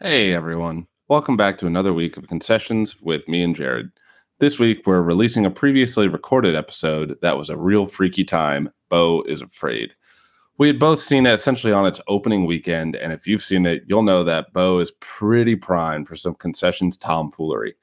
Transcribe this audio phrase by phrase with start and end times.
[0.00, 3.90] Hey everyone, welcome back to another week of concessions with me and Jared.
[4.38, 8.70] This week we're releasing a previously recorded episode that was a real freaky time.
[8.90, 9.90] Beau is afraid.
[10.56, 13.82] We had both seen it essentially on its opening weekend, and if you've seen it,
[13.88, 17.74] you'll know that Beau is pretty primed for some concessions tomfoolery.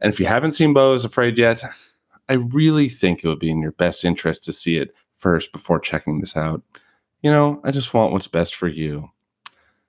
[0.00, 1.64] And if you haven't seen Beau is afraid yet,
[2.28, 5.80] I really think it would be in your best interest to see it first before
[5.80, 6.62] checking this out.
[7.22, 9.08] You know, I just want what's best for you.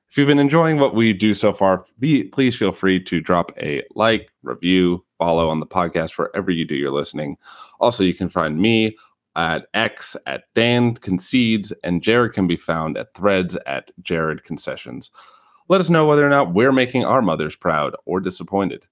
[0.09, 3.51] If you've been enjoying what we do so far, be, please feel free to drop
[3.57, 7.37] a like, review, follow on the podcast wherever you do your listening.
[7.79, 8.95] Also, you can find me
[9.35, 15.11] at X at Dan Concedes, and Jared can be found at Threads at Jared Concessions.
[15.67, 18.85] Let us know whether or not we're making our mothers proud or disappointed.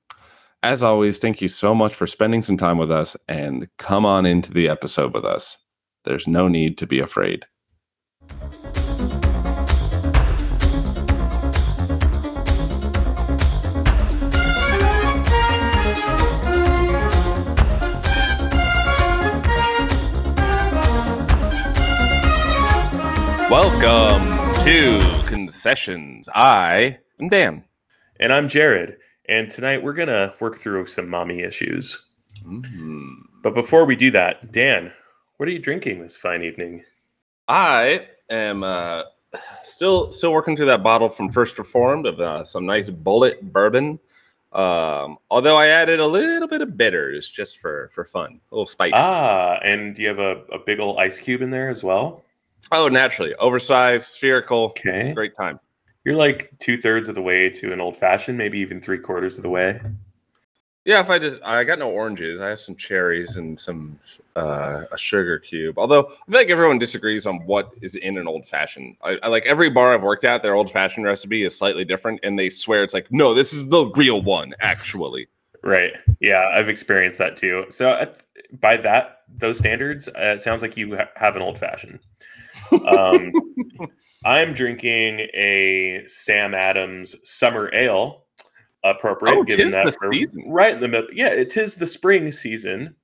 [0.63, 4.26] As always, thank you so much for spending some time with us and come on
[4.26, 5.57] into the episode with us.
[6.04, 7.45] There's no need to be afraid.
[23.54, 26.27] Welcome to Concessions.
[26.34, 27.63] I am Dan.
[28.20, 28.98] And I'm Jared.
[29.29, 32.04] And tonight we're going to work through some mommy issues.
[32.43, 33.12] Mm.
[33.43, 34.91] But before we do that, Dan,
[35.37, 36.84] what are you drinking this fine evening?
[37.48, 39.04] I am uh,
[39.63, 43.99] still still working through that bottle from First Reformed of uh, some nice Bullet bourbon.
[44.51, 48.65] Um, although I added a little bit of bitters just for for fun, a little
[48.65, 48.93] spice.
[48.96, 52.26] Ah, and do you have a, a big old ice cube in there as well?
[52.76, 54.66] Oh, naturally, oversized, spherical.
[54.66, 54.99] Okay.
[54.99, 55.60] It's a great time.
[56.05, 59.38] You're like two thirds of the way to an old fashioned, maybe even three quarters
[59.38, 59.80] of the way.
[60.85, 63.99] Yeah, if I just I got no oranges, I have some cherries and some
[64.35, 65.78] uh, a sugar cube.
[65.78, 68.97] Although I feel like everyone disagrees on what is in an old fashioned.
[69.02, 72.19] I, I like every bar I've worked at, their old fashioned recipe is slightly different,
[72.24, 75.28] and they swear it's like, no, this is the real one, actually.
[75.62, 75.94] Right.
[76.19, 77.66] Yeah, I've experienced that too.
[77.69, 78.12] So
[78.59, 82.00] by that those standards, uh, it sounds like you ha- have an old fashioned.
[82.72, 83.31] Um,
[84.25, 88.25] I'm drinking a Sam Adams summer ale,
[88.84, 90.44] appropriate Oh, given that we're season.
[90.47, 91.09] right in the middle.
[91.13, 92.96] Yeah, it is the spring season,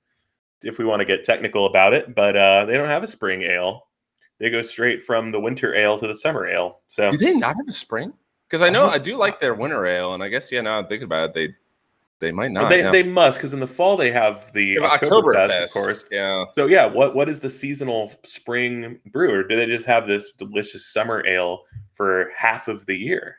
[0.63, 2.15] if we want to get technical about it.
[2.15, 3.87] But uh, they don't have a spring ale;
[4.39, 6.79] they go straight from the winter ale to the summer ale.
[6.87, 8.13] So Do they not have a spring?
[8.47, 8.87] Because I know.
[8.87, 11.33] I do like their winter ale, and I guess yeah, now I'm thinking about it,
[11.33, 11.55] they
[12.19, 12.69] they might But not.
[12.69, 12.91] they, yeah.
[12.91, 16.05] they must because in the fall they have the They have Oktoberfest, of course.
[16.11, 16.45] Yeah.
[16.53, 20.31] So yeah, what what is the seasonal spring brew, or do they just have this
[20.33, 21.63] delicious summer ale
[21.95, 23.37] for half of the year?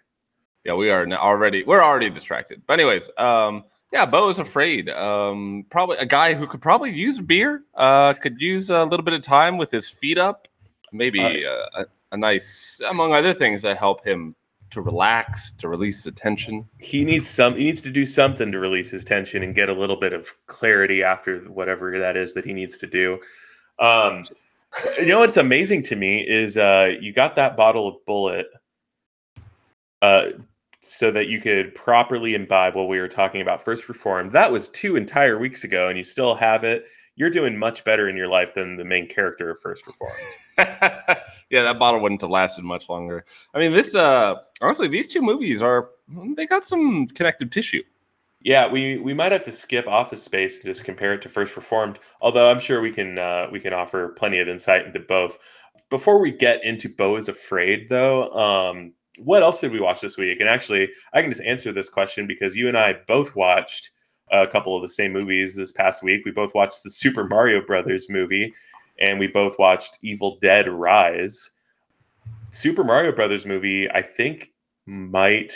[0.65, 2.63] Yeah, we are now already we're already distracted.
[2.67, 4.89] But anyways, um, yeah, Beau is afraid.
[4.91, 7.63] Um, probably a guy who could probably use beer.
[7.75, 10.49] Uh, could use a little bit of time with his feet up.
[10.93, 14.35] Maybe uh, a, a nice, among other things, that help him
[14.71, 16.69] to relax, to release the tension.
[16.79, 17.57] He needs some.
[17.57, 20.33] He needs to do something to release his tension and get a little bit of
[20.47, 23.19] clarity after whatever that is that he needs to do.
[23.79, 24.25] Um,
[24.99, 28.47] you know what's amazing to me is uh, you got that bottle of Bullet,
[30.03, 30.27] uh,
[30.81, 34.31] so that you could properly imbibe what we were talking about first reform.
[34.31, 36.87] That was two entire weeks ago, and you still have it.
[37.21, 40.15] You're doing much better in your life than the main character of first reformed.
[41.51, 43.27] yeah, that bottle wouldn't have lasted much longer.
[43.53, 45.91] I mean, this uh honestly, these two movies are
[46.35, 47.83] they got some connective tissue.
[48.41, 51.57] Yeah, we we might have to skip Office Space and just compare it to First
[51.57, 51.99] Reformed.
[52.23, 55.37] Although I'm sure we can uh, we can offer plenty of insight into both.
[55.91, 60.17] Before we get into Beau is Afraid, though, um, what else did we watch this
[60.17, 60.41] week?
[60.41, 63.91] And actually, I can just answer this question because you and I both watched
[64.31, 66.23] a couple of the same movies this past week.
[66.25, 68.55] We both watched the Super Mario Brothers movie,
[68.99, 71.51] and we both watched Evil Dead Rise.
[72.51, 74.53] Super Mario Brothers movie, I think,
[74.87, 75.53] might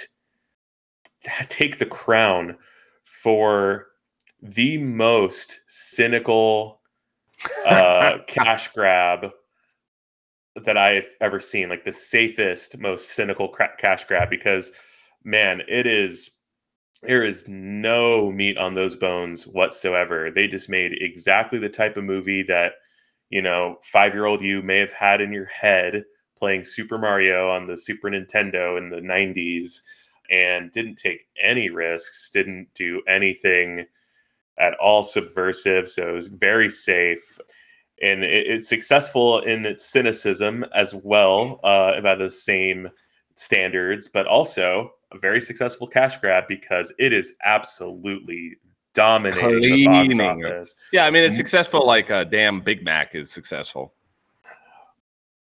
[1.49, 2.57] take the crown
[3.05, 3.87] for
[4.43, 6.81] the most cynical
[7.67, 9.31] uh, cash grab
[10.65, 11.69] that I've ever seen.
[11.69, 14.73] Like the safest, most cynical cra- cash grab because,
[15.25, 16.31] man, it is.
[17.07, 20.31] There is no meat on those bones whatsoever.
[20.31, 22.75] They just made exactly the type of movie that,
[23.29, 26.05] you know, five year old you may have had in your head
[26.37, 29.83] playing Super Mario on the Super Nintendo in the 90s
[30.31, 33.87] and didn't take any risks, didn't do anything
[34.59, 35.89] at all subversive.
[35.89, 37.39] So it was very safe.
[38.03, 42.89] And it, it's successful in its cynicism as well, uh, by those same
[43.37, 48.57] standards, but also a very successful cash grab because it is absolutely
[48.95, 50.75] dominating the box office.
[50.93, 53.95] Yeah, I mean it's successful like a damn Big Mac is successful.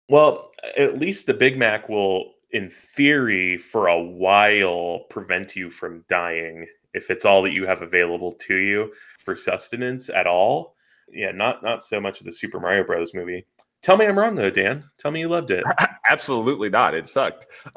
[0.08, 6.04] Well, at least the Big Mac will in theory, for a while, prevent you from
[6.08, 10.76] dying if it's all that you have available to you for sustenance at all.
[11.10, 13.14] Yeah, not not so much of the Super Mario Bros.
[13.14, 13.46] movie.
[13.82, 14.84] Tell me I'm wrong though, Dan.
[14.98, 15.64] Tell me you loved it.
[16.10, 16.94] Absolutely not.
[16.94, 17.46] It sucked.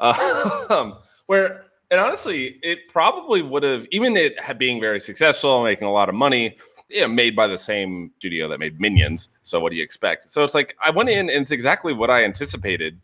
[0.68, 5.92] Um, where and honestly, it probably would have even it being very successful, making a
[5.92, 6.56] lot of money.
[6.88, 9.28] Yeah, made by the same studio that made Minions.
[9.42, 10.30] So what do you expect?
[10.30, 13.00] So it's like I went in and it's exactly what I anticipated,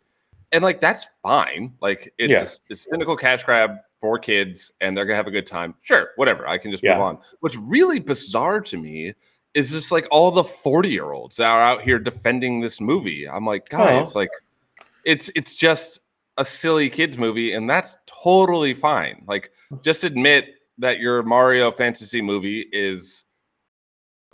[0.53, 1.73] and like that's fine.
[1.81, 2.45] Like it's yeah.
[2.69, 5.75] a, a cynical cash grab for kids, and they're gonna have a good time.
[5.81, 6.47] Sure, whatever.
[6.47, 6.93] I can just yeah.
[6.93, 7.17] move on.
[7.41, 9.13] What's really bizarre to me
[9.53, 13.27] is just like all the 40 year olds that are out here defending this movie.
[13.27, 14.29] I'm like, guys, like
[15.05, 15.99] it's it's just
[16.37, 19.23] a silly kids movie, and that's totally fine.
[19.27, 19.51] Like,
[19.83, 23.25] just admit that your Mario fantasy movie is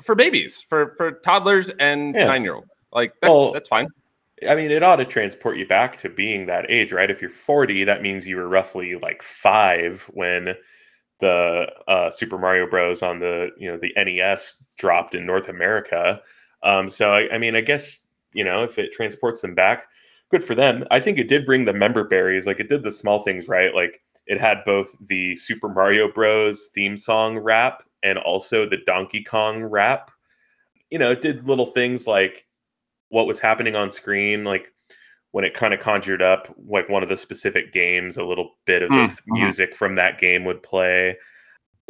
[0.02, 2.26] for babies, for for toddlers and yeah.
[2.26, 2.82] nine year olds.
[2.92, 3.88] Like that, well, that's fine.
[4.48, 7.12] I mean, it ought to transport you back to being that age, right?
[7.12, 10.56] If you're 40, that means you were roughly like five when
[11.20, 13.04] the uh, Super Mario Bros.
[13.04, 16.22] on the you know the NES dropped in North America.
[16.64, 18.00] Um, so I, I, mean, I guess
[18.34, 19.86] you know if it transports them back,
[20.30, 20.86] good for them.
[20.92, 23.74] I think it did bring the member berries, like it did the small things right.
[23.74, 26.70] Like it had both the Super Mario Bros.
[26.74, 30.12] theme song rap and also the Donkey Kong rap.
[30.90, 32.46] You know, it did little things like
[33.10, 34.72] what was happening on screen, like
[35.32, 38.82] when it kind of conjured up like one of the specific games, a little bit
[38.82, 41.18] of mm, music from that game would play.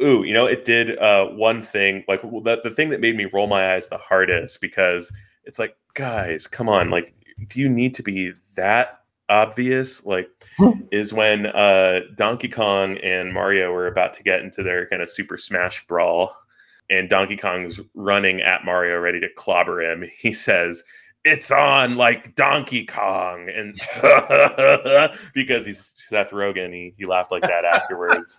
[0.02, 3.26] Ooh, you know, it did uh, one thing like the, the thing that made me
[3.26, 5.12] roll my eyes the hardest because
[5.44, 7.14] it's like, guys, come on, like,
[7.48, 10.04] do you need to be that obvious?
[10.04, 10.28] Like,
[10.92, 15.08] is when uh, Donkey Kong and Mario were about to get into their kind of
[15.08, 16.34] Super Smash brawl,
[16.90, 20.04] and Donkey Kong's running at Mario, ready to clobber him.
[20.12, 20.82] He says,
[21.24, 23.76] it's on like Donkey Kong, and
[25.34, 28.38] because he's Seth Rogen, he he laughed like that afterwards.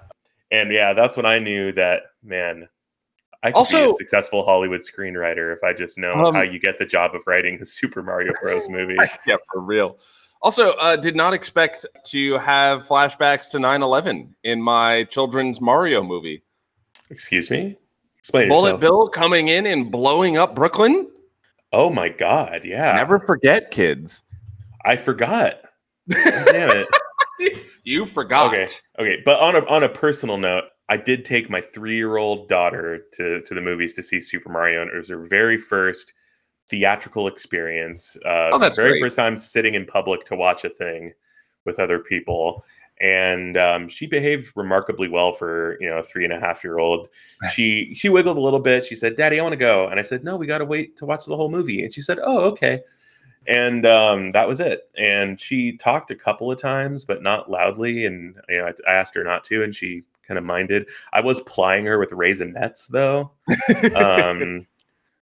[0.50, 2.68] and yeah, that's when I knew that man,
[3.42, 6.58] I could also, be a successful Hollywood screenwriter if I just know um, how you
[6.58, 8.68] get the job of writing a Super Mario Bros.
[8.70, 8.96] movie.
[9.26, 9.98] yeah, for real.
[10.40, 16.42] Also, uh, did not expect to have flashbacks to 9/11 in my children's Mario movie.
[17.10, 17.76] Excuse me.
[18.18, 18.80] Explain Bullet yourself.
[18.80, 21.11] Bill coming in and blowing up Brooklyn.
[21.72, 22.92] Oh my god, yeah.
[22.92, 24.22] Never forget, kids.
[24.84, 25.60] I forgot.
[26.08, 26.86] Damn
[27.40, 27.58] it.
[27.84, 28.52] you forgot.
[28.52, 28.66] Okay.
[28.98, 29.22] Okay.
[29.24, 33.04] But on a on a personal note, I did take my three year old daughter
[33.14, 36.12] to to the movies to see Super Mario, and it was her very first
[36.68, 38.16] theatrical experience.
[38.24, 39.02] Uh, oh, that's very great.
[39.02, 41.12] first time sitting in public to watch a thing
[41.64, 42.64] with other people
[43.02, 46.78] and um, she behaved remarkably well for you know a three and a half year
[46.78, 47.08] old.
[47.52, 48.84] She she wiggled a little bit.
[48.84, 50.96] She said, "Daddy, I want to go," and I said, "No, we got to wait
[50.98, 52.80] to watch the whole movie." And she said, "Oh, okay."
[53.48, 54.88] And um, that was it.
[54.96, 58.06] And she talked a couple of times, but not loudly.
[58.06, 60.88] And you know, I, I asked her not to, and she kind of minded.
[61.12, 63.32] I was plying her with Raisinets though,
[63.96, 64.64] um,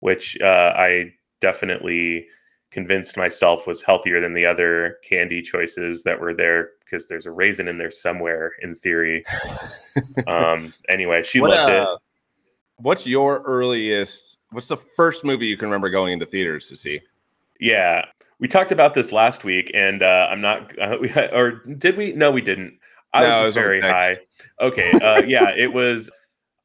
[0.02, 2.28] which uh, I definitely
[2.72, 7.32] convinced myself was healthier than the other candy choices that were there because there's a
[7.32, 9.24] raisin in there somewhere in theory.
[10.28, 12.00] um, anyway, she what, loved uh, it.
[12.78, 14.40] What's your earliest?
[14.52, 17.02] What's the first movie you can remember going into theaters to see?
[17.60, 18.06] Yeah,
[18.40, 20.78] we talked about this last week, and uh, I'm not.
[20.80, 22.14] Uh, we, or did we?
[22.14, 22.78] No, we didn't.
[23.14, 24.18] I no, was, was very high.
[24.60, 24.92] Okay.
[24.92, 26.10] Uh, yeah, it was.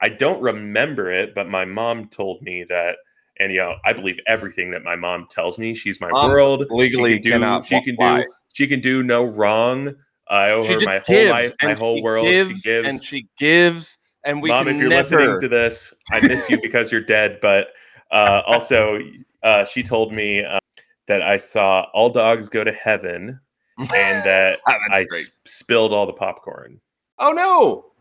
[0.01, 2.97] I don't remember it, but my mom told me that
[3.41, 6.67] and you know i believe everything that my mom tells me she's my Moms world
[6.71, 9.95] legally she can do she can do she can do no wrong
[10.29, 12.29] I owe she her my whole life, my whole world.
[12.29, 14.49] Gives, she gives and she gives, and we.
[14.49, 15.03] Mom, if you're never...
[15.03, 17.39] listening to this, I miss you because you're dead.
[17.41, 17.69] But
[18.11, 18.99] uh, also,
[19.43, 20.59] uh, she told me uh,
[21.07, 23.39] that I saw all dogs go to heaven,
[23.79, 26.81] and that I s- spilled all the popcorn.
[27.19, 27.93] Oh no!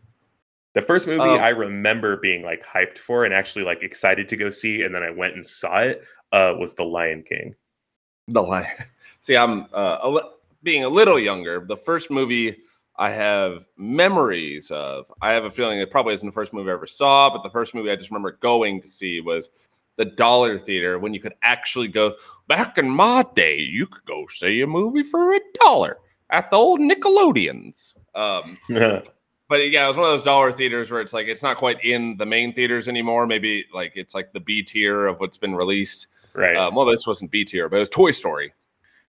[0.76, 1.36] The first movie oh.
[1.36, 5.02] I remember being like hyped for and actually like excited to go see, and then
[5.02, 6.04] I went and saw it.
[6.32, 7.54] Uh, was The Lion King.
[8.28, 8.66] The Lion.
[9.22, 10.20] See, I'm uh,
[10.62, 12.58] being a little younger, the first movie
[12.96, 16.74] I have memories of, I have a feeling it probably isn't the first movie I
[16.74, 19.48] ever saw, but the first movie I just remember going to see was
[19.96, 22.16] the Dollar Theater when you could actually go.
[22.48, 25.96] Back in my day, you could go see a movie for a dollar
[26.28, 27.94] at the old Nickelodeons.
[28.14, 28.58] Um,
[29.48, 31.82] but yeah, it was one of those dollar theaters where it's like it's not quite
[31.84, 33.26] in the main theaters anymore.
[33.26, 36.08] Maybe like it's like the B tier of what's been released.
[36.34, 36.56] Right.
[36.56, 38.52] Um, well, this wasn't B tier, but it was Toy Story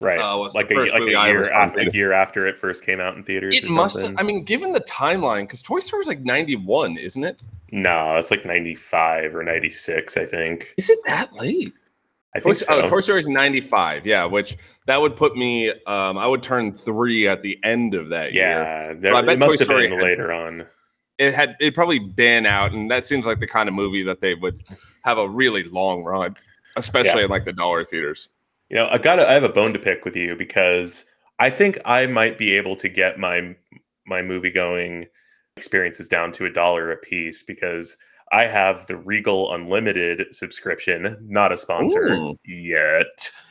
[0.01, 0.21] right?
[0.21, 3.25] Uh, like a, like a year after, a year after it first came out in
[3.25, 3.57] theaters.
[3.57, 4.01] It must.
[4.01, 7.43] Have, I mean, given the timeline, because Toy Story is like ninety one, isn't it?
[7.71, 10.17] No, it's like ninety five or ninety six.
[10.17, 10.75] I think.
[10.77, 11.75] Is it that late?
[12.39, 12.83] I think Toy, so.
[12.83, 14.07] oh, Toy Story is 95.
[14.07, 18.09] Yeah, which that would put me, um, I would turn three at the end of
[18.09, 18.99] that year.
[19.03, 20.67] yeah, I bet must Toy have Story been had- later on.
[21.19, 24.21] It had it probably been out, and that seems like the kind of movie that
[24.21, 24.63] they would
[25.03, 26.37] have a really long run,
[26.77, 28.29] especially in like the dollar theaters.
[28.71, 31.07] You know, I got I have a bone to pick with you because
[31.41, 33.57] I think I might be able to get my
[34.07, 35.07] my movie going
[35.57, 37.97] experiences down to a dollar a piece because
[38.33, 42.39] I have the Regal Unlimited subscription, not a sponsor Ooh.
[42.47, 43.07] yet.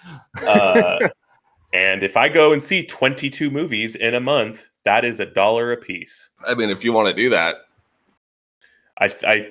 [0.48, 1.00] Uh,
[1.74, 5.74] and if I go and see 22 movies in a month, that is a dollar
[5.74, 6.30] a piece.
[6.48, 7.56] I mean, if you want to do that,
[9.02, 9.50] I I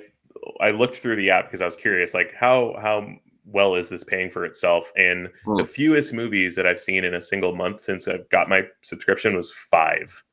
[0.61, 3.07] I looked through the app because I was curious, like how how
[3.45, 4.91] well is this paying for itself?
[4.97, 5.57] And Hmm.
[5.57, 9.35] the fewest movies that I've seen in a single month since I've got my subscription
[9.35, 10.23] was five.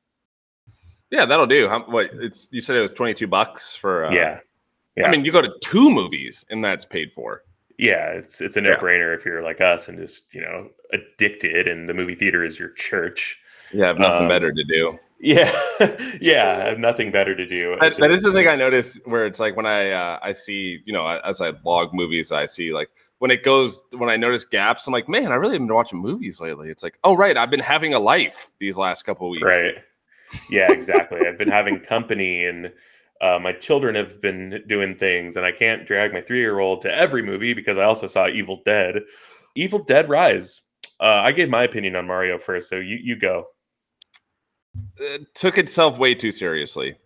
[1.10, 1.68] yeah, that'll do.
[1.68, 4.06] How, what it's you said it was 22 bucks for?
[4.06, 4.40] Uh, yeah,
[4.96, 5.06] yeah.
[5.06, 7.42] I mean, you go to two movies and that's paid for.
[7.78, 8.08] yeah.
[8.10, 11.88] It's it's a no brainer if you're like us and just you know addicted, and
[11.88, 13.40] the movie theater is your church.
[13.72, 14.98] Yeah, I have nothing Um, better to do.
[15.20, 15.50] Yeah,
[16.20, 16.58] yeah.
[16.64, 17.76] I have nothing better to do.
[17.80, 20.80] That, just- is the thing I notice where it's like when I uh, I see
[20.84, 24.44] you know as I log movies I see like when it goes when I notice
[24.44, 27.38] gaps I'm like man I really haven't been watching movies lately it's like oh right
[27.38, 29.76] I've been having a life these last couple weeks Right.
[30.50, 31.20] Yeah, exactly.
[31.26, 32.70] I've been having company and
[33.24, 36.82] uh, my children have been doing things, and I can't drag my three year old
[36.82, 39.00] to every movie because I also saw Evil Dead.
[39.56, 40.60] Evil Dead Rise.
[41.00, 43.46] Uh, I gave my opinion on Mario first, so you, you go.
[44.98, 46.96] it took itself way too seriously.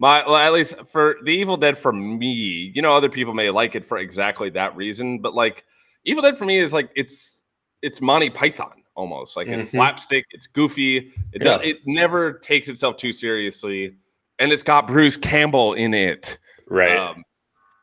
[0.00, 3.50] My well, at least for the Evil Dead for me, you know, other people may
[3.50, 5.64] like it for exactly that reason, but like
[6.04, 7.44] Evil Dead for me is like it's
[7.82, 9.70] it's Monty Python almost like it's Mhm.
[9.70, 11.58] slapstick, it's goofy, it Yeah.
[11.58, 13.94] does, it never takes itself too seriously,
[14.38, 16.38] and it's got Bruce Campbell in it.
[16.68, 16.96] Right.
[16.96, 17.24] Um,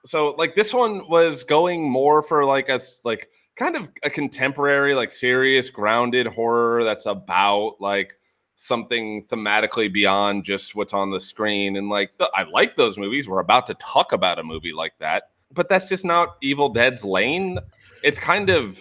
[0.05, 4.93] so like this one was going more for like a like kind of a contemporary,
[4.95, 8.13] like serious, grounded horror that's about like
[8.55, 11.75] something thematically beyond just what's on the screen.
[11.75, 13.27] And like th- I like those movies.
[13.27, 17.03] We're about to talk about a movie like that, but that's just not Evil Dead's
[17.03, 17.59] lane.
[18.03, 18.79] It's kind of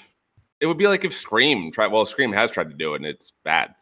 [0.60, 1.88] it would be like if Scream tried.
[1.88, 3.74] Well, Scream has tried to do it, and it's bad.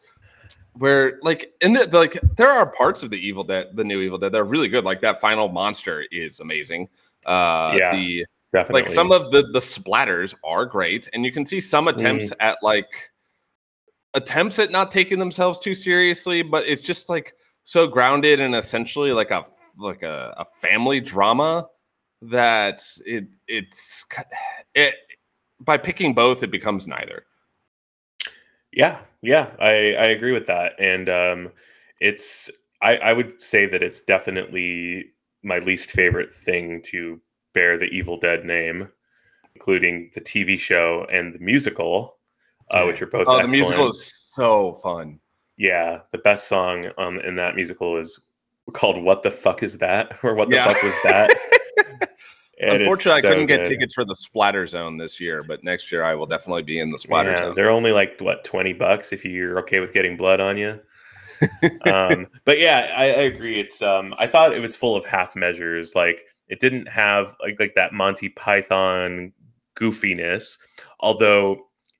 [0.75, 4.01] Where like in the, the like there are parts of the Evil Dead, the new
[4.01, 4.83] Evil Dead, that are really good.
[4.83, 6.89] Like that final monster is amazing.
[7.25, 7.95] Uh, Yeah.
[7.95, 8.81] the Definitely.
[8.83, 12.35] like some of the the splatters are great and you can see some attempts Mm.
[12.39, 13.11] at like
[14.13, 19.11] attempts at not taking themselves too seriously but it's just like so grounded and essentially
[19.11, 19.43] like a
[19.79, 21.67] like a, a family drama
[22.21, 24.05] that it it's
[24.75, 24.95] it
[25.59, 27.25] by picking both it becomes neither
[28.71, 30.73] Yeah, yeah, I, I agree with that.
[30.79, 31.51] And um,
[31.99, 32.51] it's
[32.81, 35.05] I, I would say that it's definitely
[35.41, 37.19] my least favorite thing to
[37.53, 38.89] bear the Evil Dead name,
[39.55, 42.17] including the TV show and the musical,
[42.71, 43.27] uh, which are both.
[43.27, 45.19] oh the musical is so fun
[45.57, 48.19] Yeah, the best song um, in that musical is
[48.73, 50.65] called "What the fuck is that?" or "What the Yeah.
[50.65, 51.31] fuck was that?"
[52.61, 55.91] And unfortunately so i couldn't get tickets for the splatter zone this year but next
[55.91, 58.73] year i will definitely be in the splatter Yeah, zone they're only like what twenty
[58.73, 60.79] bucks if you're okay with getting blood on you.
[61.85, 63.59] um, but yeah, I, I agree.
[63.59, 65.95] It's um, I thought it was full of half measures.
[65.95, 69.33] Like it didn't have like like that Monty Python
[69.75, 70.57] goofiness,
[70.99, 71.57] although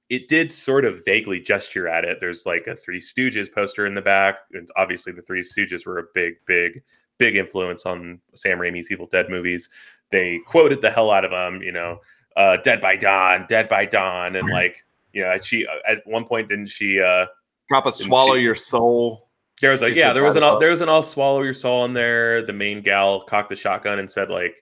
[0.10, 2.20] it did sort of vaguely gesture at it.
[2.20, 6.00] There's like a Three Stooges poster in the back, and obviously the Three Stooges were
[6.00, 6.84] a big, big,
[7.18, 9.70] big influence on Sam Raimi's Evil Dead movies.
[10.10, 12.00] They quoted the hell out of them, you know,
[12.38, 16.48] uh, "Dead by Dawn," "Dead by Dawn," and like you know, she at one point
[16.50, 17.00] didn't she?
[17.02, 17.26] uh
[17.70, 19.30] drop a swallow she- your soul
[19.62, 21.54] there was like She yeah there was an all there was an all swallow your
[21.54, 24.56] soul in there the main gal cocked the shotgun and said like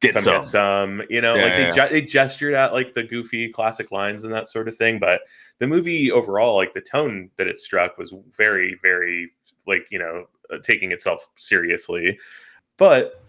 [0.00, 1.88] get come some get some you know Yeah, like yeah, they, yeah.
[1.88, 5.20] they gestured at like the goofy classic lines and that sort of thing but
[5.58, 9.30] the movie overall like the tone that it struck was very very
[9.66, 12.18] like you know uh, Uh, taking itself seriously.
[12.76, 13.20] But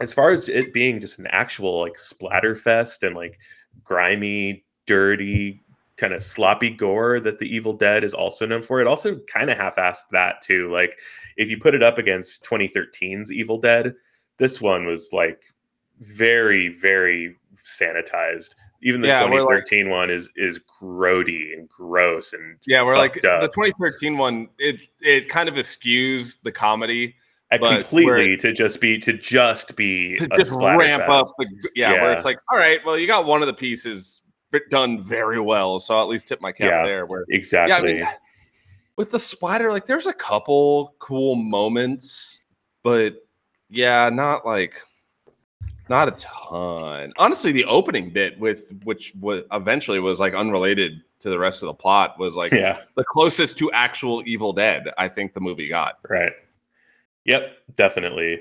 [0.00, 3.38] as far as it being just an actual like splatter fest and like
[3.82, 5.62] grimy dirty
[5.96, 9.50] kind of sloppy gore that the evil dead is also known for it also kind
[9.50, 10.72] of half-assed that too.
[10.72, 10.98] Like
[11.36, 13.94] if you put it up against 2013's evil dead
[14.38, 15.42] this one was like
[15.98, 22.32] very very sanitized even the Yeah, we're like- 2013 one is is grody and gross
[22.32, 23.40] and Yeah, we're like up.
[23.42, 24.48] the 2013 one.
[24.58, 27.14] It it kind of eschews the comedy
[27.52, 31.46] uh, but completely to just be to just be to a just ramp up the
[31.74, 34.20] yeah, Where it's like, all right, well, you got one of the pieces
[34.70, 36.84] done very well, so I'll at least tip my cap Yeah.
[36.84, 37.06] there.
[37.06, 38.10] Where exactly yeah, I mean, uh,
[38.96, 42.40] with the spider, like there's a couple cool moments,
[42.82, 43.16] but
[43.68, 44.80] yeah, not like
[45.90, 47.12] Not a ton.
[47.18, 51.66] Honestly, the opening bit with which was eventually was like unrelated to the rest of
[51.66, 55.68] the plot was like yeah, the closest to actual Evil Dead I think the movie
[55.68, 55.98] got.
[56.08, 56.32] right.
[57.24, 58.40] Yep, definitely.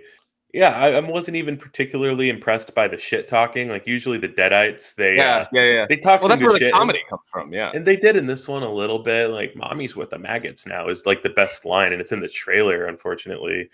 [0.53, 3.67] Yeah, I, I wasn't even particularly impressed by the shit talking.
[3.67, 5.85] Like usually the Deadites, they Yeah, uh, yeah, yeah.
[5.89, 7.51] they talk Well, some that's where the comedy comes from.
[7.51, 7.69] Yeah.
[7.69, 9.31] And, and they did in this one a little bit.
[9.31, 12.29] Like "Mommy's with the maggots" now is like the best line, and it's in the
[12.29, 13.69] trailer, unfortunately.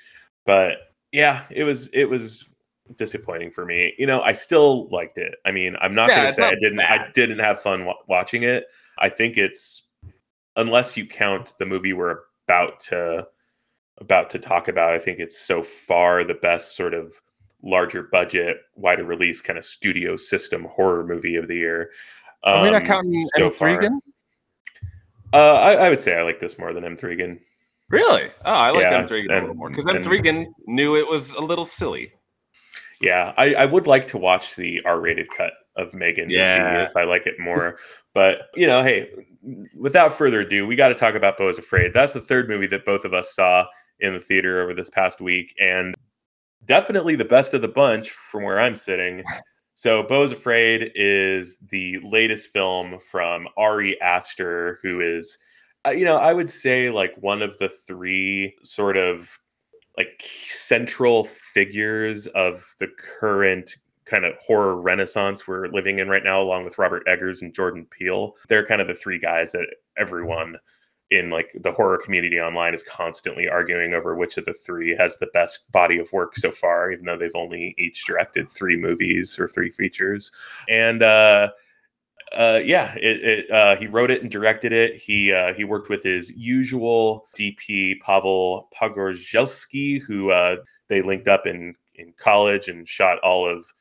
[0.46, 2.46] But yeah, it was it was
[2.96, 3.94] disappointing for me.
[3.98, 5.36] You know, I still liked it.
[5.46, 6.80] I mean, I'm not Yeah, going to say I didn't.
[6.80, 8.65] I didn't have fun wa- watching it.
[9.00, 9.89] I think it's
[10.56, 13.27] unless you count the movie we're about to
[14.00, 14.94] about to talk about.
[14.94, 17.20] I think it's so far the best sort of
[17.63, 21.89] larger budget, wider release kind of studio system horror movie of the year.
[22.44, 23.51] Are we not Um, counting so M.
[23.54, 23.68] far.
[23.70, 24.00] Threegan?
[25.34, 26.96] Uh, I, I would say I like this more than M.
[26.96, 27.39] Threegan.
[27.89, 28.30] Really?
[28.46, 29.08] Oh, I like Yeah, M.
[29.08, 29.96] Threegan a little more because M.
[29.96, 32.13] and- Threegan knew it was a little silly.
[33.02, 36.84] Yeah, I, I would like to watch the R-rated cut of Megan Yeah.
[36.84, 37.78] if I like it more.
[38.14, 39.10] but you know, hey,
[39.78, 41.94] without further ado, we got to talk about Beau is Afraid.
[41.94, 43.66] That's the third movie that both of us saw
[44.00, 45.96] in the theater over this past week, and
[46.66, 49.24] definitely the best of the bunch from where I'm sitting.
[49.74, 55.38] So, Beau is Afraid is the latest film from Ari Aster, who is,
[55.86, 59.38] uh, you know, I would say like one of the three sort of
[59.98, 63.75] like central figures of the current
[64.06, 67.88] kind of horror renaissance we're living in right now, along with Robert Eggers and Jordan
[67.90, 68.36] Peele.
[68.48, 69.66] They're kind of the three guys that
[69.98, 70.58] everyone
[71.12, 75.18] in like the horror community online is constantly arguing over which of the three has
[75.18, 79.38] the best body of work so far, even though they've only each directed three movies
[79.40, 80.32] or three features.
[80.68, 81.50] And uh
[82.34, 84.96] uh, yeah, it, it uh, he wrote it and directed it.
[84.98, 91.46] He uh, he worked with his usual DP Pavel Pogorzelski, who uh, they linked up
[91.46, 93.72] in in college and shot all of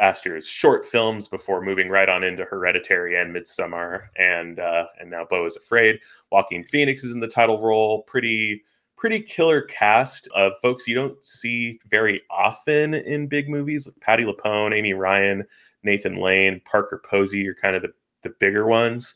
[0.00, 5.24] Aster's short films before moving right on into Hereditary and Midsommar, and uh, and now
[5.28, 6.00] Beau is Afraid.
[6.30, 8.02] Joaquin Phoenix is in the title role.
[8.02, 8.62] Pretty
[8.96, 13.88] pretty killer cast of folks you don't see very often in big movies.
[14.00, 15.44] Patti LuPone, Amy Ryan,
[15.84, 17.92] Nathan Lane, Parker Posey are kind of the,
[18.22, 19.14] the bigger ones.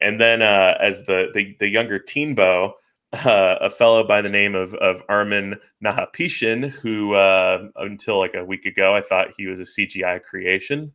[0.00, 2.74] And then uh, as the, the the younger teen Beau,
[3.12, 8.44] uh, a fellow by the name of, of Armen Nahapetian, who uh, until like a
[8.44, 10.92] week ago I thought he was a CGI creation,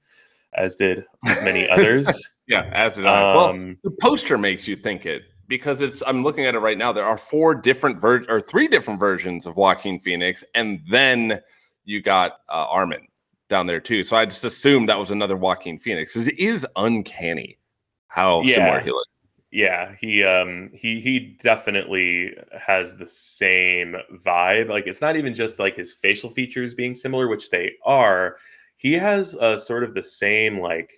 [0.54, 1.04] as did
[1.43, 2.08] many others.
[2.47, 3.34] Yeah, as did I.
[3.34, 6.04] well, Um, the poster makes you think it because it's.
[6.06, 6.91] I'm looking at it right now.
[6.91, 11.41] There are four different ver- or three different versions of Joaquin Phoenix, and then
[11.86, 13.08] you got uh, Armen
[13.50, 14.04] down there too.
[14.04, 17.60] So I just assumed that was another Joaquin Phoenix it is uncanny
[18.08, 18.56] how Yeah.
[18.56, 19.10] similar he looks.
[19.52, 25.60] yeah he um he he definitely has the same vibe like it's not even just
[25.60, 28.38] like his facial features being similar which they are
[28.78, 30.92] he has a sort of the same like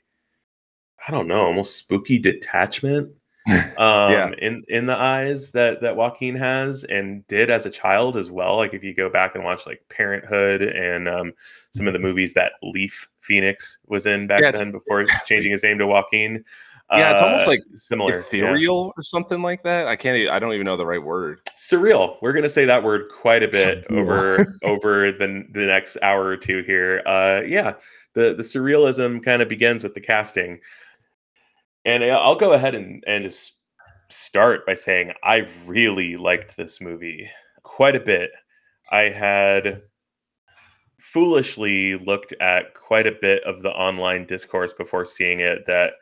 [1.07, 3.09] i don't know almost spooky detachment
[3.77, 4.31] um Yeah.
[4.39, 8.57] in in the eyes that that joaquin has and did as a child as well
[8.57, 11.31] like if you go back and watch like parenthood and um
[11.71, 15.63] some of the movies that leaf phoenix was in back Yeah, then before changing his
[15.63, 16.43] name to joaquin
[16.91, 18.19] Yeah, it's almost uh, like similar yeah.
[18.21, 19.87] Ethereal or something like that.
[19.87, 20.29] I can't.
[20.29, 21.41] I don't even know the right word.
[21.57, 23.99] surreal we're going to say that word quite a bit Surreal.
[23.99, 27.73] over over the, the next hour or two here uh yeah
[28.13, 30.59] the the surrealism kind of begins with the casting
[31.87, 33.55] and i'll go ahead and and just
[34.09, 37.27] start by saying i really liked this movie
[37.63, 38.29] quite a bit
[38.91, 39.81] i had
[40.99, 45.93] foolishly looked at quite a bit of the online discourse before seeing it that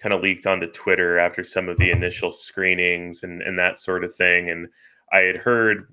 [0.00, 4.02] kind of leaked onto Twitter after some of the initial screenings and, and that sort
[4.02, 4.48] of thing.
[4.48, 4.68] And
[5.12, 5.86] I had heard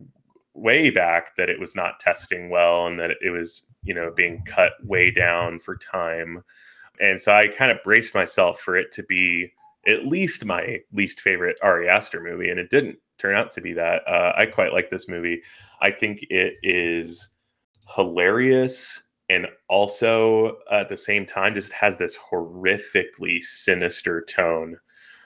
[0.54, 4.43] way back that it was not testing well and that it was, you know, being
[4.45, 6.43] cut way down for time.
[7.00, 9.52] And so I kind of braced myself for it to be
[9.88, 12.50] at least my least favorite Ari Aster movie.
[12.50, 14.02] And it didn't turn out to be that.
[14.08, 15.42] Uh, I quite like this movie.
[15.82, 17.30] I think it is
[17.96, 24.78] hilarious and also at the same time just has this horrifically sinister tone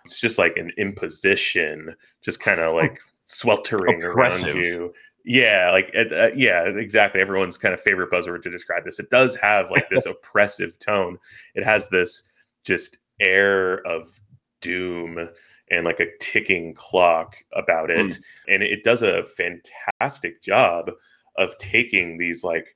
[0.06, 4.56] it's just like an imposition just kind of like sweltering Oppressive.
[4.56, 4.94] around you
[5.26, 7.22] yeah like uh, yeah exactly.
[7.22, 9.00] Everyone's kind of favorite buzzword to describe this.
[9.00, 11.18] It does have like this oppressive tone.
[11.56, 12.24] It has this
[12.64, 14.20] just air of
[14.62, 15.30] doom
[15.70, 18.18] and like a ticking clock about it.
[18.48, 20.92] And it does a fantastic job
[21.38, 22.76] of taking these like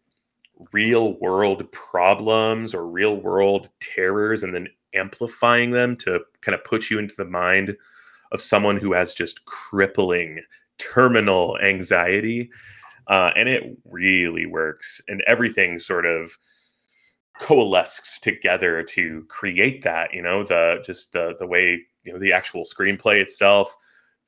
[0.71, 6.89] real world problems or real world terrors and then amplifying them to kind of put
[6.89, 7.75] you into the mind
[8.31, 10.41] of someone who has just crippling
[10.77, 12.49] terminal anxiety
[13.07, 16.37] uh, and it really works and everything sort of
[17.39, 20.13] coalesces together to create that.
[20.13, 23.75] You know, the just the the way you know the actual screenplay itself,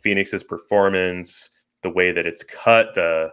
[0.01, 3.29] Phoenix's performance, the way that it's cut, the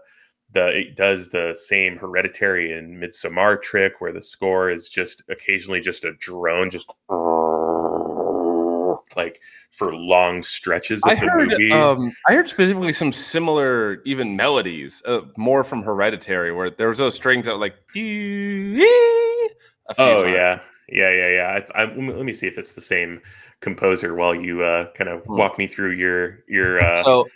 [0.52, 5.80] the it does the same hereditary and midsommar trick where the score is just occasionally
[5.80, 6.90] just a drone, just
[9.16, 11.72] like for long stretches of I the heard, movie.
[11.72, 16.98] um, I heard specifically some similar, even melodies, uh, more from Hereditary, where there was
[16.98, 17.76] those strings that were like.
[19.98, 20.22] Oh times.
[20.34, 21.60] yeah, yeah, yeah, yeah.
[21.74, 23.20] I, I, let me- let me see if it's the same
[23.60, 25.36] composer while you uh, kind of Hmm.
[25.36, 27.28] walk me through your your uh, So,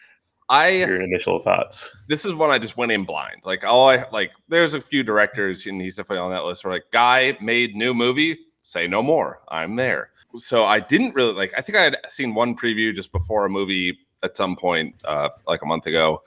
[0.49, 1.91] I your initial thoughts.
[2.09, 3.43] this is one I just went in blind.
[3.45, 6.65] Like all I like, there's a few directors, and he's definitely on that list.
[6.65, 9.41] Where like, guy made new movie, say no more.
[9.49, 10.11] I'm there.
[10.37, 11.53] So I didn't really like.
[11.57, 15.31] I think I had seen one preview just before a movie at some point, uh,
[15.47, 16.23] like a month ago.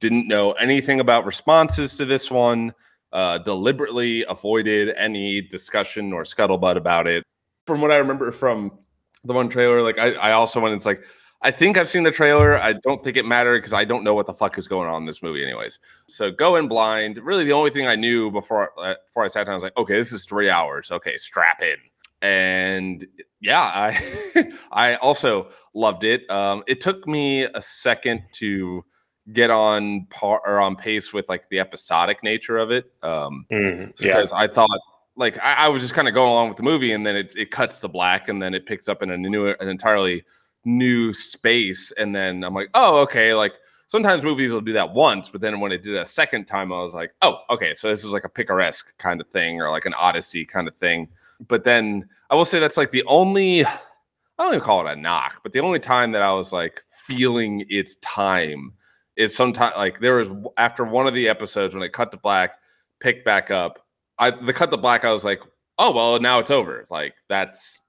[0.00, 2.72] Didn't know anything about responses to this one.
[3.12, 7.22] Uh, deliberately avoided any discussion or scuttlebutt about it.
[7.66, 8.78] From what I remember from
[9.24, 10.74] the one trailer, like I, I also went.
[10.74, 11.04] It's like
[11.42, 12.56] I think I've seen the trailer.
[12.56, 15.02] I don't think it mattered because I don't know what the fuck is going on
[15.02, 15.78] in this movie, anyways.
[16.08, 17.18] So go in blind.
[17.18, 19.76] Really, the only thing I knew before uh, before I sat down I was like,
[19.76, 20.90] okay, this is three hours.
[20.90, 21.76] Okay, strap in.
[22.22, 23.06] And
[23.40, 26.28] yeah, I I also loved it.
[26.30, 28.84] Um, it took me a second to
[29.32, 32.92] get on par or on pace with like the episodic nature of it.
[33.02, 34.80] Um, Mm, yeah, because I thought
[35.16, 37.34] like I, I was just kind of going along with the movie, and then it,
[37.36, 40.24] it cuts to black, and then it picks up in a new, an entirely
[40.64, 43.34] new space, and then I'm like, oh, okay.
[43.34, 43.58] Like
[43.92, 46.80] sometimes movies will do that once, but then when it did a second time, I
[46.80, 49.84] was like, oh, okay, so this is like a picaresque kind of thing, or like
[49.84, 51.08] an Odyssey kind of thing.
[51.46, 53.66] But then I will say that's like the only.
[53.66, 56.82] I don't even call it a knock, but the only time that I was like
[56.88, 58.72] feeling its time
[59.16, 62.56] is sometime like there was after one of the episodes when it cut to black,
[62.98, 63.86] picked back up.
[64.18, 65.42] I the cut to black, I was like,
[65.78, 66.86] oh well, now it's over.
[66.88, 67.82] Like that's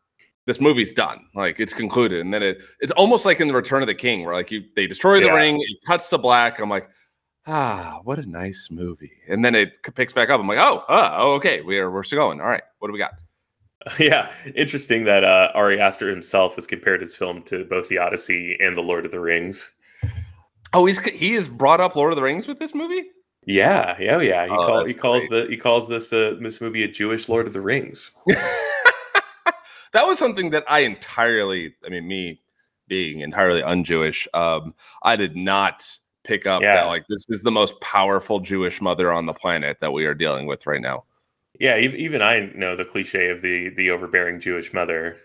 [0.46, 1.26] this movie's done.
[1.36, 2.22] Like it's concluded.
[2.22, 4.64] And then it it's almost like in the Return of the King, where like you
[4.76, 5.36] they destroy the Yeah.
[5.36, 6.60] ring, it cuts to black.
[6.60, 6.90] I'm like,
[7.48, 9.12] ah, what a nice movie.
[9.30, 10.40] And then it picks back up.
[10.40, 12.42] I'm like, oh, oh, okay, we're we're still going.
[12.42, 13.14] All right, what do we got?
[14.00, 14.32] yeah.
[14.56, 18.76] Interesting that uh, Ari Aster himself has compared his film to both the Odyssey and
[18.76, 19.74] the Lord of the Rings.
[20.74, 23.04] Oh, he's he has brought up Lord of the Rings with this movie.
[23.46, 24.46] Yeah, yeah, yeah.
[24.46, 27.46] He, oh, call, he calls the he calls this uh, this movie a Jewish Lord
[27.46, 28.12] of the Rings.
[29.94, 32.42] that was something that I entirely, I mean, me
[32.88, 35.88] being entirely un-Jewish, um, I did not
[36.24, 36.76] pick up Yeah.
[36.76, 40.14] that like this is the most powerful Jewish mother on the planet that we are
[40.14, 41.04] dealing with right now.
[41.60, 45.18] Yeah, ev- even I know the cliche of the the overbearing Jewish mother.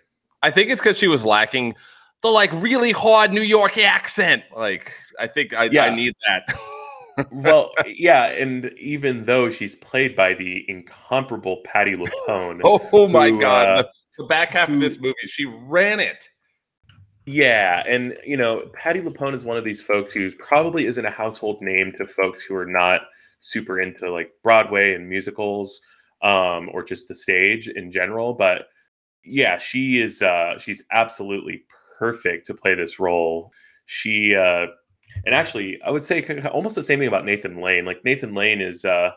[0.42, 1.74] I think it's because she was lacking
[2.22, 4.42] the like really hard New York accent.
[4.54, 6.54] Like, I think I, I need that.
[7.32, 13.40] Well, yeah, and even though she's played by the incomparable Patti LuPone, oh, my who,
[13.40, 13.84] god, uh,
[14.18, 16.28] the, back half of this movie, she ran it.
[17.26, 21.10] Yeah, and you know, Patti LuPone is one of these folks who probably isn't a
[21.10, 23.02] household name to folks who are not
[23.38, 25.80] super into like Broadway and musicals,
[26.22, 28.32] um, or just the stage in general.
[28.32, 28.68] But
[29.24, 31.64] yeah, she is uh she's absolutely
[31.98, 33.52] perfect to play this role.
[33.86, 34.66] She uh
[35.24, 37.84] and actually I would say almost the same thing about Nathan Lane.
[37.84, 39.10] Like Nathan Lane is uh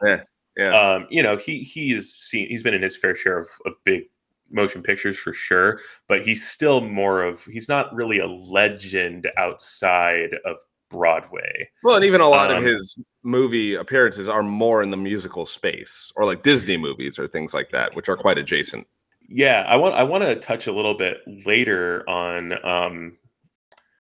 [0.58, 0.94] Yeah.
[0.94, 3.74] um, you know, he he is seen he's been in his fair share of, of
[3.84, 4.04] big
[4.50, 10.32] motion pictures for sure, but he's still more of he's not really a legend outside
[10.46, 10.58] of
[10.90, 11.70] Broadway.
[11.84, 15.46] Well, and even a lot Um, of his movie appearances are more in the musical
[15.46, 18.86] space or like Disney movies or things like that, which are quite adjacent.
[19.30, 23.18] Yeah, I want I want to touch a little bit later on um,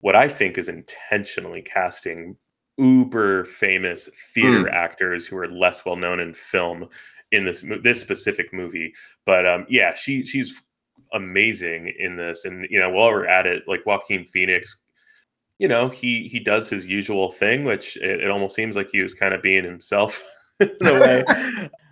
[0.02, 2.36] what I think is intentionally casting
[2.76, 6.88] uber famous theater actors who are less well known in film
[7.30, 8.92] in this this specific movie.
[9.24, 10.60] But um, yeah, she she's
[11.14, 14.76] amazing in this, and you know while we're at it, like Joaquin Phoenix.
[15.58, 19.00] You know, he he does his usual thing, which it, it almost seems like he
[19.00, 20.20] was kind of being himself
[20.60, 21.24] in a way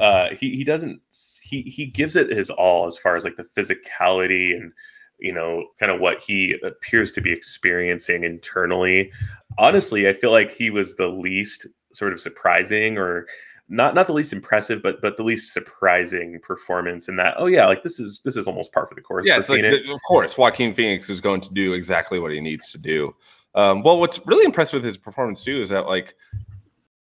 [0.00, 1.00] uh he he doesn't
[1.42, 4.72] he he gives it his all as far as like the physicality and
[5.18, 9.10] you know kind of what he appears to be experiencing internally
[9.58, 13.26] honestly i feel like he was the least sort of surprising or
[13.68, 17.66] not not the least impressive but but the least surprising performance in that oh yeah
[17.66, 20.74] like this is this is almost par for the course Yeah, like, of course, Joaquin
[20.74, 23.14] Phoenix is going to do exactly what he needs to do.
[23.54, 26.14] Um, well, what's really impressive with his performance too is that like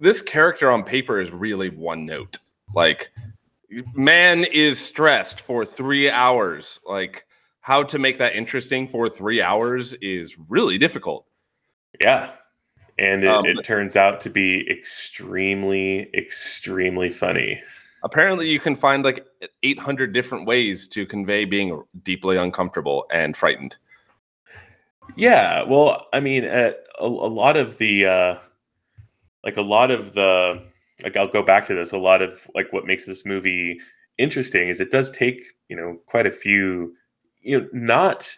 [0.01, 2.39] this character on paper is really one note.
[2.75, 3.11] Like,
[3.95, 6.79] man is stressed for three hours.
[6.87, 7.27] Like,
[7.65, 11.27] how to make that interesting for three hours is really difficult.
[12.01, 12.35] yeah
[12.99, 17.61] and it, Um, it turns out to be extremely extremely funny
[18.05, 19.27] apparently you can find like
[19.63, 23.77] 800 different ways to convey being deeply uncomfortable and frightened.
[25.17, 28.39] Yeah, well, I mean, uh, a, a lot of the uh,
[29.43, 30.63] like a lot of the
[31.03, 31.93] like I'll go back to this.
[31.93, 33.79] A lot of like what makes this movie
[34.19, 36.95] interesting is it does take you know quite a few
[37.45, 38.35] you know not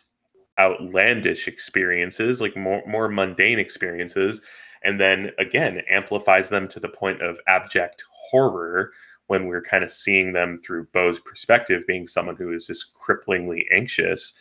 [0.58, 4.40] outlandish experiences like more more mundane experiences
[4.84, 8.90] and then again amplifies them to the point of abject horror
[9.28, 13.62] when we're kind of seeing them through Beau's perspective, being someone who is just cripplingly
[13.72, 14.32] anxious.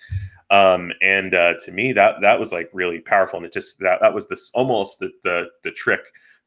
[0.51, 3.99] Um, and uh, to me, that that was like really powerful, and it just that
[4.01, 6.01] that was this almost the the, the trick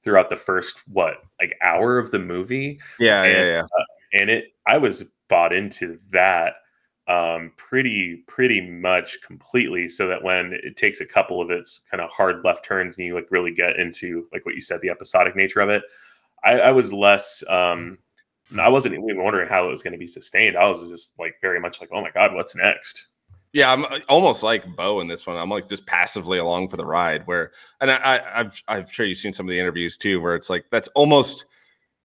[0.05, 2.79] throughout the first what like hour of the movie.
[3.01, 3.63] Yeah, and, yeah, yeah.
[3.63, 6.55] Uh, and it, I was bought into that
[7.09, 12.03] um, pretty pretty much completely so that when it takes a couple of its kind
[12.03, 14.91] of hard left turns and you like really get into like what you said the
[14.91, 15.83] episodic nature of it
[16.45, 17.99] i, I was less um,
[18.59, 20.57] i wasn't even wondering how it was going to be sustained.
[20.57, 23.09] I was just like very much like oh my god what's next?
[23.53, 25.39] Yeah i'm uh, almost like beau in this one.
[25.39, 29.07] I'm like just passively along for the ride where and i, I i've i'm sure
[29.07, 31.47] you've seen some of the interviews too where it's like that's almost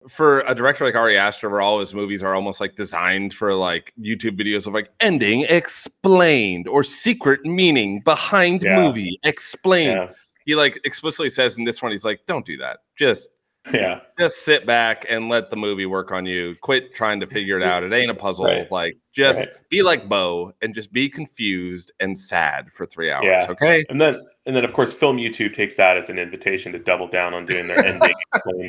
[0.08, 3.54] for a director like Ari Aster, where all his movies are almost like designed for
[3.54, 8.82] like YouTube videos of like ending explained or secret meaning behind Yeah.
[8.82, 9.98] movie explained.
[10.08, 10.12] yeah
[10.46, 12.80] He like explicitly says in this one, he's like, don't do that.
[12.98, 13.30] Just
[13.72, 16.54] yeah just sit back and let the movie work on you.
[16.60, 17.82] Quit trying to figure it out.
[17.82, 18.44] It ain't a puzzle.
[18.44, 18.70] Right.
[18.70, 19.48] Like just Right.
[19.70, 23.24] be like Beau and just be confused and sad for three hours.
[23.24, 23.46] Yeah.
[23.50, 23.84] Okay.
[23.88, 27.08] and then and then of course film youtube takes that as an invitation to double
[27.08, 28.12] down on doing their ending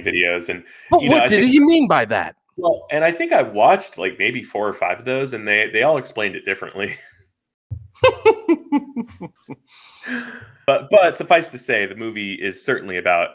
[0.03, 2.35] videos and But You know, what I did think- he mean by that?
[2.57, 5.69] well and i think i watched like maybe four or five of those and they
[5.71, 6.95] they all explained it differently
[10.67, 13.29] but but suffice to say the movie is certainly about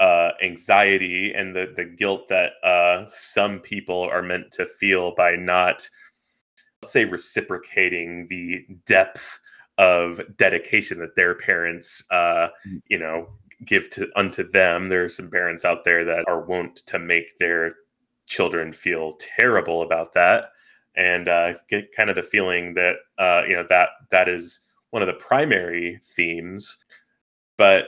[0.00, 5.36] uh anxiety and the the guilt that uh some people are meant to feel by
[5.36, 5.88] not
[6.82, 9.40] let's say reciprocating the depth
[9.78, 12.48] of dedication that their parents uh
[12.86, 13.28] you know
[13.64, 17.38] give to unto them there are some parents out there that are wont to make
[17.38, 17.74] their
[18.26, 20.50] children feel terrible about that
[20.96, 24.60] and uh, get kind of the feeling that uh, you know that that is
[24.90, 26.78] one of the primary themes.
[27.56, 27.86] But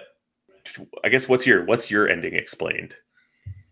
[1.04, 2.96] I guess what's your what's your ending explained?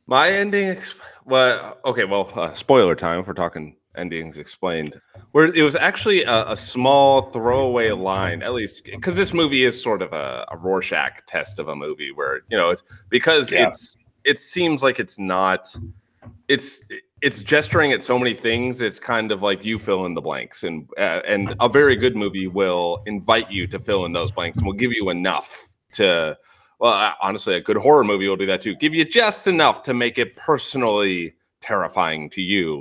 [0.07, 3.20] My ending, ex- well, okay, well, uh, spoiler time.
[3.20, 5.00] If we're talking endings explained,
[5.33, 9.80] where it was actually a, a small throwaway line, at least because this movie is
[9.80, 13.68] sort of a, a Rorschach test of a movie, where you know it's because Yeah.
[13.68, 15.74] it's it seems like it's not,
[16.48, 16.87] it's
[17.20, 18.80] it's gesturing at so many things.
[18.80, 22.16] It's kind of like you fill in the blanks, and uh, and a very good
[22.16, 26.37] movie will invite you to fill in those blanks, and will give you enough to
[26.80, 28.74] well, honestly, a good horror movie will do that too.
[28.74, 32.80] Give you just enough to make it personally terrifying to you,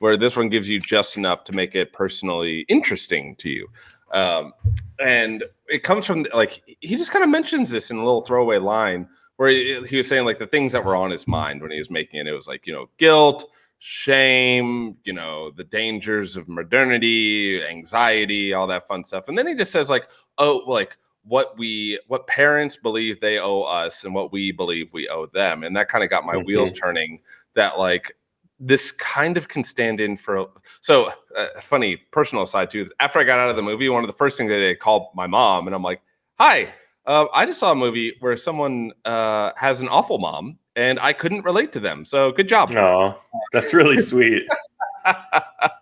[0.00, 3.68] where this one gives you just enough to make it personally interesting to you.
[4.12, 4.52] Um,
[4.98, 8.58] and it comes from like he just kind of mentions this in a little throwaway
[8.58, 11.70] line where he, he was saying like the things that were on his mind when
[11.70, 12.26] he was making it.
[12.26, 13.44] It was like you know guilt,
[13.78, 19.28] shame, you know the dangers of modernity, anxiety, all that fun stuff.
[19.28, 20.08] And then he just says like,
[20.38, 25.06] oh, like what we what parents believe they owe us and what we believe we
[25.08, 27.20] owe them and that kind of got my wheels turning
[27.54, 28.16] that like
[28.60, 30.46] this kind of can stand in for
[30.82, 34.06] so uh, funny personal side too after i got out of the movie one of
[34.06, 36.02] the first things i did I called my mom and i'm like
[36.38, 36.68] hi
[37.06, 41.12] uh, i just saw a movie where someone uh, has an awful mom and i
[41.12, 43.16] couldn't relate to them so good job Oh,
[43.52, 44.44] that's really sweet.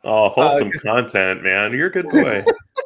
[0.05, 1.73] Oh, wholesome content, man.
[1.73, 2.45] You're a good boy.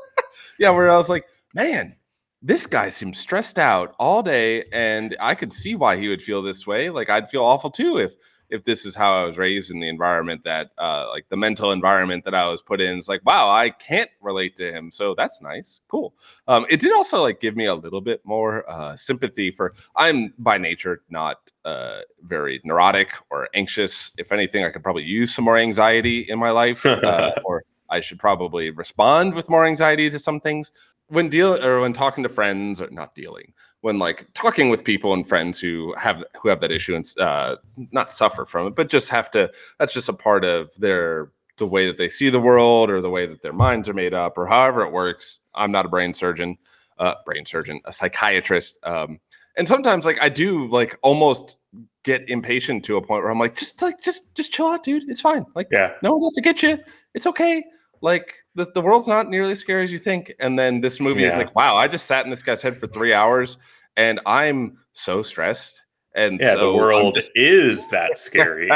[0.59, 1.94] yeah, where I was like, man,
[2.40, 6.42] this guy seems stressed out all day, and I could see why he would feel
[6.42, 6.90] this way.
[6.90, 8.14] Like I'd feel awful too if
[8.53, 11.73] if this is how I was raised in the environment that uh like the mental
[11.73, 12.99] environment that I was put in.
[12.99, 14.93] It's like, wow, I can't relate to him.
[14.93, 15.81] So that's nice.
[15.88, 16.15] Cool.
[16.47, 20.35] Um, it did also like give me a little bit more uh sympathy for I'm
[20.38, 24.12] by nature not uh very neurotic or anxious.
[24.19, 26.87] If anything, I could probably use some more anxiety in my life.
[27.03, 30.71] Uh, or I should probably respond with more anxiety to some things
[31.12, 35.12] when deal or when talking to friends or not dealing when like talking with people
[35.12, 37.57] and friends who have who have that issue and uh,
[37.90, 41.66] not suffer from it but just have to that's just a part of their the
[41.66, 44.38] way that they see the world or the way that their minds are made up
[44.38, 46.57] or however it works i'm not a brain surgeon
[46.98, 49.20] uh brain surgeon a psychiatrist um
[49.57, 51.57] and sometimes like i do like almost
[52.05, 55.09] get impatient to a point where i'm like just like just just chill out dude
[55.09, 55.92] it's fine like yeah.
[56.03, 56.79] no one has to get you.
[57.14, 57.64] It's okay.
[58.03, 60.35] Like the, the world's not nearly as scary as you think.
[60.41, 62.87] And then this movie is like, wow, I just sat in this guy's head for
[62.88, 63.57] three hours
[63.97, 65.81] and I'm so stressed
[66.15, 68.69] And yeah, so the world just- is that scary.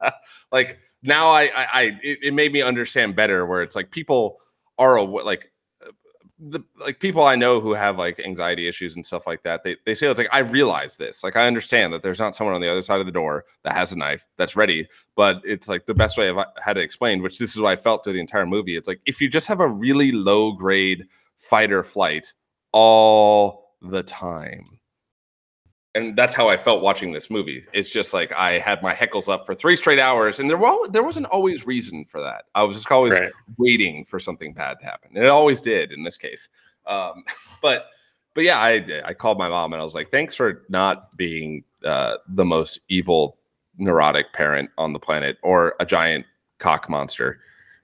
[0.52, 4.38] like now I, I, I it, it made me understand better where it's like people
[4.78, 5.51] are awa- like
[6.48, 9.62] the like people I know who have like anxiety issues and stuff like that.
[9.62, 11.22] They they say it's like I realize this.
[11.22, 13.74] Like I understand that there's not someone on the other side of the door that
[13.74, 14.88] has a knife that's ready.
[15.14, 17.72] But it's like the best way I've uh, had it explained, which this is what
[17.72, 18.76] I felt through the entire movie.
[18.76, 21.06] It's like if you just have a really low grade
[21.38, 22.32] fight or flight
[22.72, 24.64] all the time
[25.94, 27.64] and that's how I felt watching this movie.
[27.72, 30.88] It's just like I had my heckles up for three straight hours, and there were
[30.88, 32.44] there wasn't always reason for that.
[32.54, 33.30] I was just always right.
[33.58, 36.48] waiting for something bad to happen, and it always did in this case.
[36.86, 37.24] Um,
[37.62, 37.86] but
[38.34, 41.64] but yeah, I I called my mom and I was like, thanks for not being
[41.84, 43.38] uh, the most evil,
[43.76, 46.24] neurotic parent on the planet or a giant
[46.58, 47.40] cock monster.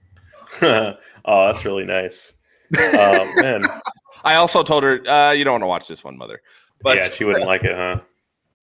[0.61, 0.95] oh,
[1.25, 2.33] that's really nice.
[2.75, 3.65] Oh man,
[4.23, 6.41] I also told her uh, you don't want to watch this one, mother.
[6.81, 7.99] But yeah, she wouldn't like it, huh?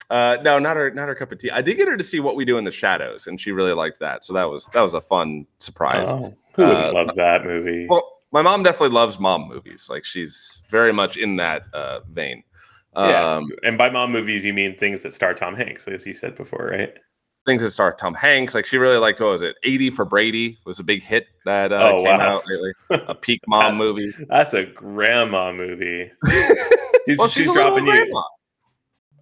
[0.09, 1.51] Uh, no, not her, not her cup of tea.
[1.51, 3.73] I did get her to see what we do in the shadows, and she really
[3.73, 4.23] liked that.
[4.23, 6.09] So that was that was a fun surprise.
[6.09, 7.87] Oh, who wouldn't Uh, love that movie?
[7.89, 9.87] Well, my mom definitely loves mom movies.
[9.89, 12.43] Like she's very much in that uh, vein.
[12.95, 16.13] yeah, Um, and by mom movies, you mean things that star Tom Hanks, as you
[16.13, 16.93] said before, right?
[17.45, 18.53] things that star Tom Hanks.
[18.53, 19.55] Like she really liked what was it?
[19.63, 22.35] 80 for Brady was a big hit that uh, Oh, came wow.
[22.35, 22.71] out lately.
[23.07, 24.25] A peak mom That's- movie.
[24.29, 26.11] That's a grandma movie.
[27.07, 27.91] She's, well, she's, she's, a dropping you.
[27.91, 28.21] grandma.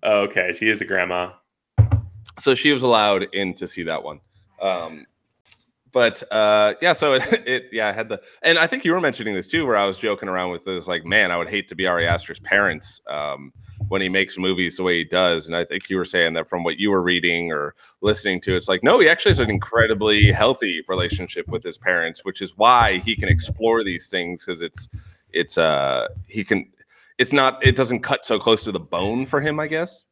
[0.04, 1.32] Oh, okay, she is a grandma.
[2.40, 4.20] so she was allowed in to see that one
[4.62, 5.06] um
[5.92, 9.02] but uh yeah so it, it yeah i had the and i think you were
[9.02, 11.68] mentioning this too where i was joking around with this like man i would hate
[11.68, 13.52] to be ari aster's parents um
[13.90, 16.48] when he makes movies the way he does and i think you were saying that
[16.48, 19.50] from what you were reading or listening to it's like no he actually has an
[19.50, 24.62] incredibly healthy relationship with his parents which is why he can explore these things because
[24.62, 24.90] it's
[25.32, 26.66] it's uh he can
[27.18, 30.06] it's not it doesn't cut so close to the bone for him i guess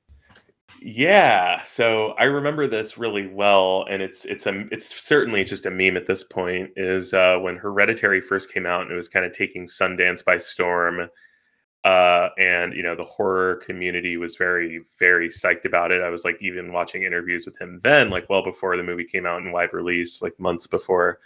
[0.81, 5.71] Yeah, so I remember this really well, and it's it's a it's certainly just a
[5.71, 6.71] meme at this point.
[6.75, 10.37] Is uh, when Hereditary first came out, and it was kind of taking Sundance by
[10.37, 11.09] storm,
[11.83, 16.01] uh, and you know the horror community was very very psyched about it.
[16.01, 19.25] I was like even watching interviews with him then, like well before the movie came
[19.25, 21.19] out in wide release, like months before,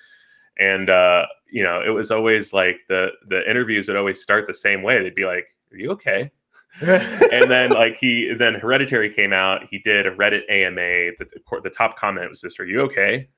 [0.59, 4.53] and uh, you know it was always like the the interviews would always start the
[4.53, 5.01] same way.
[5.01, 6.31] They'd be like, "Are you okay?"
[6.81, 9.65] and then like he then hereditary came out.
[9.69, 13.29] He did a reddit ama the, the top comment was just are you okay?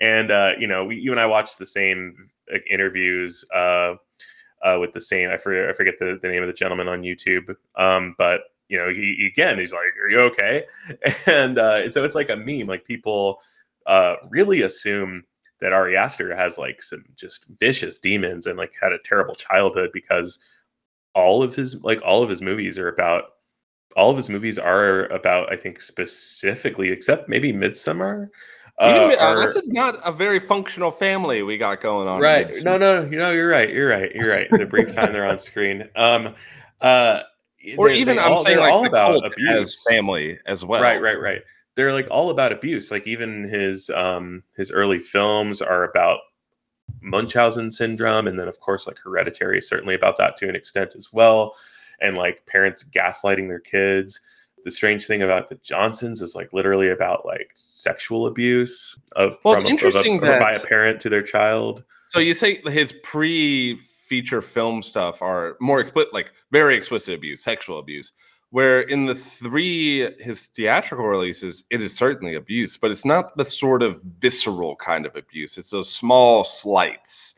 [0.00, 2.14] And uh you know we, you and i watched the same
[2.50, 3.94] like, interviews uh
[4.64, 7.02] uh with the same i forget i forget the, the name of the gentleman on
[7.02, 7.54] youtube.
[7.76, 10.64] Um but you know he, he- again he's like are you okay?
[11.26, 12.66] And uh so it's like a meme.
[12.68, 13.40] Like people
[13.86, 15.24] uh really assume
[15.60, 19.90] that ari aster has like some just vicious demons and like had a terrible childhood
[19.92, 20.38] because
[21.14, 23.24] all of his like all of his movies are about
[23.96, 28.28] all of his movies are about i think specifically except maybe midsommar
[28.78, 32.20] uh, Even, are- that's a, not a very functional family we got going on.
[32.20, 32.54] right.
[32.62, 35.38] no no you know you're right you're right you're right the brief time they're on
[35.38, 35.86] screen.
[35.96, 36.34] Um
[36.80, 37.20] uh
[37.76, 40.80] Or they- even they I'm all- saying like all about abuse as family as well.
[40.80, 41.42] right right right.
[41.76, 42.90] They're like all about abuse.
[42.90, 46.20] Like even his um his early films are about
[47.02, 50.94] munchausen syndrome and then of course like hereditary is certainly about that to an extent
[50.96, 51.54] as well
[52.00, 54.20] and like parents gaslighting their kids
[54.64, 59.54] the strange thing about the johnsons is like literally about like sexual abuse of, Well,
[59.54, 62.34] it's from a- of a- interesting a- by a parent to their child So you
[62.34, 68.12] say his pre-feature film stuff are more explicit, like very explicit abuse, sexual abuse.
[68.52, 73.44] Where in the three his theatrical releases, it is certainly abuse, but it's not the
[73.44, 75.56] sort of visceral kind of abuse.
[75.56, 77.36] It's those small slights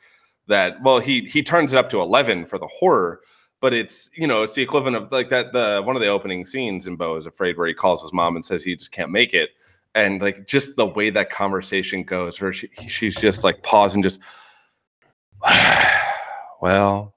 [0.48, 3.20] that well, he he turns it up to eleven for the horror,
[3.61, 6.46] but it's you know it's the equivalent of like that the one of the opening
[6.46, 9.11] scenes in Beau is Afraid where he calls his mom and says he just can't
[9.12, 9.51] make it,
[9.94, 14.18] and like just the way that conversation goes, where she, she's just like pausing, just
[16.62, 17.14] well,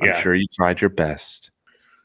[0.00, 0.20] I'm Yeah.
[0.20, 1.50] sure you tried your best.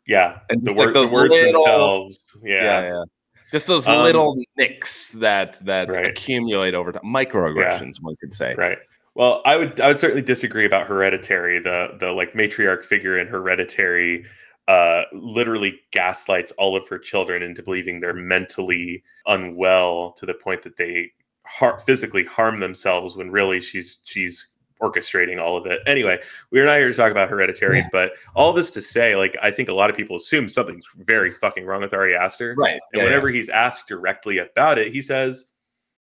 [0.07, 3.03] Yeah And the, it's like word, the those words little- themselves Yeah, yeah yeah.
[3.51, 6.05] Just those Um, little nicks that that Right.
[6.07, 8.53] accumulate over time, microaggressions, one could say.
[8.55, 8.77] Right.
[9.15, 11.59] Well, I would I would certainly disagree about Hereditary.
[11.59, 14.25] The the like matriarch figure in Hereditary
[14.67, 20.61] uh literally gaslights all of her children into believing they're mentally unwell to the point
[20.63, 21.09] that they
[21.45, 24.47] har- physically harm themselves when really she's she's
[24.81, 25.79] orchestrating all of it.
[25.85, 26.19] Anyway,
[26.51, 29.69] we're not here to talk about Hereditary, but all this to say, like I think
[29.69, 32.55] a lot of people assume something's very fucking wrong with Ari Aster.
[32.57, 32.79] Right.
[32.93, 35.45] And whenever he's asked directly about it, he says,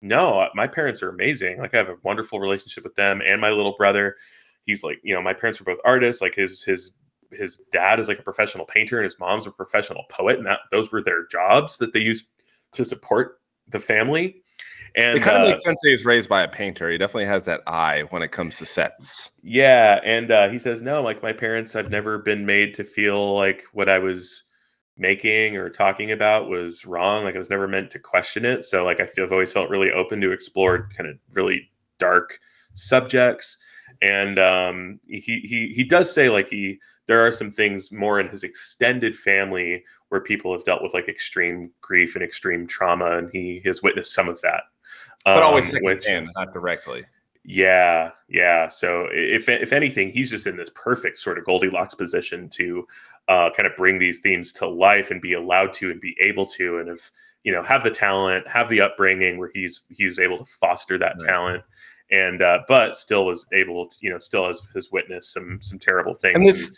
[0.02, 1.60] No, uh, my parents are amazing.
[1.60, 4.16] Like I have a wonderful relationship with them and my little brother.
[4.66, 6.22] He's like, you know, my parents were both artists.
[6.22, 6.92] Like his his
[7.32, 10.60] his dad is like a professional painter and his mom's a professional poet, and that
[10.72, 12.30] those were their jobs that they used
[12.74, 13.40] to support
[13.70, 14.44] the family.
[14.96, 16.90] And it kind of uh, makes sense that he's raised by a painter.
[16.90, 19.32] He definitely has that eye when it comes to sets.
[19.42, 21.02] Yeah, and uh, he says no.
[21.02, 24.44] Like my parents, I've never been made to feel like what I was
[24.98, 27.24] making or talking about was wrong.
[27.24, 28.66] Like I was never meant to question it.
[28.66, 32.40] So like I feel I've always felt really open to explore kind of really dark
[32.74, 33.58] subjects.
[34.02, 38.30] And um, he he he does say like he there are some things more in
[38.30, 43.30] his extended family where people have dealt with like extreme grief and extreme trauma, and
[43.32, 44.64] he has witnessed some of that.
[45.26, 47.06] But always Um, which- secondhand, not directly.
[47.44, 48.68] yeah, yeah.
[48.68, 52.88] So if if anything, he's just in this perfect sort of Goldilocks position to
[53.28, 56.46] uh, kind of bring these themes to life and be allowed to and be able
[56.46, 57.12] to, and if
[57.44, 60.98] you know have the talent, have the upbringing where he's he was able to foster
[60.98, 61.30] that Right.
[61.30, 61.64] talent,
[62.12, 65.80] and uh, but still was able to you know still has has witnessed some some
[65.80, 66.36] terrible things.
[66.36, 66.76] And this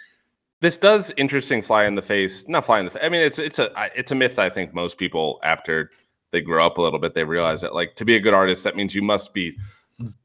[0.59, 2.47] this does interesting fly in the face.
[2.47, 3.03] Not fly in the face.
[3.03, 4.37] I mean, it's it's a it's a myth.
[4.39, 5.91] I think most people after
[6.33, 8.65] they grow up a little bit, they realize that like to be a good artist,
[8.65, 9.55] that means you must be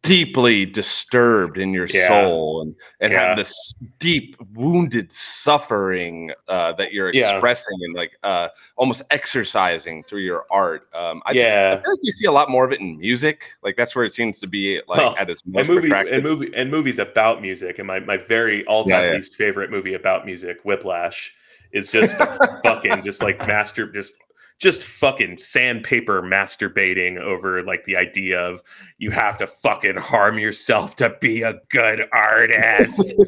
[0.03, 2.09] deeply disturbed in your Yeah.
[2.09, 3.29] soul and and Yeah.
[3.29, 7.33] have this deep wounded suffering uh, that you're Yeah.
[7.33, 10.89] expressing and like uh, almost exercising through your art.
[10.95, 13.53] Um, I, I feel like you see a lot more of it in music.
[13.63, 16.15] Like that's where it seems to be like Well, at its most movie protracted.
[16.15, 19.17] and movie and movies about music and my, my very all-time Yeah, yeah.
[19.17, 21.35] least favorite movie about music whiplash
[21.73, 22.17] is just
[22.65, 24.15] fucking just like master just
[24.59, 28.61] just fucking sandpaper masturbating over like the idea of
[28.99, 33.15] you have to fucking harm yourself to be a good artist.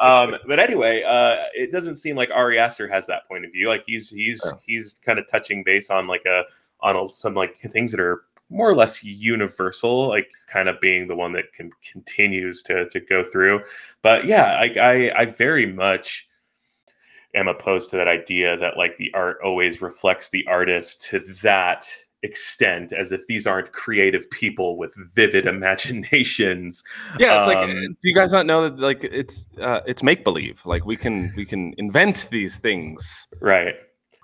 [0.00, 3.68] Um but anyway uh it doesn't seem like ari aster has that point of view.
[3.68, 4.52] Like he's he's Yeah.
[4.66, 6.42] he's kind of touching base on like a
[6.80, 11.06] on a, some like things that are more or less universal like kind of being
[11.06, 13.60] the one that can continues to to go through.
[14.02, 16.26] But yeah i i, I very much
[17.34, 21.86] am opposed to that idea that like the art always reflects the artist to that
[22.22, 26.84] extent as if these aren't creative people with vivid imaginations
[27.18, 30.02] Yeah, it's like Um, uh, do you guys not know that like it's uh, it's
[30.02, 30.64] make believe.
[30.64, 33.28] Like we can we can invent these things.
[33.40, 33.74] Right.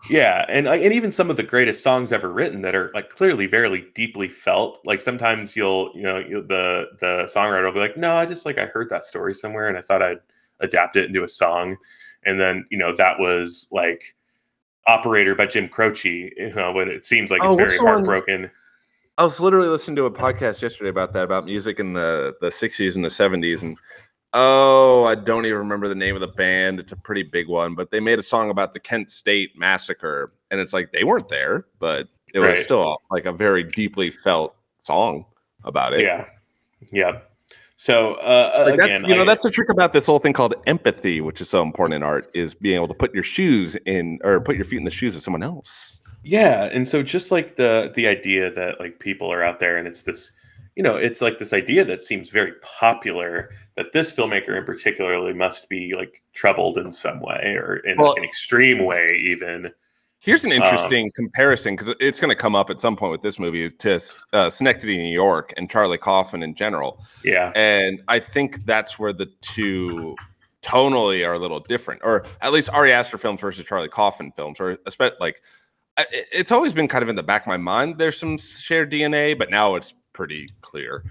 [0.09, 3.47] Yeah, and and even some of the greatest songs ever written that are like clearly
[3.47, 4.81] very deeply felt.
[4.85, 8.47] Like sometimes you'll you know you'll, the the songwriter will be like, no, I just
[8.47, 10.21] like I heard that story somewhere and I thought I'd
[10.61, 11.77] adapt it into a song,
[12.27, 14.15] and then you know that was like
[14.87, 16.33] Operator by Jim Croce.
[16.37, 18.51] You know, when it seems like Oh, it's very the one- heartbroken.
[19.19, 22.49] I was literally listening to a podcast yesterday about that about music in the the
[22.49, 23.79] 60s and the 70s and
[24.35, 26.79] oh, I don't even remember the name of the band.
[26.81, 30.33] It's a pretty big one, but they made a song about the Kent State massacre
[30.51, 32.51] and it's like they weren't there, but it Right.
[32.53, 35.25] was still like a very deeply felt song
[35.65, 36.03] about it.
[36.03, 36.27] Yeah,
[36.93, 37.21] yeah.
[37.77, 40.33] So uh, Like again, that's you know I- that's the trick about this whole thing
[40.33, 43.77] called empathy, which is so important in art, is being able to put your shoes
[43.85, 46.01] in or put your feet in the shoes of someone else.
[46.25, 49.87] Yeah, and so just like the the idea that like people are out there and
[49.87, 50.33] it's this
[50.75, 55.33] you know, it's like this idea that seems very popular that this filmmaker in particularly
[55.33, 59.73] must be like troubled in some way or in Well- an extreme way even.
[60.21, 63.23] Here's an Um, interesting comparison because it's going to come up at some point with
[63.23, 64.01] this movie is to
[64.33, 67.05] uh, Synecdoche, New York, and Charlie Kaufman in general.
[67.23, 67.53] Yeah.
[67.55, 70.17] And I think that's where the two
[70.63, 74.59] tonally are a little different, or at least Ari Aster films versus Charlie Kaufman films,
[74.59, 75.41] or especially like
[75.99, 77.99] it's always been kind of in the back of my mind.
[77.99, 81.05] There's some shared DNA, but now it's pretty clear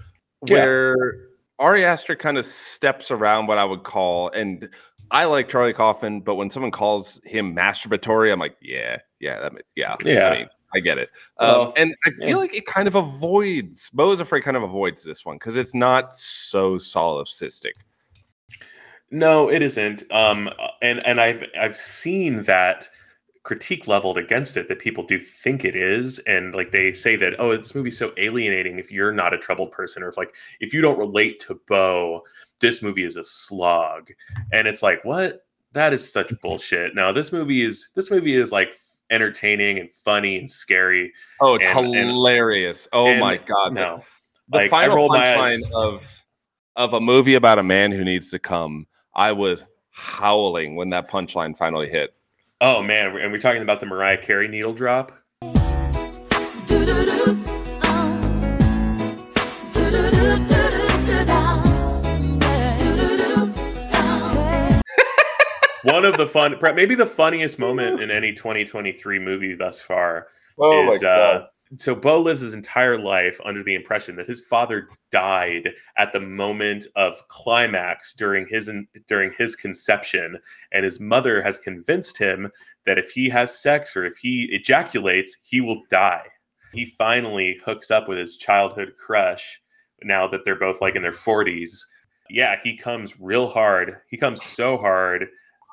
[0.46, 0.54] Yeah.
[0.64, 1.28] where
[1.58, 4.68] Ari Aster kind of steps around what I would call, and
[5.10, 9.52] I like Charlie Kaufman, but when someone calls him masturbatory, I'm like, yeah, yeah, that,
[9.74, 10.28] yeah, Yeah.
[10.28, 11.10] I, mean, I get it.
[11.40, 12.36] Well, um, and I feel yeah.
[12.36, 13.90] like it kind of avoids.
[13.90, 17.72] Beau is afraid kind of avoids this one because it's not so solipsistic.
[19.10, 20.02] No, it isn't.
[20.10, 20.50] Um
[20.82, 22.88] and and I've I've seen that
[23.44, 27.38] critique leveled against it that people do think it is and like they say that
[27.38, 30.74] oh this movie's so alienating if you're not a troubled person or if like if
[30.74, 32.24] you don't relate to Beau
[32.60, 34.10] this movie is a slog.
[34.52, 35.46] And it's like what?
[35.72, 36.36] That is such mm-hmm.
[36.42, 36.94] bullshit.
[36.94, 38.76] Now this movie is this movie is like
[39.10, 42.88] entertaining and funny and scary Oh, it's And- and- hilarious!
[42.92, 44.02] oh and my god, no.
[44.48, 46.02] The Like, final punchline of
[46.76, 48.86] of a movie about a man who needs to come.
[49.14, 52.14] I was howling when that punchline finally hit.
[52.60, 53.16] oh man.
[53.16, 55.12] And we're talking about the Mariah Carey needle drop
[65.86, 70.28] one of the fun, maybe the funniest moment in any 2023 movie thus far
[70.58, 74.88] Oh is uh, so Beau lives his entire life under the impression that his father
[75.10, 78.70] died at the moment of climax during his
[79.08, 80.38] during his conception,
[80.72, 82.50] and his mother has convinced him
[82.84, 86.26] that if he has sex or if he ejaculates, he will die.
[86.72, 89.60] He finally hooks up with his childhood crush
[90.02, 91.80] now that they're both like in their 40s.
[92.28, 93.98] Yeah, he comes real hard.
[94.08, 95.26] He comes so hard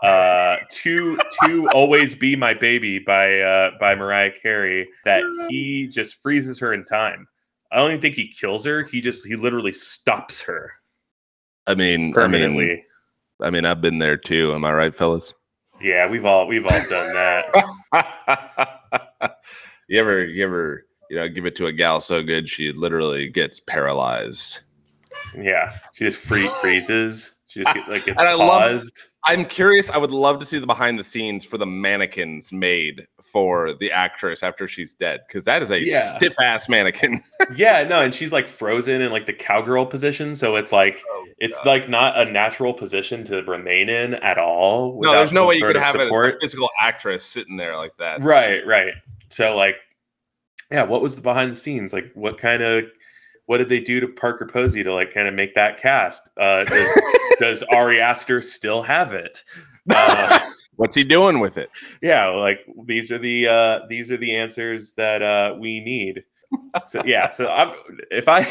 [0.04, 6.22] uh to to always be my baby by uh by mariah carey that he just
[6.22, 7.28] freezes her in time.
[7.72, 8.84] I don't even think he kills her.
[8.84, 10.72] He just he literally stops her.
[11.66, 12.66] I mean, I permanently.
[12.68, 12.84] Mean,
[13.42, 14.54] I mean, I've been there too.
[14.54, 15.34] Am I right, fellas?
[15.82, 18.70] yeah we've all we've all done that.
[19.90, 23.28] You ever, you ever, you know, give it to a gal so good she literally
[23.28, 24.62] gets paralyzed.
[25.38, 27.34] yeah she just free freezes.
[27.48, 29.90] She just get, like gets And I love- paused I'm curious.
[29.90, 33.92] I would love to see the behind the scenes for the mannequins made for the
[33.92, 36.16] actress after she's dead, because that is a Yeah.
[36.18, 37.24] stiff ass mannequin.
[37.56, 41.26] yeah no and she's like frozen in like the cowgirl position so it's like oh,
[41.40, 45.56] it's like not a natural position to remain in at all no, there's no way
[45.56, 48.22] you could have a- a physical actress sitting there like that.
[48.22, 48.94] Right, right.
[49.30, 49.76] So like,
[50.72, 51.94] yeah, what was the behind the scenes?
[51.94, 52.86] Like, what kind of
[53.46, 56.30] what did they do to Parker Posey to like kind of make that cast?
[56.40, 57.02] Uh, does,
[57.40, 59.44] does Ari Aster still have it?
[59.94, 60.40] Uh,
[60.78, 61.70] What's he doing with it?
[62.02, 66.24] yeah, like these are the uh, these are the answers that uh, we need.
[66.88, 67.74] So yeah, so I'm,
[68.10, 68.48] if I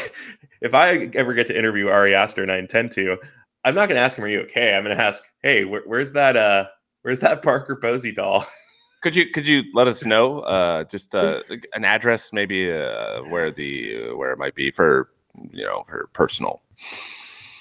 [0.61, 3.17] if I ever get to interview Ari Aster and I intend to,
[3.65, 5.81] I'm not going to ask him, "Are you okay?" I'm going to ask, "Hey, where,
[5.87, 6.65] where's that uh,
[7.01, 8.45] where's that Parker Posey doll?"
[9.03, 11.43] Could you could you let us know uh, just uh,
[11.73, 15.09] an address, maybe uh, where the where it might be for
[15.51, 16.61] you know for personal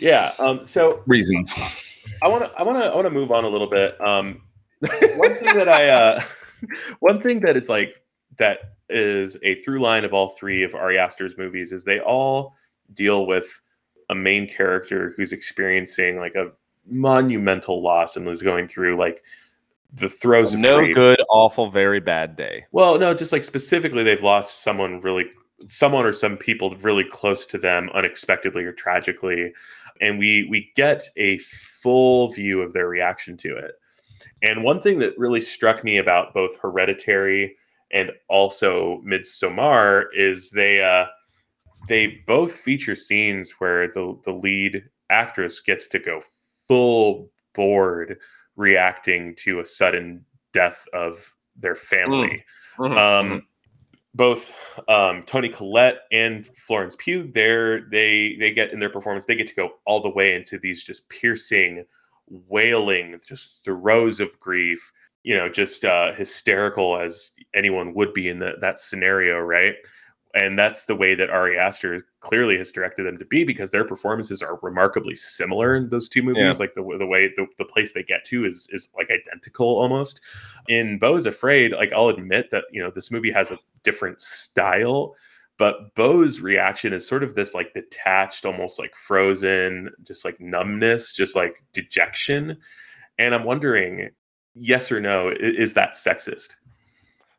[0.03, 0.32] yeah.
[0.40, 0.66] Um.
[0.66, 1.55] So reasons?
[2.22, 3.99] I want to I want to I want to move on a little bit.
[4.01, 4.43] Um,
[4.80, 6.22] one thing that I uh,
[6.99, 7.95] one thing that is like
[8.36, 12.55] that is a through line of all three of Ari Aster's movies is they all
[12.93, 13.61] deal with
[14.11, 16.51] a main character who's experiencing like a
[16.84, 19.22] monumental loss and was going through like
[19.93, 20.95] the throes of No grief.
[20.95, 22.64] good, awful, very bad day.
[22.72, 25.26] Well, no, just like specifically, they've lost someone really,
[25.66, 29.53] someone or some people really close to them unexpectedly or tragically,
[30.01, 33.72] and we we get a full view of their reaction to it.
[34.43, 37.57] And one thing that really struck me about both Hereditary
[37.93, 41.07] and also Midsommar is they uh,
[41.88, 46.22] they both feature scenes where the the lead actress gets to go
[46.66, 48.18] full board
[48.57, 52.42] reacting to a sudden death of their family
[52.78, 52.96] Mm-hmm.
[52.96, 53.46] um,
[54.14, 54.53] both
[54.88, 59.46] um, Toni Collette and Florence Pugh, they're, they they get in their performance, they get
[59.46, 61.84] to go all the way into these just piercing,
[62.48, 64.92] wailing, just throes of grief.
[65.22, 69.76] You know, just uh, hysterical as anyone would be in the, that scenario, right?
[70.35, 73.85] And that's the way that Ari Aster clearly has directed them to be because their
[73.85, 76.43] performances are remarkably similar in those two movies.
[76.43, 76.53] Yeah.
[76.59, 80.22] Like the the way the, the place they get to is is like identical almost
[80.68, 85.14] in Beau's Afraid, like I'll admit that you know this movie has a different style,
[85.59, 91.12] but Beau's reaction is sort of this like detached, almost like frozen, just like numbness,
[91.12, 92.57] just like dejection.
[93.18, 94.11] And I'm wondering,
[94.55, 96.55] yes or no, is that sexist?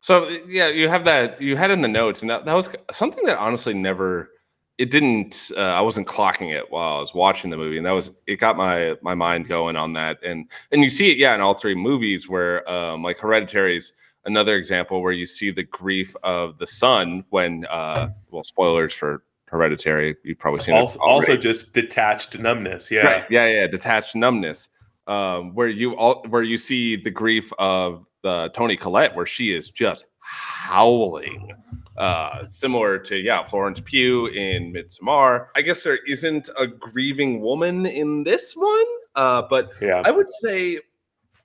[0.04, 1.40] So yeah, you have that.
[1.40, 4.32] You had in the notes, and that, that was something that honestly never.
[4.76, 5.50] It didn't.
[5.56, 8.10] Uh, I wasn't clocking it while I was watching the movie, and that was.
[8.26, 11.40] It got my my mind going on that, and and you see it, yeah, in
[11.40, 13.94] all three movies where, um, like Hereditary's
[14.26, 19.22] another example where you see the grief of the son when, uh, well, spoilers for
[19.46, 20.16] Hereditary.
[20.22, 21.02] You've probably seen Also, it.
[21.02, 21.32] already.
[21.32, 22.90] also just detached numbness.
[22.90, 23.06] Yeah.
[23.06, 23.24] Right.
[23.30, 24.68] Yeah, yeah, detached numbness.
[25.06, 29.52] Um, where you all where you see the grief of the Toni Collette, where she
[29.52, 31.52] is just howling.
[31.98, 35.48] Uh, similar to yeah, Florence Pugh in Midsommar.
[35.54, 38.84] I guess there isn't a grieving woman in this one,
[39.14, 40.02] uh, but Yeah.
[40.04, 40.80] I would say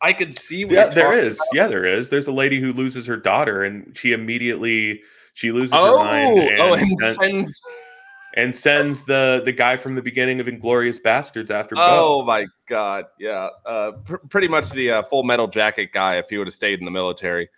[0.01, 0.65] I could see.
[0.65, 1.39] Yeah, there is.
[1.53, 2.09] Yeah, there is.
[2.09, 5.01] There's a lady who loses her daughter, and she immediately
[5.33, 7.61] she loses her Oh, mind and, oh, and sen- sends.
[8.35, 12.25] And sends the the guy from the beginning of Inglourious Basterds after Oh Beau.
[12.25, 16.37] my god, yeah, uh, pr- pretty much the uh, Full Metal Jacket guy if he
[16.37, 17.49] would have stayed in the military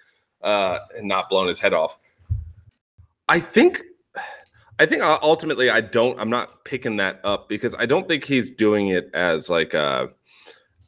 [0.41, 1.99] uh, and not blown his head off.
[3.27, 3.81] I think,
[4.79, 6.17] I think uh, ultimately I don't.
[6.19, 10.09] I'm not picking that up because I don't think he's doing it as like a,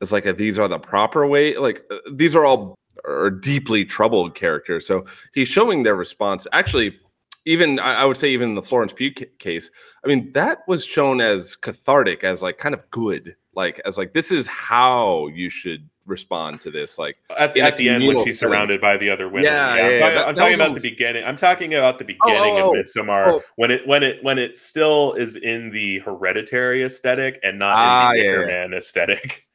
[0.02, 1.58] as like a these are the proper way.
[1.58, 5.04] Like uh, these are all are deeply troubled characters, so
[5.34, 6.48] he's showing their response.
[6.54, 6.98] Actually,
[7.46, 9.70] even I, would say even in the Florence Pugh case,
[10.04, 14.14] I mean, that was shown as cathartic, as like kind of good, like as like
[14.14, 16.98] this is how you should respond to this.
[16.98, 18.52] Like, at the, at the end when she's setting.
[18.52, 19.44] surrounded by the other women.
[19.46, 21.24] Yeah, I'm yeah, yeah, talking, that- I'm that talking about almost- the beginning.
[21.26, 23.42] I'm talking about the beginning oh, of Midsommar oh.
[23.56, 28.12] when it when it when it still is in the hereditary aesthetic and not Ah,
[28.12, 28.46] in the yeah, yeah.
[28.46, 29.46] Man aesthetic.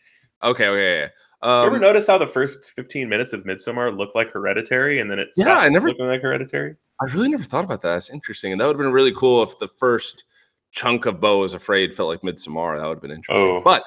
[0.42, 1.08] okay, okay, yeah.
[1.42, 5.10] you Um, ever notice how the first 15 minutes of Midsommar look like Hereditary, and
[5.10, 6.76] then it Yeah, I never- looking like Hereditary?
[7.00, 7.92] I really never thought about that.
[7.94, 10.24] That's interesting, and that would have been really cool if the first
[10.72, 12.76] chunk of Beau is Afraid felt like Midsommar.
[12.76, 13.46] That would have been interesting.
[13.46, 13.62] Oh.
[13.64, 13.84] But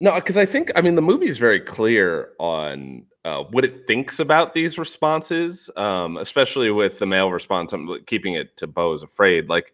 [0.00, 3.86] no, because I think I mean the movie is very clear on uh, what it
[3.86, 7.72] thinks about these responses, um, especially with the male response.
[7.72, 9.48] I'm keeping it to Beau is Afraid.
[9.48, 9.72] Like,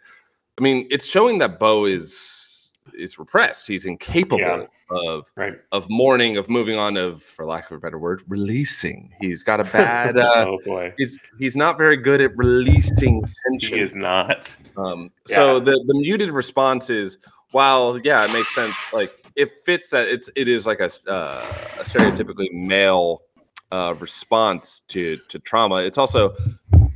[0.58, 2.49] I mean, it's showing that Beau is
[2.94, 3.66] is repressed.
[3.66, 4.66] He's incapable Yeah.
[4.90, 5.54] of Right.
[5.72, 9.12] of mourning, of moving on, of for lack of a better word, releasing.
[9.20, 10.16] He's got a bad.
[10.18, 13.76] Uh, oh boy, he's he's not very good at releasing tension.
[13.78, 14.54] he is not.
[14.76, 17.18] Um, so the the muted response is,
[17.52, 18.92] while yeah, it makes sense.
[18.92, 21.44] Like it fits that it's it is like a uh,
[21.78, 23.22] a stereotypically male
[23.72, 25.76] uh, response to to trauma.
[25.76, 26.34] It's also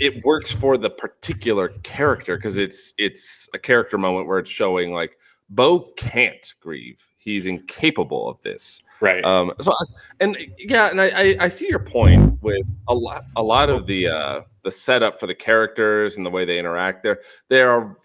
[0.00, 4.92] it works for the particular character because it's it's a character moment where it's showing
[4.92, 5.16] like
[5.50, 7.06] Beau can't grieve.
[7.16, 8.82] He's incapable of this.
[9.00, 9.24] Right.
[9.24, 9.84] Um, so, I-
[10.20, 13.86] and yeah, and I, I, I see your point with a lot, a lot of
[13.86, 17.02] the uh, the setup for the characters and the way they interact.
[17.02, 17.96] There, they are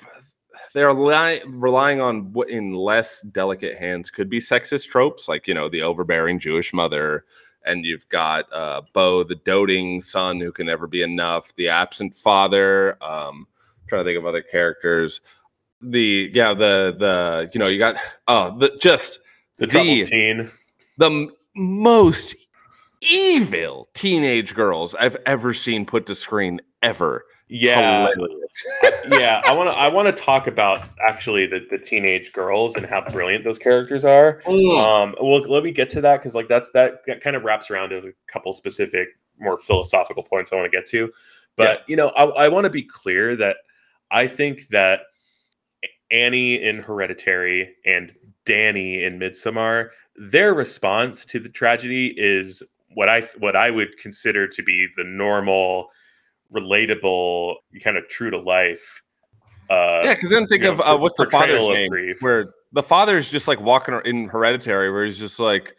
[0.73, 5.47] they are li- relying on what in less delicate hands could be sexist tropes, like
[5.47, 7.25] you know the overbearing Jewish mother,
[7.65, 12.15] and you've got uh, Beau, the doting son who can never be enough, the absent
[12.15, 12.97] father.
[13.03, 13.47] Um,
[13.87, 15.21] trying to think of other characters.
[15.81, 17.95] The yeah, the the you know you got
[18.27, 19.19] oh the just
[19.57, 20.51] the the- teen.
[20.97, 22.35] the most
[23.01, 27.25] evil teenage girls I've ever seen put to screen ever.
[27.47, 28.09] Yeah.
[29.11, 29.75] Yeah, I want to.
[29.75, 34.05] I want to talk about actually the, the teenage girls and how brilliant those characters
[34.05, 34.41] are.
[34.45, 34.77] Mm.
[34.77, 37.69] Um, well, let me get to that because like that's that, that kind of wraps
[37.69, 39.09] around to a couple specific,
[39.39, 41.11] more philosophical points I want to get to.
[41.57, 43.57] But you know, I, I want to be clear that
[44.09, 45.01] I think that
[46.11, 48.13] Annie in Hereditary and
[48.45, 52.63] Danny in Midsommar, their response to the tragedy is
[52.95, 55.89] what I what I would consider to be the normal,
[56.51, 59.03] relatable, kind of true to life.
[59.69, 61.89] Uh, yeah, because then think of know, uh, what's the father's of name?
[61.89, 62.21] grief.
[62.21, 65.75] Where the father is just like walking in Hereditary, where he's just like,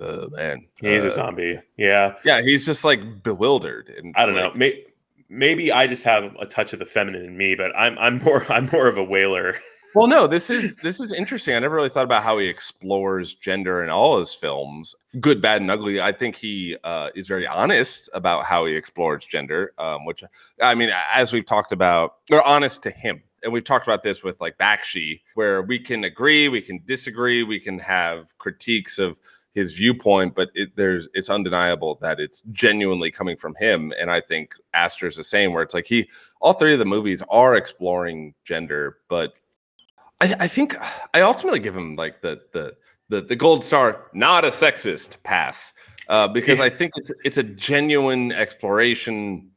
[0.00, 1.60] oh man, he's uh, a zombie.
[1.76, 3.94] Yeah, Yeah, he's just like bewildered.
[3.96, 4.48] And I don't know.
[4.48, 4.84] like- May,
[5.28, 8.50] maybe I just have a touch of the feminine in me, but I'm I'm more
[8.52, 9.54] I'm more of a wailer.
[9.94, 11.54] Well, no, this is this is interesting.
[11.54, 15.62] I never really thought about how he explores gender in all his films, good, bad,
[15.62, 16.00] and ugly.
[16.00, 20.22] I think he uh, is very honest about how he explores gender, um, which
[20.62, 23.22] I mean, as we've talked about, they're honest to him.
[23.42, 27.42] And we've talked about this with like Bakshi, where we can agree, we can disagree,
[27.44, 29.16] we can have critiques of
[29.58, 33.92] his viewpoint, but it, there's it's undeniable that it's genuinely coming from him.
[34.00, 36.08] And I think Aster's the same, where it's like he,
[36.40, 39.34] all three of the movies are exploring gender, but
[40.20, 40.76] I, I think
[41.14, 42.76] I ultimately give him like the the
[43.08, 45.72] the, the gold star, not a sexist pass,
[46.08, 46.66] uh, because Yeah.
[46.66, 49.50] I think it's it's a genuine exploration.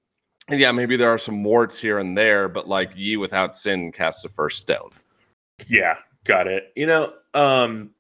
[0.47, 3.91] And yeah, maybe there are some warts here and there, but like ye without sin
[3.91, 4.89] casts the first stone.
[5.67, 6.73] Yeah, got it.
[6.75, 7.91] You know, um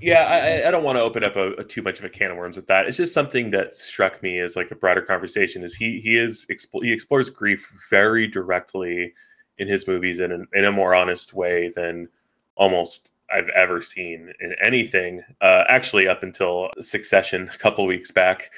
[0.00, 2.30] yeah, I, I- don't want to open up a, a too much of a can
[2.30, 2.86] of worms with that.
[2.86, 5.62] It's just something that struck me as like a broader conversation.
[5.62, 6.46] Is he he is
[6.82, 9.12] he explores grief very directly
[9.58, 12.08] in his movies in, an, in a more honest way than
[12.56, 15.22] almost I've ever seen in anything.
[15.40, 18.50] Uh, actually, up until Succession a couple weeks back.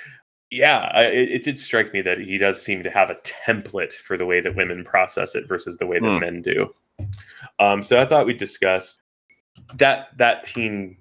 [0.53, 3.93] Yeah, I, it, it did strike me that he does seem to have a template
[3.93, 6.19] for the way that women process it versus the way that Hmm.
[6.19, 6.75] men do.
[7.61, 8.99] Um, so I thought we'd discuss
[9.75, 10.97] that that teen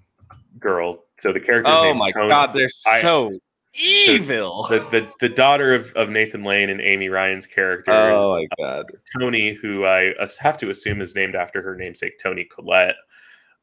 [0.60, 1.03] girl.
[1.20, 1.72] So the character.
[1.72, 3.32] Oh my god, they're I- so
[3.76, 4.66] evil.
[4.70, 8.47] the, the the daughter of, of Nathan Lane and Amy Ryan's character is Oh my
[8.57, 8.86] god.
[9.18, 12.95] Toni, who I have to assume is named after her namesake Toni Collette,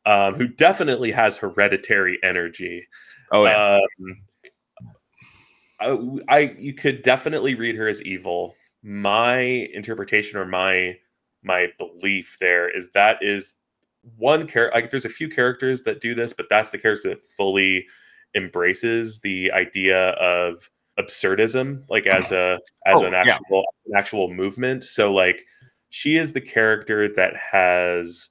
[0.05, 2.87] um, who definitely has hereditary energy.
[3.33, 3.81] Oh yeah.
[5.81, 8.55] Um, I, I you could definitely read her as evil.
[8.83, 10.97] My interpretation or my
[11.43, 13.55] my belief there is that is
[14.17, 14.79] one character.
[14.81, 17.87] Like, there's a few characters that do this, but that's the character that fully
[18.35, 23.21] embraces the idea of absurdism, like as a as Oh, an yeah.
[23.21, 24.85] actual an actual movement.
[24.85, 25.45] So like
[25.91, 28.31] she is the character that has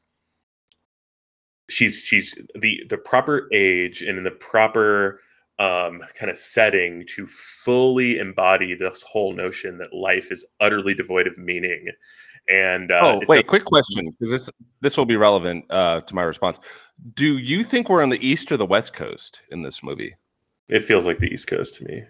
[1.70, 5.20] she's she's the the proper age and in the proper
[5.58, 11.28] um, kind of setting to fully embody this whole notion that life is utterly devoid
[11.28, 11.88] of meaning.
[12.48, 14.50] And uh, oh it wait, quick question because this
[14.82, 16.60] this will be relevant uh, to my response.
[17.16, 20.16] Do you think we're on the east or the west coast in this movie?
[20.70, 22.04] It feels like the East Coast to me.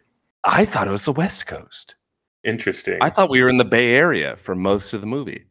[0.46, 1.96] I thought it was the west coast.
[2.44, 3.00] Interesting.
[3.02, 5.46] I thought we were in the Bay Area for most of the movie.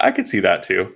[0.00, 0.94] I could see that too.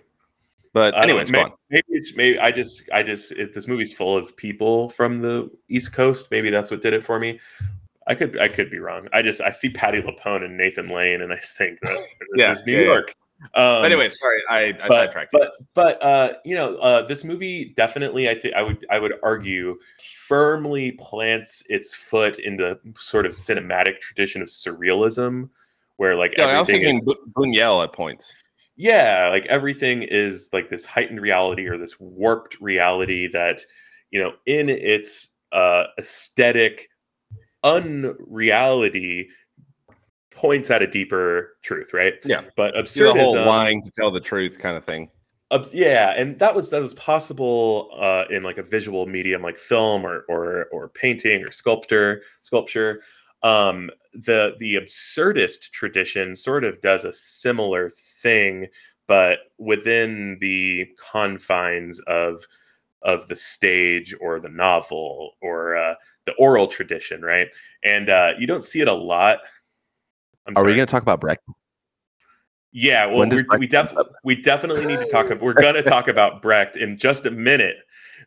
[0.73, 3.67] But I don't anyways, may- go maybe, it's maybe I just I just if this
[3.67, 6.31] movie's full of people from the East Coast.
[6.31, 7.41] Maybe that's what did it for me.
[8.07, 9.09] I could I could be wrong.
[9.13, 12.53] I just I see Patti LuPone and Nathan Lane, and I think that this Yeah,
[12.53, 12.85] is New yeah, yeah.
[12.85, 13.15] York.
[13.43, 15.33] Um, But anyway, sorry, I, I but sidetracked.
[15.33, 19.13] but but uh, you know, uh, this movie definitely, I think, I would I would
[19.23, 19.79] argue,
[20.27, 25.51] firmly plants its foot in the sort of cinematic tradition of surrealism,
[25.97, 28.35] where like yeah, I was everything is thinking Bu- Buñuel at points.
[28.77, 33.63] yeah like everything is like this heightened reality or this warped reality that
[34.11, 36.89] you know in its uh aesthetic
[37.67, 39.29] unreality
[40.31, 42.43] points at a deeper truth right Yeah.
[42.57, 45.11] but See the whole absurdism lying to tell the truth kind of thing.
[45.73, 50.05] Yeah, and that was that was possible uh, in like a visual medium like film
[50.05, 53.01] or or or painting or sculptor sculpture.
[53.43, 57.93] Um, the the absurdist tradition sort of does a similar
[58.23, 58.67] thing,
[59.07, 62.45] but within the confines of
[63.03, 65.95] of the stage or the novel or uh,
[66.27, 67.49] the oral tradition, right?
[67.83, 69.39] And uh, you don't see it a lot.
[70.47, 71.43] I'm Are we going to talk about Brecht?
[72.73, 75.27] Yeah, well, we're, Brecht we def- we definitely need to talk.
[75.27, 77.77] About, We're gonna talk about Brecht in just a minute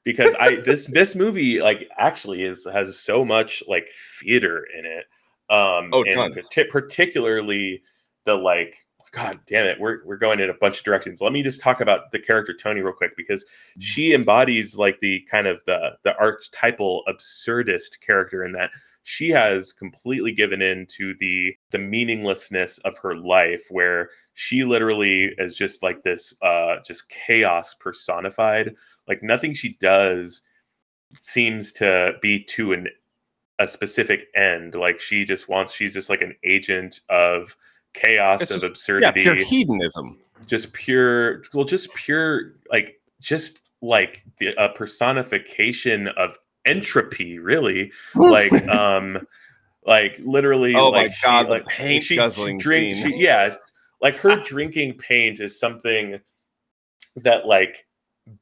[0.04, 3.88] because I this this movie like actually is has so much like
[4.20, 5.06] theater in it.
[5.52, 6.50] Um, Oh, and tons.
[6.52, 7.84] parti- particularly
[8.26, 8.76] the like.
[9.12, 11.22] God damn it, we're we're going in a bunch of directions.
[11.22, 13.46] Let me just talk about the character Toni real quick because
[13.80, 18.72] she embodies like the kind of the the archetypal absurdist character in that
[19.04, 25.32] she has completely given in to the the meaninglessness of her life where she literally
[25.40, 28.76] is just like this uh just chaos personified.
[29.08, 30.44] Like nothing she does
[31.20, 32.88] seems to be to an
[33.60, 34.76] a specific end.
[34.76, 37.56] Like she just wants she's just like an agent of
[37.94, 38.72] chaos It's of just- Yeah,
[39.10, 40.20] absurdity pure hedonism.
[40.46, 48.52] just pure well just pure like just like the a personification of entropy really like
[48.68, 49.26] um
[49.86, 53.12] like literally Oh my like she- God, like paint she, guzzling drink, scene.
[53.14, 53.56] she- yeah
[54.02, 56.20] like her drinking paint is something
[57.18, 57.86] that like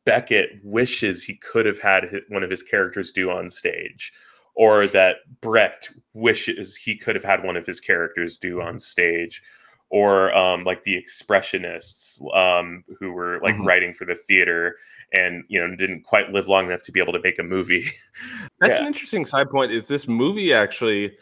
[0.06, 4.12] beckett wishes he could have had one of his characters do on stage
[4.58, 9.44] or that brecht wishes he could have had one of his characters do on stage
[9.90, 13.66] or um, like the expressionists um, who were like Mhm.
[13.66, 14.76] writing for the theater
[15.14, 17.86] and you know didn't quite live long enough to be able to make a movie
[18.60, 18.82] That's Yeah.
[18.82, 19.72] an interesting side point.
[19.72, 21.16] Is this movie actually?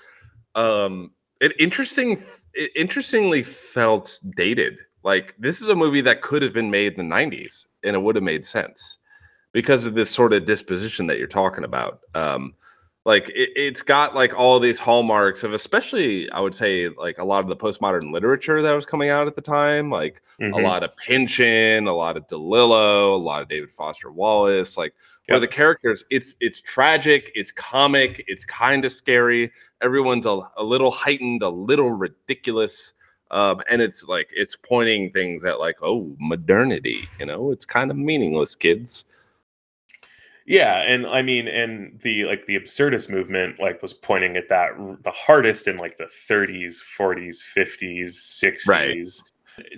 [0.55, 1.11] Um,
[1.41, 2.23] it interesting.
[2.53, 4.77] It interestingly felt dated.
[5.03, 8.01] Like this is a movie that could have been made in the '90s, and it
[8.01, 8.97] would have made sense
[9.51, 11.99] because of this sort of disposition that you're talking about.
[12.15, 12.53] Um,
[13.05, 17.23] like it, it's got like all these hallmarks of, especially I would say, like a
[17.23, 19.89] lot of the postmodern literature that was coming out at the time.
[19.91, 20.63] Like a Mhm.
[20.63, 24.93] lot of Pynchon, a lot of DeLillo, a lot of David Foster Wallace, like
[25.27, 29.51] where the characters, it's it's tragic, it's comic, it's kind of scary.
[29.81, 32.93] Everyone's a, a little heightened, a little ridiculous.
[33.31, 37.89] Um, and it's like it's pointing things at like, oh, modernity, you know, it's kind
[37.91, 39.05] of meaningless, kids.
[40.45, 44.69] Yeah and i mean and the like the absurdist movement like was pointing at that
[45.03, 49.07] the hardest in like the 30s 40s 50s 60s Right.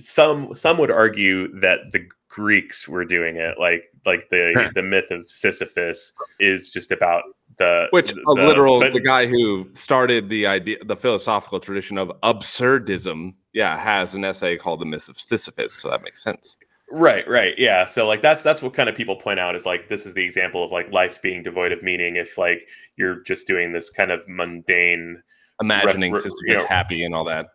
[0.01, 5.09] some some would argue that the greeks were doing it like like the the myth
[5.11, 7.23] of sisyphus is just about
[7.57, 11.97] the Which the, a literal but- the guy who started the idea the philosophical tradition
[11.97, 16.55] of absurdism, yeah, has an essay called The Myth of Sisyphus, so that makes sense.
[16.91, 17.53] Right, right.
[17.57, 17.83] Yeah.
[17.83, 20.23] So like that's that's what kind of people point out is like this is the
[20.23, 24.11] example of like life being devoid of meaning if like you're just doing this kind
[24.11, 25.21] of mundane
[25.59, 27.47] Imagining re- Sisyphus you know, happy and all that.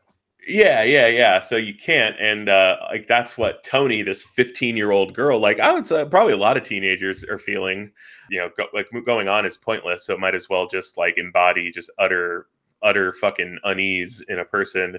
[0.47, 1.39] Yeah, yeah, yeah.
[1.41, 5.87] So you can't and uh like that's what Toni this 15-year-old girl like I would
[5.87, 7.91] say probably a lot of teenagers are feeling,
[8.28, 11.16] you know, go, like going on is pointless, so it might as well just like
[11.16, 12.49] embody just utter
[12.83, 14.99] utter fucking unease in a person.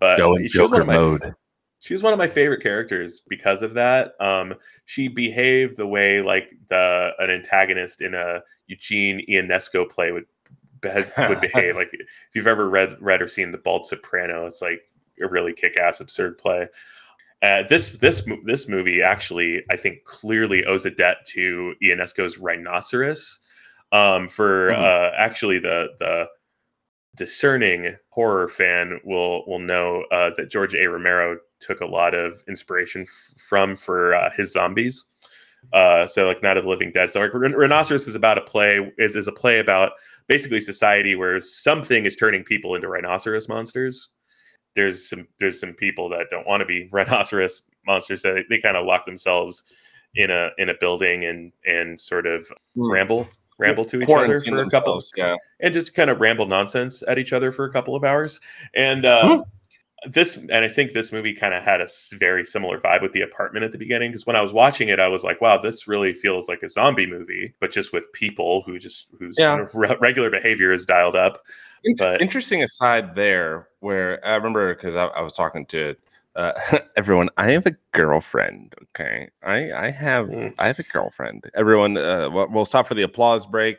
[0.00, 1.34] But Go in Joker mode.
[1.80, 4.14] She was one of my favorite characters because of that.
[4.20, 4.54] Um,
[4.84, 10.26] she behaved the way like the an antagonist in a Eugene Ionesco play would
[10.82, 11.76] would behave.
[11.76, 14.80] Like if you've ever read read or seen The Bald Soprano, it's like
[15.22, 16.68] a really kick ass absurd play.
[17.42, 23.38] Uh, this this this movie actually I think clearly owes a debt to Ionesco's Rhinoceros.
[23.92, 24.78] Um, for Mhm.
[24.78, 26.26] uh, actually the the
[27.16, 30.86] discerning horror fan will will know uh, that George A.
[30.86, 35.04] Romero took a lot of inspiration f- from for uh, his zombies.
[35.72, 37.10] Uh, so like Night of the Living Dead.
[37.10, 39.92] So like Rhin- Rhinoceros is about a play is is a play about
[40.28, 44.10] basically society where something is turning people into rhinoceros monsters.
[44.76, 48.22] There's some there's some people that don't want to be rhinoceros monsters.
[48.22, 49.64] So they, they kind of lock themselves
[50.14, 52.90] in a in a building and and sort of Hmm.
[52.92, 53.28] ramble
[53.58, 55.34] ramble to each other for a couple yeah.
[55.58, 58.40] and just kind of ramble nonsense at each other for a couple of hours.
[58.76, 59.42] And uh,
[60.06, 63.22] this, and I think this movie kind of had a very similar vibe with the
[63.22, 64.10] apartment at the beginning.
[64.10, 66.68] Because when I was watching it, I was like, "Wow, this really feels like a
[66.68, 69.66] zombie movie, but just with people who just whose Yeah.
[69.74, 71.38] re- regular behavior is dialed up."
[71.96, 75.94] But- interesting aside there, where I remember because I, I was talking to
[76.36, 76.52] uh,
[76.96, 77.28] everyone.
[77.36, 78.74] I have a girlfriend.
[78.90, 80.54] Okay, I I have Mm.
[80.58, 81.50] I have a girlfriend.
[81.54, 83.78] Everyone, uh, we'll, we'll stop for the applause break.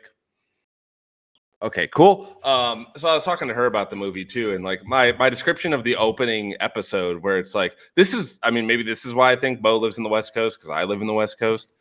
[1.62, 2.40] Okay, cool.
[2.42, 5.28] Um, so I was talking to her about the movie too, and like my my
[5.28, 8.38] description of the opening episode, where it's like this is.
[8.42, 10.70] I mean, maybe this is why I think Beau lives in the West Coast because
[10.70, 11.74] I live in the West Coast.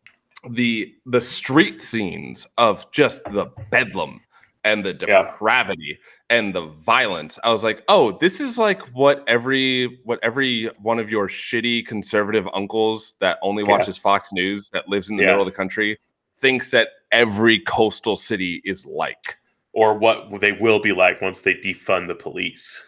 [0.50, 4.20] The the street scenes of just the bedlam
[4.66, 5.24] and the Yeah.
[5.24, 5.98] depravity
[6.30, 7.40] and the violence.
[7.46, 11.86] I was like, oh, this is like what every what every one of your shitty
[11.86, 13.70] conservative uncles that only Yeah.
[13.70, 15.30] watches Fox News that lives in the Yeah.
[15.30, 15.98] middle of the country
[16.38, 19.38] thinks that every coastal city is like.
[19.74, 22.84] Or what they will be like once they defund the police.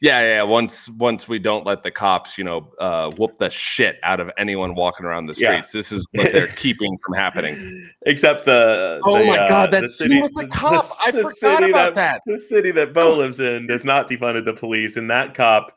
[0.00, 0.26] Yeah, yeah.
[0.28, 0.42] yeah.
[0.42, 4.30] Once once we don't let the cops, you know, uh, whoop the shit out of
[4.36, 5.52] anyone walking around the Yeah.
[5.62, 5.72] streets.
[5.72, 7.88] This is what they're keeping from happening.
[8.04, 10.84] Except the Oh the, my uh, god, that the scene city- with the cop!
[11.06, 12.20] I the forgot city about that.
[12.26, 15.75] The city that Beau lives in does not defunded the police, and that cop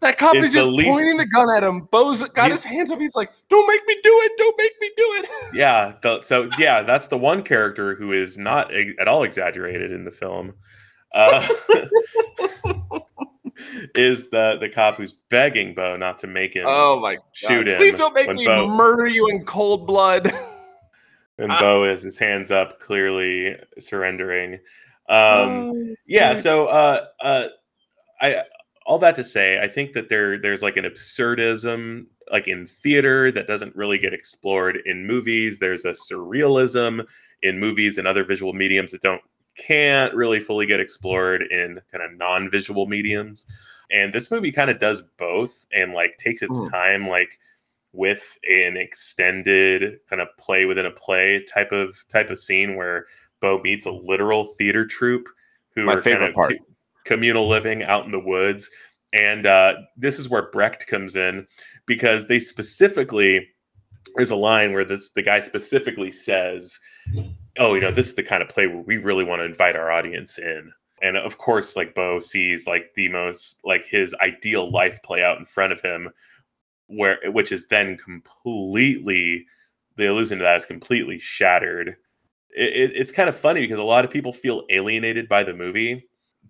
[0.00, 1.88] That cop is just least- pointing the gun at him.
[1.92, 2.98] Beau's got his hands up.
[2.98, 4.32] He's like, "Don't make me do it!
[4.36, 8.36] Don't make me do it!" yeah the, so yeah that's the one character who is
[8.38, 10.54] not a, at all exaggerated in the film
[11.14, 11.46] uh,
[13.94, 17.24] is the the cop who's begging beau not to make him Oh my god!
[17.32, 20.26] Shoot him Please don't make me Bo- murder you in cold blood.
[21.38, 21.60] and Ah.
[21.60, 24.54] beau is his hands up clearly surrendering
[25.08, 26.42] um Oh, yeah God.
[26.42, 27.44] so uh uh
[28.20, 28.42] i
[28.86, 33.30] all that to say i think that there there's like an absurdism like in theater
[33.30, 37.04] that doesn't really get explored in movies there's a surrealism
[37.42, 39.22] in movies and other visual mediums that don't
[39.56, 43.46] can't really fully get explored in kind of non-visual mediums
[43.90, 46.70] and this movie kind of does both and like takes its Mm.
[46.70, 47.38] time like
[47.92, 53.06] with an extended kind of play within a play type of type of scene where
[53.40, 55.26] Beau meets a literal theater troupe
[55.74, 56.54] who My are kind favorite of part.
[57.06, 58.70] Co- communal living out in the woods.
[59.12, 61.46] And uh, this is where Brecht comes in
[61.86, 63.46] because they specifically
[64.16, 66.78] there's a line where this the guy specifically says,
[67.58, 69.76] "Oh, you know, this is the kind of play where we really want to invite
[69.76, 70.72] our audience in."
[71.02, 75.38] And of course, like Beau sees like the most like his ideal life play out
[75.38, 76.10] in front of him,
[76.86, 79.46] where which is then completely
[79.96, 81.96] the illusion to that is completely shattered.
[82.54, 85.54] It, it, it's kind of funny because a lot of people feel alienated by the
[85.54, 86.06] movie.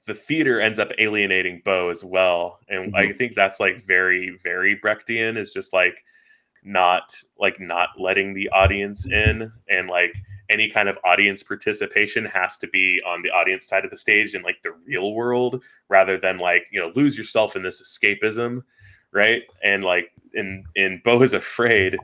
[0.07, 3.16] The theater ends up alienating Beau as well, and I mm-hmm.
[3.16, 5.36] think that's like very, very Brechtian.
[5.36, 6.05] Is just like
[6.64, 10.14] not like not letting the audience in, and like
[10.51, 14.34] any kind of audience participation has to be on the audience side of the stage
[14.34, 18.62] in like the real world, rather than like you know lose yourself in this escapism,
[19.12, 19.43] right?
[19.62, 21.97] And like in in Beau is afraid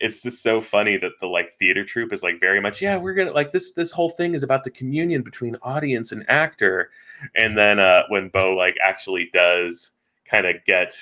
[0.00, 3.14] it's just so funny that the like theater troupe is like very much yeah we're
[3.14, 6.90] gonna like this this whole thing is about the communion between audience and actor
[7.36, 9.92] and then uh when beau like actually does
[10.24, 10.94] kind of get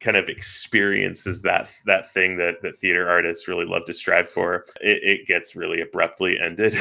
[0.00, 4.64] kind of experiences that that thing that that theater artists really love to strive for
[4.80, 6.76] it, it gets really abruptly ended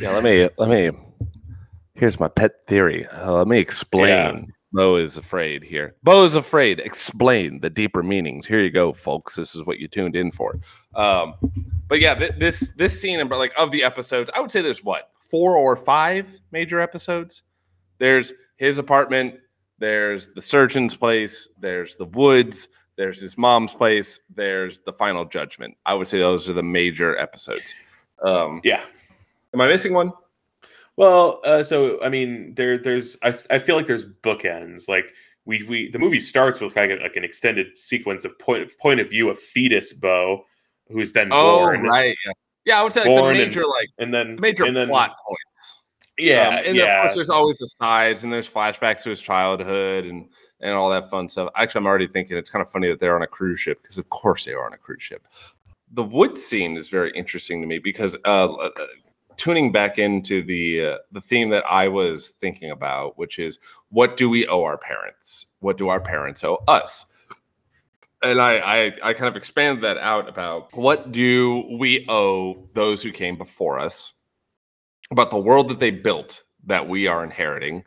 [0.00, 0.90] Yeah, let me let me.
[1.94, 3.06] Here's my pet theory.
[3.06, 4.52] Uh, let me explain.
[4.72, 5.94] Beau is afraid here.
[6.02, 6.80] Beau is afraid.
[6.80, 8.46] Explain the deeper meanings.
[8.46, 9.36] Here you go, folks.
[9.36, 10.58] This is what you tuned in for.
[10.94, 11.34] Um,
[11.88, 14.82] but yeah, th- this this scene, and like of the episodes, I would say there's
[14.82, 17.42] what four or five major episodes.
[17.98, 19.38] There's his apartment.
[19.78, 21.48] There's the surgeon's place.
[21.58, 22.68] There's the woods.
[22.96, 24.20] There's his mom's place.
[24.34, 25.76] There's the final judgment.
[25.86, 27.74] I would say those are the major episodes.
[28.24, 28.82] Um, yeah
[29.54, 30.12] am I missing one?
[30.96, 34.88] Well, uh, so I mean, there, there's, I, I feel like there's bookends.
[34.88, 35.12] Like
[35.44, 39.00] we, we, the movie starts with like, a, like an extended sequence of point, point
[39.00, 40.44] of view of fetus Beau,
[40.88, 42.14] who's then Oh, born, right.
[42.26, 42.32] Yeah.
[42.66, 44.88] yeah, I would say like the Born and- major like and then major and then,
[44.88, 45.82] plot points.
[46.18, 50.04] Yeah, Um, and of course, there's always the sides, and there's flashbacks to his childhood
[50.04, 50.28] and
[50.60, 51.48] and all that fun stuff.
[51.56, 53.96] Actually, I'm already thinking it's kind of funny that they're on a cruise ship because,
[53.96, 55.26] of course, they are on a cruise ship.
[55.92, 58.70] The wood scene is very interesting to me because uh, uh,
[59.36, 63.58] tuning back into the uh, the theme that I was thinking about, which is
[63.90, 65.46] what do we owe our parents?
[65.60, 67.06] What do our parents owe us?
[68.22, 73.02] And I, I I kind of expanded that out about what do we owe those
[73.02, 74.12] who came before us,
[75.10, 77.84] about the world that they built that we are inheriting,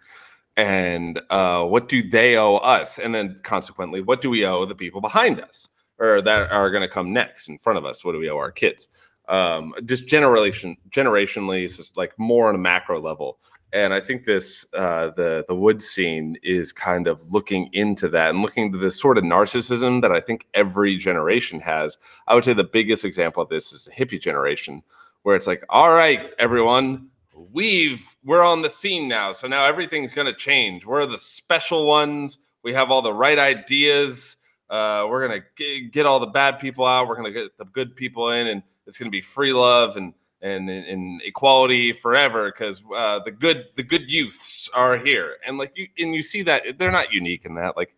[0.58, 4.76] and uh, what do they owe us, and then consequently, what do we owe the
[4.76, 8.04] people behind us or that are going to come next in front of us?
[8.04, 8.88] What do we owe our kids?
[9.28, 13.40] Um, just generation generationally, it's just like more on a macro level.
[13.74, 18.30] And I think this uh, the the wood scene is kind of looking into that
[18.30, 21.98] and looking to this sort of narcissism that I think every generation has.
[22.28, 24.82] I would say the biggest example of this is the hippie generation,
[25.24, 27.10] where it's like, all right, everyone,
[27.52, 30.86] we've we're on the scene now, so now everything's going to change.
[30.86, 32.38] We're the special ones.
[32.64, 34.38] We have all the right ideas.
[34.70, 35.44] Uh, we're gonna
[35.92, 37.08] get all the bad people out.
[37.08, 40.14] We're gonna get the good people in, and it's going to be free love and
[40.42, 45.38] and and equality forever because uh, the good the good youths are here.
[45.48, 47.96] And like you and you see that they're not unique in that like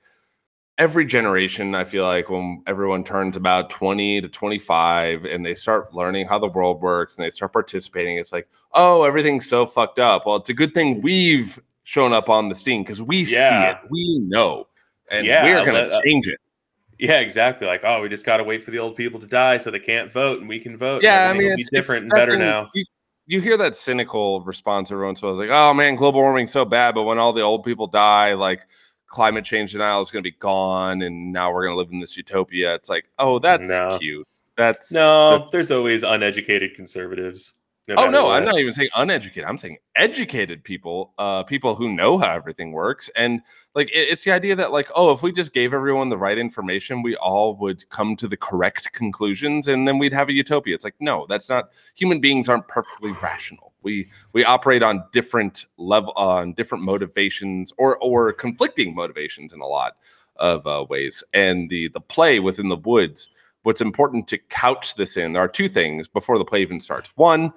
[0.79, 5.91] every generation i feel like when everyone turns about 20 to 25 and they start
[5.91, 9.97] learning how the world works and they start participating it's like oh everything's so fucked
[9.97, 10.27] up.
[10.27, 13.77] Well it's a good thing we've shown up on the scene because we see it.
[13.89, 14.67] We know.
[15.09, 16.39] And Yeah, we're gonna let- uh, change it
[16.99, 17.67] Yeah, exactly.
[17.67, 19.79] Like, oh, we just got to wait for the old people to die so they
[19.79, 21.03] can't vote and we can vote.
[21.03, 22.69] Yeah, I mean, it's different and it's better nothing- now.
[22.73, 22.85] You,
[23.27, 25.39] you hear that cynical response every once in a while.
[25.41, 28.33] It's like, oh man, global warming's so bad, but when all the old people die,
[28.33, 28.65] like
[29.07, 31.99] climate change denial is going to be gone, and now we're going to live in
[31.99, 32.73] this utopia.
[32.75, 33.97] It's like, oh, that's No.
[33.99, 34.27] cute.
[34.57, 37.53] That's No, that's- there's always uneducated conservatives.
[37.88, 39.45] No oh no, I'm not even saying uneducated.
[39.45, 43.41] I'm saying educated people, uh, people who know how everything works, and
[43.75, 46.38] like it- it's the idea that like, oh, if we just gave everyone the right
[46.38, 50.75] information, we all would come to the correct conclusions, and then we'd have a utopia.
[50.75, 51.69] It's like, no, that's not.
[51.95, 53.73] Human beings aren't perfectly rational.
[53.83, 59.67] We we operate on different level, on different motivations, or or conflicting motivations in a
[59.67, 59.95] lot
[60.35, 61.23] of uh, ways.
[61.33, 63.29] And the the play within the woods.
[63.63, 65.33] What's important to couch this in?
[65.33, 67.09] There are two things before the play even starts.
[67.15, 67.51] One,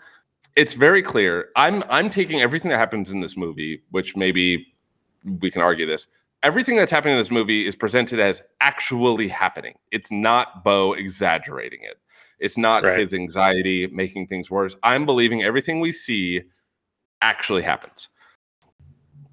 [0.60, 1.48] it's very clear.
[1.56, 4.66] I'm I'm taking everything that happens in this movie, which maybe
[5.40, 6.06] we can argue this.
[6.42, 9.74] Everything that's happening in this movie is presented as actually happening.
[9.90, 11.98] It's not Beau exaggerating it.
[12.40, 12.98] It's not Right.
[12.98, 14.76] his anxiety making things worse.
[14.82, 16.42] I'm believing everything we see
[17.22, 18.10] actually happens.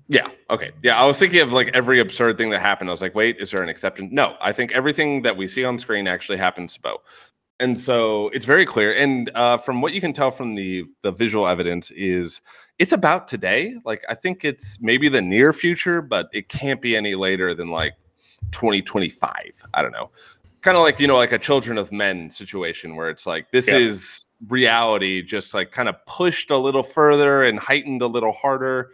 [0.07, 0.29] Yeah.
[0.49, 0.71] Okay.
[0.81, 1.01] Yeah.
[1.01, 2.89] I was thinking of like every absurd thing that happened.
[2.89, 4.07] I was like, wait, is there an exception?
[4.13, 4.37] No.
[4.39, 7.01] I think everything that we see on screen actually happens to Beau
[7.59, 11.11] and so it's very clear and uh, from what you can tell from the the
[11.11, 12.41] visual evidence is
[12.79, 16.95] it's about today like i think it's maybe the near future but it can't be
[16.95, 17.93] any later than like
[18.51, 19.31] 2025
[19.73, 20.09] i don't know
[20.61, 23.67] kind of like you know like a children of men situation where it's like this
[23.67, 23.77] Yeah.
[23.77, 28.91] is reality just like kind of pushed a little further and heightened a little harder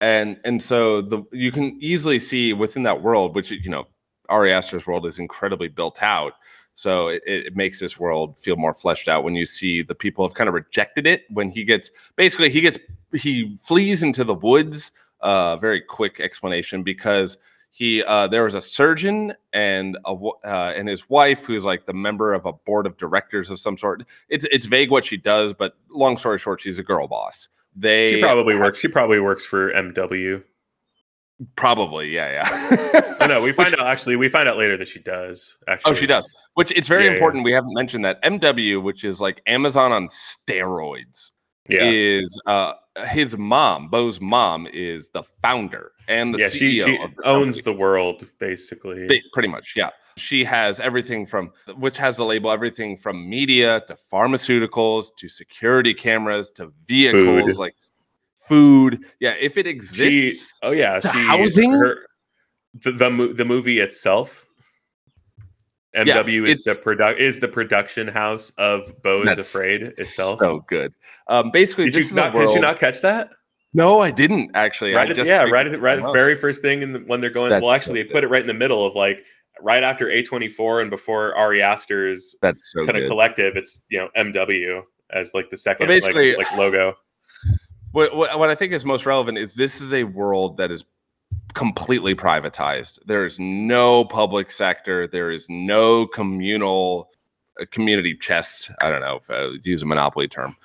[0.00, 3.86] and and so the you can easily see within that world which you know
[4.28, 6.34] ari aster's world is incredibly built out
[6.80, 10.26] so it, it makes this world feel more fleshed out when you see the people
[10.26, 11.24] have kind of rejected it.
[11.28, 12.78] When he gets basically he gets
[13.12, 14.90] he flees into the woods.
[15.20, 17.36] Uh, very quick explanation because
[17.70, 21.92] he uh, there was a surgeon and a uh, and his wife who's like the
[21.92, 24.02] member of a board of directors of some sort.
[24.30, 27.48] It's it's vague what she does, but long story short, she's a girl boss.
[27.76, 28.78] They She probably works.
[28.78, 30.42] She probably works for MW.
[31.56, 33.14] Probably yeah yeah.
[33.20, 33.40] I know.
[33.42, 34.16] we find out actually.
[34.16, 35.56] We find out later that she does.
[35.68, 36.26] Actually, Oh, she does.
[36.54, 37.14] Which it's very Yeah, yeah.
[37.16, 37.44] important.
[37.44, 41.30] We haven't mentioned that MW, which is like Amazon on steroids.
[41.68, 42.72] Yeah, is uh
[43.08, 46.46] his mom, Beau's mom, is the founder and the yeah.
[46.46, 47.74] CEO She, she of the owns company.
[47.74, 49.06] the world basically.
[49.06, 49.90] Ba- pretty much, yeah.
[50.16, 55.94] She has everything from which has the label everything from media to pharmaceuticals to security
[55.94, 57.56] cameras to vehicles Food.
[57.56, 57.76] like
[58.50, 59.04] food.
[59.20, 61.72] Yeah, if it she, exists, oh yeah, the she, housing?
[61.72, 62.06] her-
[62.74, 64.46] the the, the movie itself.
[65.96, 70.38] MW is the product is the production house of Beau is Afraid itself.
[70.38, 70.94] so good.
[71.26, 72.32] Um, basically, did this you not?
[72.32, 73.30] Did you not catch that?
[73.72, 74.92] No, I didn't actually.
[74.94, 76.98] right I at, yeah right at the, right at the very first thing in the,
[77.00, 78.94] when they're going That's well actually so they put it right in the middle of
[78.94, 79.24] like
[79.60, 84.08] right after a24 and before ari aster's That's so kind of collective it's you know
[84.16, 84.82] mw
[85.12, 86.94] as like the second basically- like, like logo
[87.92, 90.84] what, what, what I think is most relevant is this is a world that is
[91.54, 92.98] completely privatized.
[93.06, 95.06] There is no public sector.
[95.06, 97.10] There is no communal
[97.60, 98.70] uh, community chest.
[98.80, 100.56] I don't know if I use a monopoly term.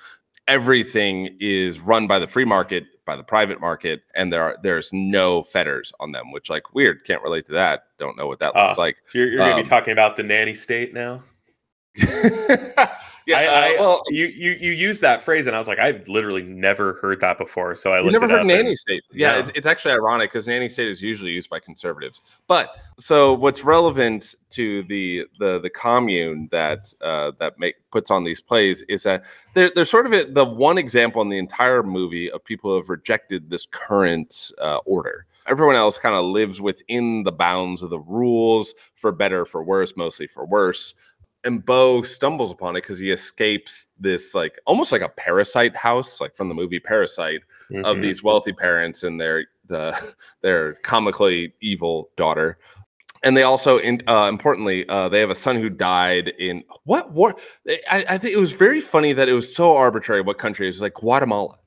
[0.48, 4.92] Everything is run by the free market, by the private market, and there are there's
[4.92, 6.30] no fetters on them.
[6.30, 7.84] Which like weird, can't relate to that.
[7.98, 8.80] Don't know what that looks Ah.
[8.80, 8.96] like.
[9.08, 11.24] so you're, you're gonna Um, be talking about the nanny state now
[13.26, 15.78] yeah, I, uh, I, well, you you you used that phrase, and I was like,
[15.78, 17.74] I've literally never heard that before.
[17.74, 19.02] So I never it heard nanny and- state.
[19.12, 19.38] Yeah, No.
[19.40, 22.20] it's, it's actually ironic because nanny state is usually used by conservatives.
[22.46, 28.24] But so what's relevant to the the the commune that uh, that make puts on
[28.24, 29.24] these plays is that
[29.54, 32.76] they're they're sort of a- the one example in the entire movie of people who
[32.76, 35.26] have rejected this current uh, order.
[35.48, 39.96] Everyone else kind of lives within the bounds of the rules, for better, for worse,
[39.96, 40.94] mostly for worse.
[41.46, 46.20] And Beau stumbles upon it because he escapes this like almost like a parasite house,
[46.20, 47.42] like from the movie Parasite,
[47.84, 48.02] of Mhm.
[48.02, 49.94] these wealthy parents and their the
[50.42, 52.58] their comically evil daughter.
[53.22, 57.12] And they also, in, uh, importantly, uh, they have a son who died in what
[57.12, 57.34] war?
[57.90, 60.20] I, I think it was very funny that it was so arbitrary.
[60.20, 61.58] What country it was like Guatemala,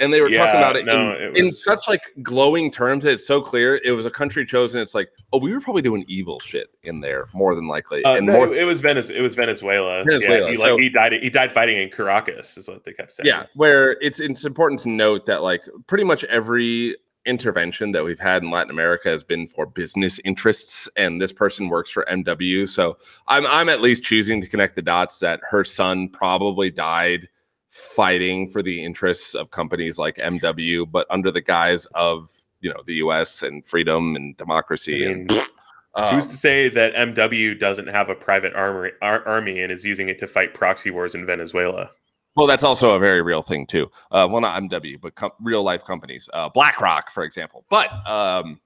[0.00, 3.04] and they were talking about it, no, in, it in such like glowing terms.
[3.04, 4.80] That it's so clear it was a country chosen.
[4.80, 8.16] It's like, oh, we were probably doing evil shit in there more than likely, Uh,
[8.16, 10.04] and no, more, it, was Venez- it was Venezuela.
[10.04, 11.12] Venezuela, Yeah, he, so- like, he died.
[11.12, 13.26] He died fighting in Caracas, is what they kept saying.
[13.26, 18.18] Yeah, where it's it's important to note that like pretty much every intervention that we've
[18.18, 22.68] had in Latin America has been for business interests, and this person works for MW.
[22.68, 22.96] So
[23.28, 27.28] I'm I'm at least choosing to connect the dots that her son probably died
[27.72, 32.82] fighting for the interests of companies like MW, but under the guise of you know
[32.86, 33.42] the U.S.
[33.42, 35.06] and freedom and democracy.
[35.06, 35.40] I and mean,
[35.94, 39.84] um, Who's to say that MW doesn't have a private armory, ar- army and is
[39.84, 41.90] using it to fight proxy wars in Venezuela?
[42.36, 43.90] Well, that's also a very real thing too.
[44.10, 47.64] Uh, well, not MW, but com- real life companies, uh, BlackRock, for example.
[47.68, 48.60] But um,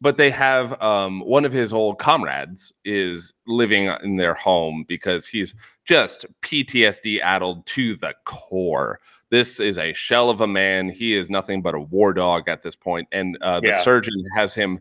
[0.00, 5.26] but they have um, one of his old comrades is living in their home because
[5.26, 8.98] he's just PTSD addled to the core.
[9.30, 10.88] This is a shell of a man.
[10.88, 13.80] He is nothing but a war dog at this point, and uh, the Yeah.
[13.80, 14.80] surgeon has him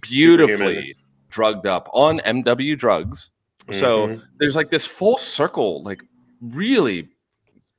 [0.00, 0.94] beautifully
[1.30, 3.30] drugged up on MW drugs.
[3.70, 4.22] So Mhm.
[4.38, 6.02] there's like this full circle, like
[6.40, 7.08] really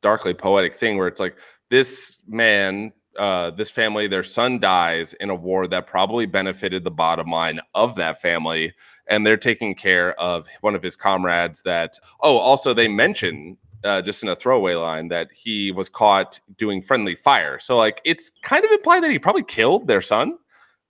[0.01, 1.35] darkly poetic thing where it's like
[1.69, 6.91] this man, uh, this family, their son dies in a war that probably benefited the
[6.91, 8.73] bottom line of that family,
[9.07, 11.61] and they're taking care of one of his comrades.
[11.63, 13.57] That oh, also they mention.
[13.83, 17.57] Uh, just in a throwaway line that he was caught doing friendly fire.
[17.57, 20.37] So like it's kind of implied that he probably killed their son.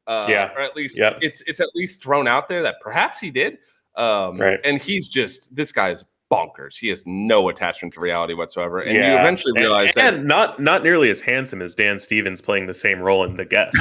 [0.07, 0.51] Uh, Yeah.
[0.53, 1.19] Or at least Yep.
[1.21, 3.59] it's it's at least thrown out there that perhaps he did.
[3.95, 4.59] Um, Right.
[4.65, 6.77] And he's just this guy's bonkers.
[6.79, 8.79] He has no attachment to reality whatsoever.
[8.79, 9.19] And you Yeah.
[9.19, 12.99] eventually And- realize and, not not nearly as handsome as Dan Stevens playing the same
[13.01, 13.73] role in The Guest.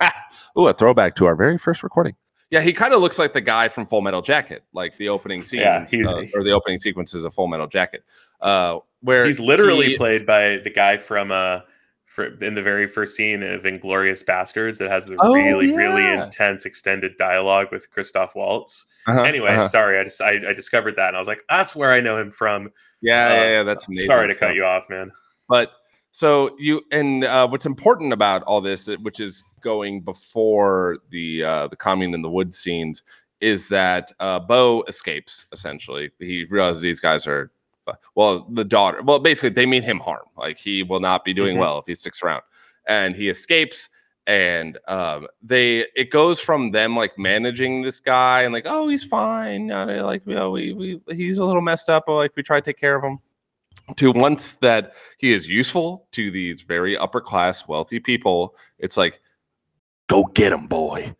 [0.00, 0.12] that.
[0.58, 2.14] Ooh, a throwback to our very first recording.
[2.50, 5.42] Yeah, he kind of looks like the guy from Full Metal Jacket, like the opening
[5.42, 8.04] scenes Yeah, he's- uh, or the opening sequences of Full Metal Jacket,
[8.42, 11.60] uh, where He's literally he- played by the guy from uh
[12.12, 16.06] for, in the very first scene of Inglourious Basterds that has the Oh, really really
[16.06, 18.84] intense extended dialogue with Christoph Waltz.
[19.06, 19.66] Uh-huh, anyway, uh-huh.
[19.68, 22.18] sorry, I just I, I discovered that and I was like, that's where I know
[22.18, 22.70] him from.
[23.00, 24.10] yeah, Uh, yeah, yeah, that's amazing.
[24.10, 24.48] Sorry to stuff.
[24.50, 25.10] cut you off, man.
[25.48, 25.72] but
[26.10, 31.42] so you and uh, what's important about all this uh, which is going before the
[31.42, 33.02] uh, the commune in the woods scenes
[33.40, 37.50] is that uh, beau escapes essentially he realizes these guys are
[38.14, 40.26] well the daughter well basically they mean him harm.
[40.36, 41.60] Like he will not be doing Mhm.
[41.60, 42.42] well if he sticks around.
[42.86, 43.88] And he escapes
[44.26, 49.02] and um, they it goes from them like managing this guy and like oh he's
[49.02, 52.60] fine like you know we, we he's a little messed up but like we try
[52.60, 53.18] to take care of him
[53.96, 59.20] to once that he is useful to these very upper class wealthy people it's like
[60.06, 61.12] go get him boy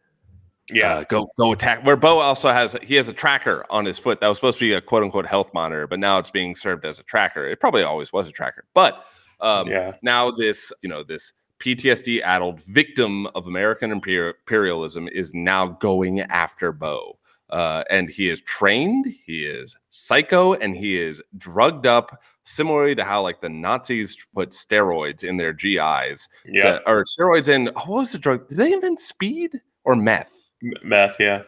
[0.72, 3.98] Yeah, uh, go go attack where beau also has he has a tracker on his
[3.98, 6.54] foot that was supposed to be a quote unquote health monitor but now it's being
[6.54, 7.46] served as a tracker.
[7.46, 9.04] It probably always was a tracker but
[9.40, 15.66] um yeah, now this you know this ptsd addled victim of american imperialism is now
[15.66, 17.18] going after beau.
[17.50, 23.04] Uh, and he is trained he is psycho and he is drugged up similarly to
[23.04, 26.62] how like the nazis put steroids in their gis yeah.
[26.62, 30.41] to- or steroids in oh, what was the drug did they invent speed or meth
[30.82, 31.42] Meth, yeah.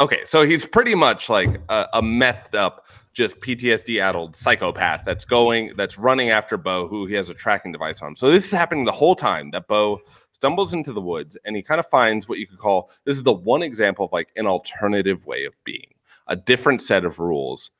[0.00, 5.24] Okay, so he's pretty much like a, a methed up, just PTSD addled psychopath that's
[5.24, 8.16] going, that's running after Beau, who he has a tracking device on.
[8.16, 10.00] So this is happening the whole time that Beau
[10.32, 13.22] stumbles into the woods and he kind of finds what you could call this is
[13.22, 15.94] the one example of like an alternative way of being,
[16.26, 17.70] a different set of rules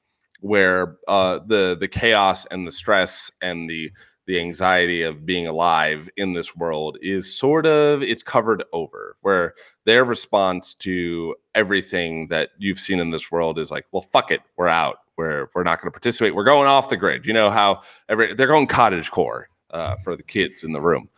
[0.43, 3.91] where uh, the the chaos and the stress and the
[4.27, 9.55] the anxiety of being alive in this world is sort of it's covered over where
[9.85, 14.41] their response to everything that you've seen in this world is like, well, fuck it,
[14.57, 14.99] we're out.
[15.17, 16.35] We're we're not going to participate.
[16.35, 17.27] We're going off the grid.
[17.27, 21.09] You know how every they're going cottage core uh, for the kids in the room,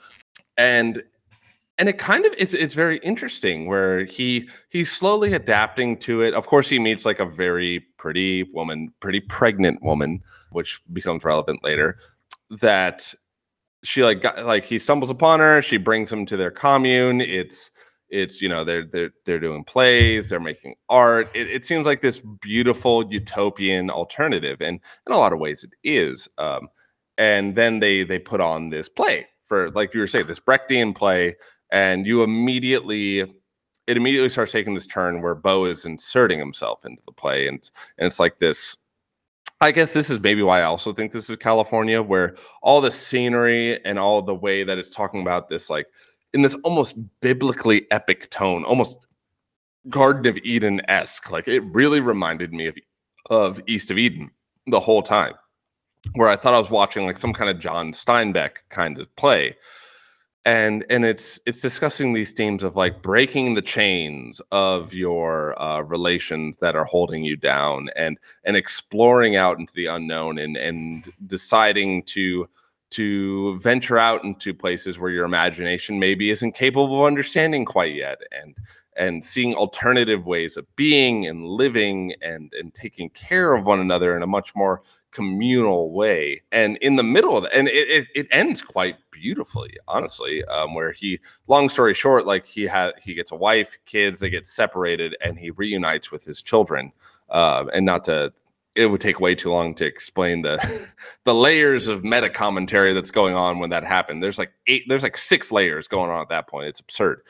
[0.56, 1.02] and
[1.78, 6.34] and it kind of it's it's very interesting where he he's slowly adapting to it.
[6.34, 11.64] Of course, he meets like a very pretty woman, pretty pregnant woman, which becomes relevant
[11.64, 11.98] later.
[12.50, 13.12] That
[13.82, 15.62] she like got like he stumbles upon her.
[15.62, 17.20] She brings him to their commune.
[17.20, 17.70] It's
[18.10, 21.28] it's you know they're they're they're doing plays, they're making art.
[21.34, 25.72] It, it seems like this beautiful utopian alternative, and in a lot of ways it
[25.82, 26.28] is.
[26.38, 26.68] Um,
[27.18, 30.94] and then they they put on this play for like you were saying this Brechtian
[30.94, 31.36] play
[31.70, 33.20] and you immediately
[33.86, 37.58] it immediately starts taking this turn where Beau is inserting himself into the play, and
[37.98, 38.76] and it's like this.
[39.60, 42.90] I guess this is maybe why I also think this is California, where all the
[42.90, 45.86] scenery and all the way that it's talking about this, like
[46.32, 49.06] in this almost biblically epic tone, almost
[49.88, 51.30] Garden of Eden esque.
[51.30, 52.76] Like it really reminded me of
[53.30, 54.30] of East of Eden
[54.66, 55.34] the whole time,
[56.14, 59.56] where I thought I was watching like some kind of John Steinbeck kind of play
[60.44, 65.80] and and it's it's discussing these themes of like breaking the chains of your uh,
[65.80, 71.10] relations that are holding you down and and exploring out into the unknown and and
[71.26, 72.46] deciding to
[72.90, 78.20] to venture out into places where your imagination maybe isn't capable of understanding quite yet.
[78.30, 78.54] And
[78.96, 84.16] and seeing alternative ways of being and living and and taking care of one another
[84.16, 86.42] in a much more communal way.
[86.52, 90.74] And in the middle of it and it, it, it ends quite beautifully honestly um,
[90.74, 94.46] where he long story short like he had he gets a wife kids they get
[94.46, 96.92] separated and he reunites with his children.
[97.30, 98.32] Uh, and not to
[98.74, 100.58] it would take way too long to explain the
[101.24, 104.22] the layers of meta commentary that's going on when that happened.
[104.22, 106.68] There's like eight there's like six layers going on at that point.
[106.68, 107.22] It's absurd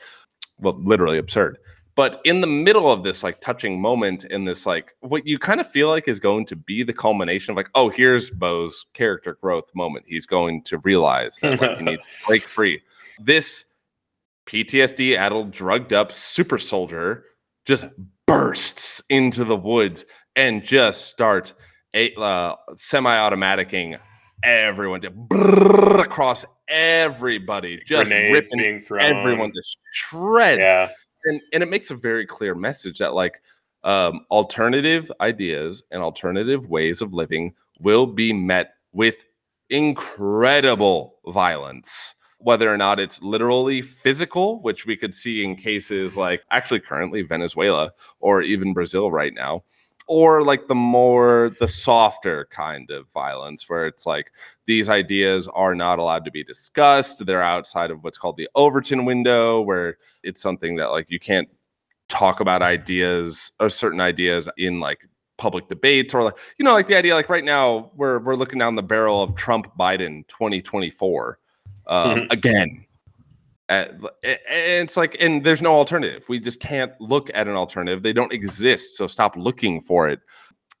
[0.59, 1.57] well literally absurd.
[1.95, 5.61] But in the middle of this like touching moment in this like what you kind
[5.61, 9.37] of feel like is going to be the culmination of like oh here's beau's character
[9.41, 10.05] growth moment.
[10.07, 12.81] He's going to realize that like, he needs to break free.
[13.19, 13.65] This
[14.45, 17.25] ptsd addled drugged up super soldier
[17.65, 17.85] just
[18.27, 20.05] bursts into the woods
[20.35, 21.53] and just start
[21.93, 23.95] a uh, semi-automaticing
[24.45, 29.01] everyone to brrrr across everybody just Grenades ripping being thrown.
[29.01, 29.61] everyone to
[29.91, 30.89] shreds Yeah.
[31.25, 33.41] and and it makes a very clear message that like
[33.83, 39.25] um, alternative ideas and alternative ways of living will be met with
[39.69, 46.43] incredible violence whether or not it's literally physical which we could see in cases like
[46.51, 49.63] actually currently venezuela or even brazil right now
[50.07, 54.31] or like the more the softer kind of violence where it's like
[54.67, 59.05] these ideas are not allowed to be discussed they're outside of what's called the overton
[59.05, 61.49] window where it's something that like you can't
[62.07, 65.07] talk about ideas or certain ideas in like
[65.37, 68.59] public debates or like you know like the idea like right now we're we're looking
[68.59, 71.39] down the barrel of Trump Biden 2024
[71.87, 72.31] um, Mhm.
[72.31, 72.85] again
[73.69, 73.89] and
[74.23, 74.39] and
[74.83, 76.25] it's like and there's no alternative.
[76.29, 78.03] We just can't look at an alternative.
[78.03, 80.19] They don't exist so stop looking for it.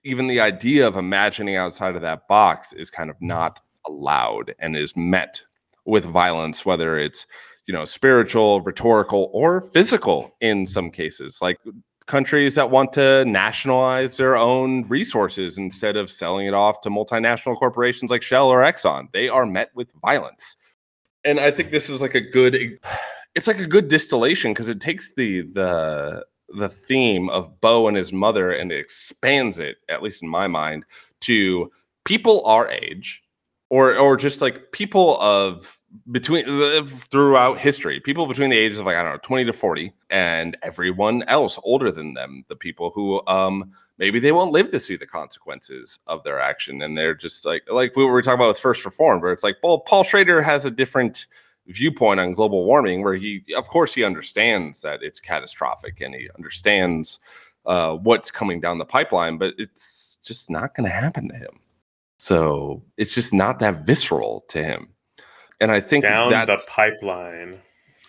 [0.03, 3.27] Even the idea of imagining outside of that box is kind of mm-hmm.
[3.27, 5.41] not allowed and is met
[5.85, 7.27] with violence whether it's
[7.67, 10.65] you know spiritual rhetorical or physical in mm-hmm.
[10.65, 11.39] some cases.
[11.41, 11.57] Like
[12.05, 17.57] countries that want to nationalize their own resources instead of selling it off to multinational
[17.57, 20.57] corporations like Shell or Exxon they are met with violence
[21.25, 22.79] and i think this is like a good
[23.35, 27.97] it's like a good distillation because it takes the the the theme of Beau and
[27.97, 30.85] his mother and expands it, at least in my mind,
[31.21, 31.71] to
[32.05, 33.23] people our age,
[33.69, 35.79] or or just like people of
[36.11, 36.45] between
[36.85, 40.57] throughout history, people between the ages of like I don't know, twenty to forty, and
[40.61, 44.95] everyone else older than them, the people who um maybe they won't live to see
[44.95, 48.59] the consequences of their action, and they're just like like we were talking about with
[48.59, 51.27] First Reformed, where it's like, well, Paul Schrader has a different
[51.67, 56.29] viewpoint on global warming where he of course he understands that it's catastrophic and he
[56.37, 57.19] understands
[57.65, 61.59] uh, what's coming down the pipeline but it's just not going to happen to him.
[62.17, 64.89] So it's just not that visceral to him.
[65.59, 67.59] And i think Down that's the pipeline.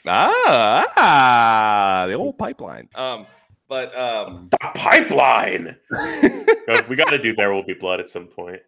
[0.07, 2.89] ah, ah the old pipeline.
[2.95, 3.27] Um
[3.69, 5.77] but um The pipeline.
[6.89, 8.61] we got to do There Will Be Blood at some point.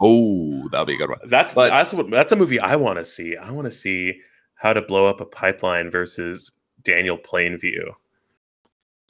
[0.00, 2.98] oh that'll be a good one That's But- that's what that's a movie I want
[2.98, 3.36] to see.
[3.36, 4.20] I want to see
[4.54, 6.52] how to blow up a pipeline versus
[6.82, 7.92] Daniel Plainview.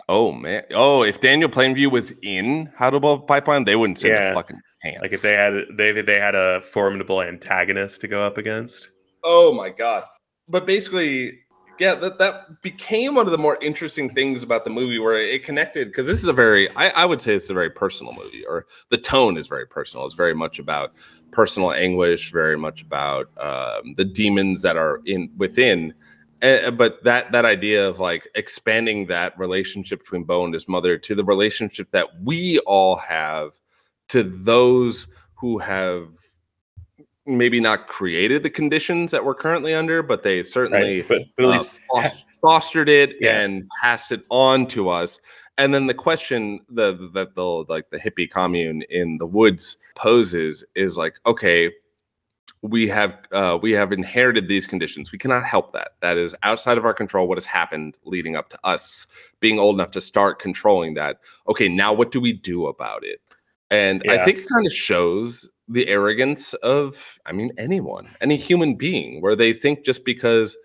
[0.09, 3.77] oh man oh if daniel plainview was in how to blow up a pipeline they
[3.77, 4.31] wouldn't stand Yeah.
[4.31, 8.21] a fucking chance Like if they had they they had a formidable antagonist to go
[8.23, 8.91] up against.
[9.25, 10.05] Oh my god!
[10.49, 11.41] But basically,
[11.79, 15.45] yeah, that that became one of the more interesting things about the movie, where it
[15.45, 18.45] connected because this is a very, I, I would say, it's a very personal movie,
[18.47, 20.07] or the tone is very personal.
[20.07, 20.93] It's very much about
[21.33, 25.95] personal anguish, very much about um, the demons that are in within,
[26.43, 30.99] Eh, but that that idea of like expanding that relationship between Beau and his mother
[30.99, 33.53] to the relationship that we all have
[34.09, 36.09] to those who have
[37.27, 41.09] maybe not created the conditions that we're currently under, but they certainly Right.
[41.09, 43.41] But, but at uh, least fos- fostered it Yeah.
[43.41, 45.21] and passed it on to us.
[45.59, 50.63] And then the question the that the like the hippie commune in the woods poses
[50.75, 51.73] is like, okay,
[52.63, 55.13] we have uh, we have inherited these conditions.
[55.13, 55.93] We cannot help that.
[56.01, 57.27] That is outside of our control.
[57.27, 59.07] What has happened leading up to us
[59.41, 61.21] being old enough to start controlling that?
[61.49, 63.21] Okay, now what do we do about it?
[63.71, 68.77] And I think it kind of shows the arrogance of, I mean, anyone, any human
[68.77, 70.57] being, where they think just because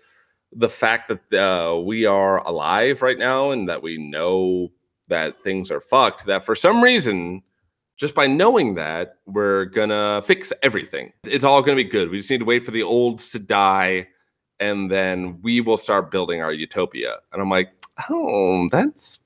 [0.52, 4.70] the fact that uh, we are alive right now and that we know
[5.08, 7.42] that things are fucked, that for some reason,
[7.96, 11.12] just by knowing that, we're gonna fix everything.
[11.24, 12.10] It's all gonna be good.
[12.10, 14.08] We just need to wait for the olds to die,
[14.60, 17.16] and then we will start building our utopia.
[17.32, 17.70] And I'm like,
[18.08, 19.18] oh, that's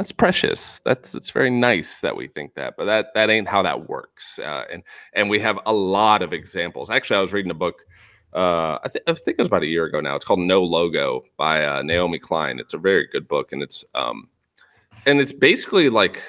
[0.00, 0.80] that's precious.
[0.86, 4.38] That's it's very nice that we think that, but that that ain't how that works.
[4.38, 4.82] Uh, and
[5.12, 6.88] and we have a lot of examples.
[6.88, 7.84] Actually, I was reading a book.
[8.32, 10.16] Uh, I, th- I think it was about a year ago now.
[10.16, 12.58] It's called No Logo by uh, Naomi Klein.
[12.58, 14.30] It's a very good book, and it's um,
[15.04, 16.22] and it's basically like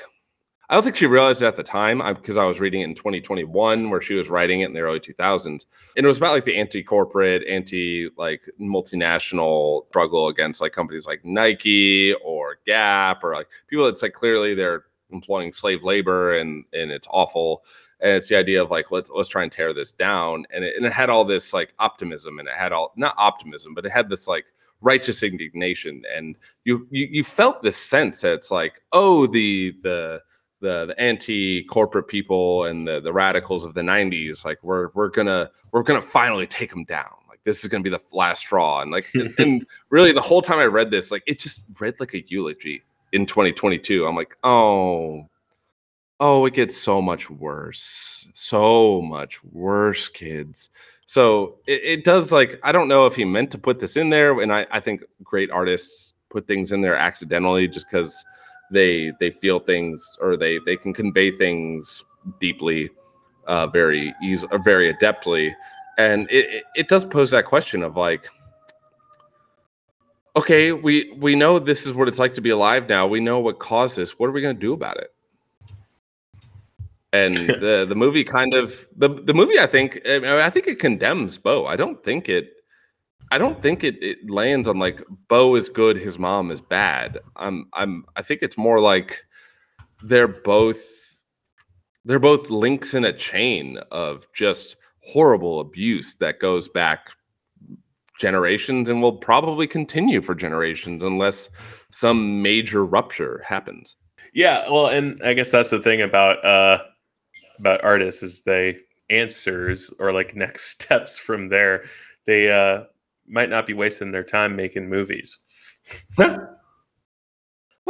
[0.71, 2.95] I don't think she realized it at the time because I, was reading it in
[2.95, 5.65] 2021, where she was writing it in the early 2000s, and
[5.97, 12.13] it was about like the anti-corporate, anti like multinational struggle against like companies like Nike
[12.23, 17.07] or Gap or like people that's like clearly they're employing slave labor and and it's
[17.11, 17.65] awful.
[17.99, 20.77] And it's the idea of like let's let's try and tear this down, and it,
[20.77, 23.91] and it had all this like optimism, and it had all not optimism, but it
[23.91, 24.45] had this like
[24.79, 30.21] righteous indignation, and you you, you felt this sense that it's like oh the the
[30.61, 35.49] the the anti-corporate people and the the radicals of the 90s like we're we're gonna
[35.71, 37.13] we're gonna finally take them down.
[37.27, 38.81] Like this is gonna be the last straw.
[38.81, 41.99] And like and, and really the whole time i read this like it just read
[41.99, 45.27] like a eulogy in 2022 i'm like oh
[46.21, 48.27] oh it gets so much worse.
[48.33, 50.69] So much worse kids.
[51.07, 54.09] So it, it does like i don't know if he meant to put this in
[54.09, 58.23] there and i i think great artists put things in there accidentally just because
[58.71, 62.03] they they feel things or they they can convey things
[62.39, 62.89] deeply
[63.47, 65.53] uh very easy very adeptly.
[65.97, 68.27] And it, it it does pose that question of like
[70.35, 73.05] okay we we know this is what it's like to be alive now.
[73.07, 74.17] We know what caused this.
[74.17, 75.13] What are we going to do about it?
[77.13, 80.67] And the the movie kind of the the movie i think I, mean, I think
[80.67, 81.65] it condemns beau.
[81.65, 82.60] I don't think it
[83.31, 87.17] I don't think it, it lands on like Beau is good, his mom is bad.
[87.37, 89.25] I'm I'm I think it's more like
[90.03, 90.83] they're both
[92.03, 97.11] they're both links in a chain of just horrible abuse that goes back
[98.19, 101.49] generations and will probably continue for generations unless
[101.89, 103.95] some major rupture happens.
[104.33, 106.83] Yeah, well, and I guess that's the thing about uh
[107.59, 108.79] about artists is they
[109.09, 111.85] answers or like next steps from there.
[112.25, 112.83] They uh
[113.27, 115.39] might not be wasting their time making movies.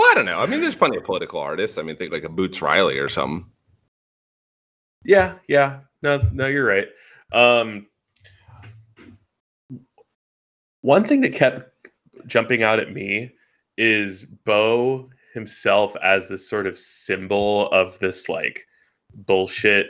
[0.01, 0.39] Well, I don't know.
[0.39, 1.77] I mean, there's plenty of political artists.
[1.77, 3.51] I mean, think like a Boots Riley or something.
[5.03, 5.81] Yeah, yeah.
[6.01, 6.87] No, no, you're right.
[7.33, 7.87] Um
[10.81, 11.69] one thing that kept
[12.25, 13.31] jumping out at me
[13.77, 18.65] is Beau himself as this sort of symbol of this like
[19.13, 19.87] bullshit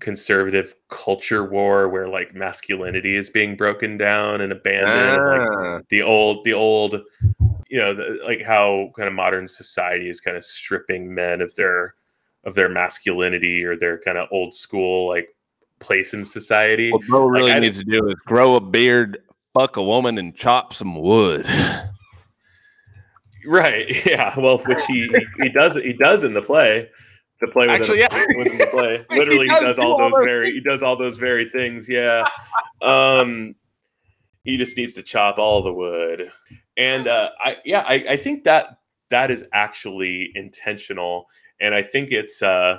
[0.00, 4.90] conservative culture war where like masculinity is being broken down and abandoned
[5.32, 5.80] and, like Ah.
[5.88, 7.00] the old the old
[7.68, 11.54] you know the, like how kind of modern society is kind of stripping men of
[11.54, 11.94] their
[12.44, 15.28] of their masculinity or their kind of old school like
[15.80, 19.18] place in society What Beau really I- needs to do is grow a beard,
[19.54, 21.46] fuck a woman, and chop some wood.
[23.46, 25.08] right yeah well which he
[25.40, 26.88] he does he does in the play
[27.40, 28.24] the play within Actually, a- yeah.
[28.38, 29.04] within the play.
[29.16, 31.48] Literally he does does, do all all those those very he does all those very
[31.50, 32.24] things yeah.
[32.82, 33.54] Um
[34.44, 36.30] he just needs to chop all the wood.
[36.76, 38.78] And uh i yeah i i think that
[39.10, 41.26] that is actually intentional.
[41.60, 42.78] And i think it's uh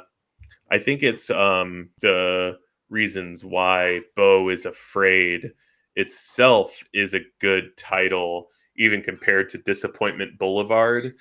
[0.71, 2.57] i think it's um the
[2.89, 5.51] reasons why beau is afraid
[5.95, 8.47] itself is a good title
[8.77, 11.13] even compared to disappointment boulevard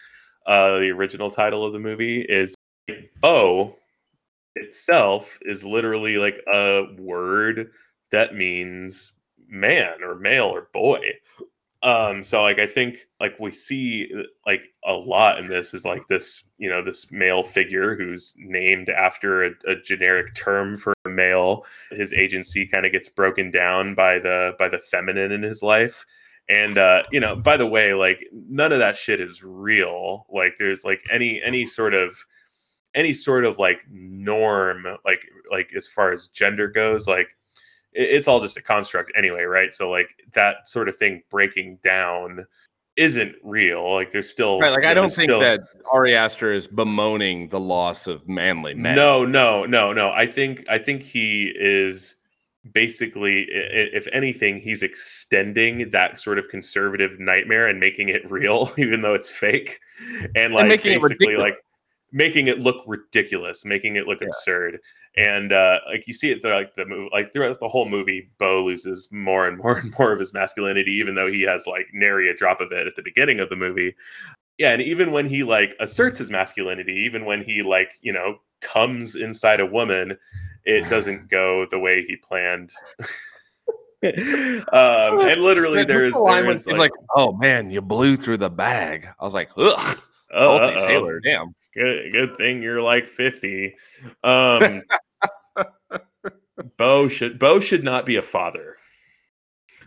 [0.47, 2.55] uh the original title of the movie is
[3.21, 3.77] beau
[4.55, 7.71] itself is literally like a word
[8.11, 9.13] that means
[9.49, 11.01] man or male or boy.
[11.83, 14.11] Um so like i think like we see
[14.47, 18.89] like a lot in this is like this you know this male figure who's named
[18.89, 21.65] after a, a generic term for a male.
[21.91, 26.05] His agency kind of gets broken down by the by the feminine in his life.
[26.49, 30.27] And uh, you know, by the way, like none of that shit is real.
[30.31, 32.17] Like there's like any any sort of
[32.97, 37.28] any sort of like norm, like like as far as gender goes, like
[37.93, 39.73] it- it's all just a construct anyway, right?
[39.73, 42.44] So like that sort of thing breaking down
[42.97, 43.93] isn't real.
[43.94, 45.60] Like there's still Right, like I don't think still- that
[45.93, 48.97] Ari Aster is bemoaning the loss of manly men.
[48.97, 50.10] No, no, no, no.
[50.10, 52.16] I think I think he is
[52.73, 59.02] basically, if anything, he's extending that sort of conservative nightmare and making it real, even
[59.02, 59.78] though it's fake,
[60.35, 61.55] and like making basically like
[62.12, 64.28] making it look ridiculous, making it look Yeah.
[64.28, 64.81] absurd.
[65.16, 68.65] And uh, like you see it throughout the movie, like throughout the whole movie, Beau
[68.65, 72.31] loses more and more and more of his masculinity, even though he has like nary
[72.31, 73.95] a drop of it at the beginning of the movie.
[74.59, 78.39] Yeah, and even when he like asserts his masculinity, even when he like you know
[78.61, 80.19] comes inside a woman,
[80.65, 82.73] it doesn't go the way he planned.
[84.05, 88.51] um, and literally, there is there he's like, like, "Oh man, you blew through the
[88.51, 89.99] bag." I was like, "Ugh,
[90.35, 90.87] oh, Baltic uh-oh.
[90.87, 93.77] sailor, damn." Good good thing you're like 50
[94.24, 94.82] um
[96.78, 98.77] beau should beau should not be a father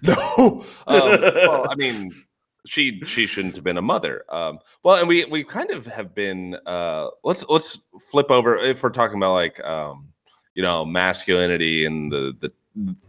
[0.02, 0.66] No.
[0.88, 2.24] Um, well, I mean,
[2.66, 4.24] she she shouldn't have been a mother.
[4.30, 6.56] Um, well, and we we kind of have been.
[6.66, 7.80] Uh, let's let's
[8.10, 10.08] flip over if we're talking about like um,
[10.56, 12.52] you know masculinity and the the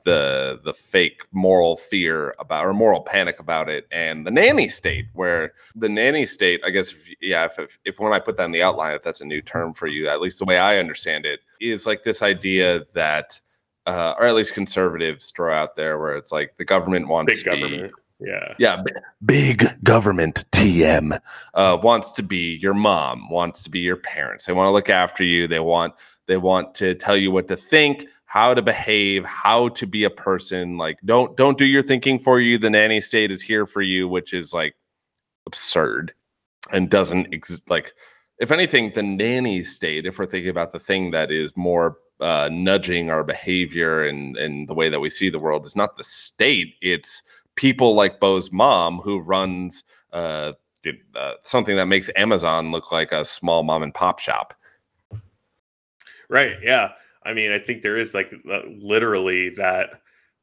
[0.05, 5.07] the the fake moral fear about or moral panic about it and the nanny state
[5.13, 8.45] where the nanny state i guess if, yeah if, if if when i put that
[8.45, 10.79] in the outline if that's a new term for you at least the way i
[10.79, 13.39] understand it is like this idea that
[13.87, 17.45] uh, or at least conservatives throw out there where it's like the government wants big
[17.45, 18.83] to be government yeah yeah,
[19.25, 21.19] big government TM
[21.55, 24.45] uh, wants to be your mom, wants to be your parents.
[24.45, 25.49] They want to look after you.
[25.49, 25.95] They want
[26.27, 30.11] they want to tell you what to think, how to behave, how to be a
[30.11, 30.79] person.
[30.79, 32.59] Like don't don't do your thinking for you.
[32.59, 34.77] The nanny state is here for you, which is like
[35.47, 36.15] absurd
[36.71, 37.69] and doesn't exist.
[37.69, 37.93] Like
[38.39, 42.49] if anything, the nanny state, if we're thinking about the thing that is more uh,
[42.53, 46.05] nudging our behavior and and the way that we see the world, is not the
[46.05, 46.77] state.
[46.81, 47.25] It's
[47.57, 49.83] people like Beau's mom who runs
[50.13, 50.53] uh,
[51.17, 54.55] uh, something that makes Amazon look like a small mom and pop shop.
[56.29, 56.93] right yeah
[57.25, 60.01] i mean i think there is like uh, literally that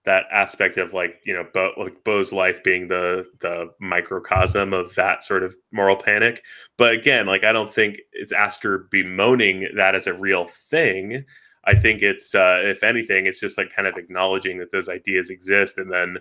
[0.08, 4.96] that aspect of like you know beau like beau's life being the the microcosm of
[4.96, 6.44] that sort of moral panic.
[6.78, 11.26] But again like i don't think it's aster bemoaning that as a real thing.
[11.66, 15.30] I think it's uh if anything it's just like kind of acknowledging that those ideas
[15.30, 16.18] exist and then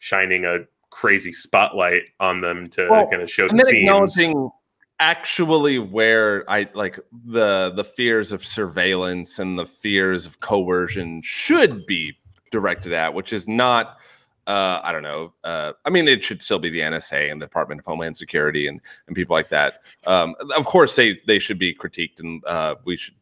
[0.00, 0.58] shining a
[0.90, 4.50] crazy spotlight on them to Well, kind of show and the then acknowledging
[5.00, 11.86] actually where I like the the fears of surveillance and the fears of coercion should
[11.86, 12.16] be
[12.52, 13.98] directed at, which is not.
[14.46, 15.32] Uh, I don't know.
[15.44, 18.66] Uh, I mean, it should still be the NSA and the Department of Homeland Security
[18.66, 19.82] and, and people like that.
[20.06, 23.14] Um, of course, they they should be critiqued and uh, we should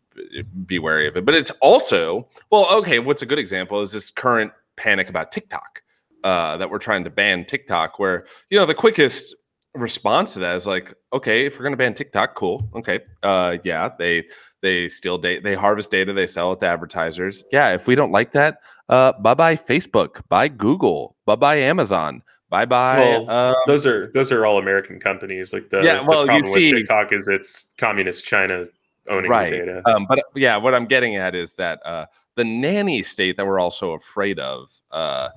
[0.66, 1.24] be wary of it.
[1.24, 2.98] But it's also well, okay.
[2.98, 5.82] What's a good example is this current panic about TikTok
[6.24, 9.34] uh, that we're trying to ban TikTok, where you know the quickest
[9.74, 13.58] response to that is like, okay, if we're going to ban TikTok, cool, okay, uh,
[13.64, 14.24] yeah, they
[14.60, 17.44] they steal data, they harvest data, they sell it to advertisers.
[17.52, 22.22] Yeah, if we don't like that, uh, bye bye Facebook, bye Google, bye bye Amazon,
[22.50, 22.98] bye bye.
[22.98, 25.52] Well, uh, those are those are all American companies.
[25.52, 28.64] Like the, Yeah, the well, you problem see- with TikTok is it's communist China
[29.08, 29.50] owning right.
[29.50, 29.82] the data.
[29.86, 33.58] Um, but yeah, what I'm getting at is that uh, the nanny state that we're
[33.60, 35.30] also afraid of uh,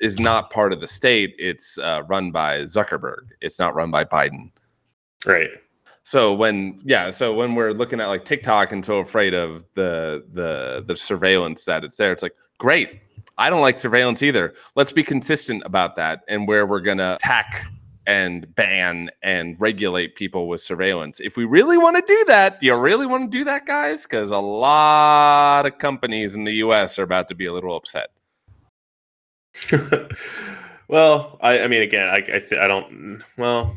[0.00, 1.34] is not part of the state.
[1.38, 3.28] It's uh, run by Zuckerberg.
[3.40, 4.50] It's not run by Biden.
[5.26, 5.50] Right.
[6.04, 10.24] So when yeah, so when we're looking at like TikTok and so afraid of the
[10.32, 13.00] the the surveillance that it's there, it's like great.
[13.36, 14.54] I don't like surveillance either.
[14.74, 17.66] Let's be consistent about that and where we're gonna tack
[18.06, 21.20] and ban and regulate people with surveillance.
[21.20, 24.04] If we really want to do that, do you really want to do that, guys?
[24.04, 28.08] Because a lot of companies in the US are about to be a little upset.
[30.88, 33.22] well, I, I mean, again, I I, th- I don't.
[33.36, 33.76] Well,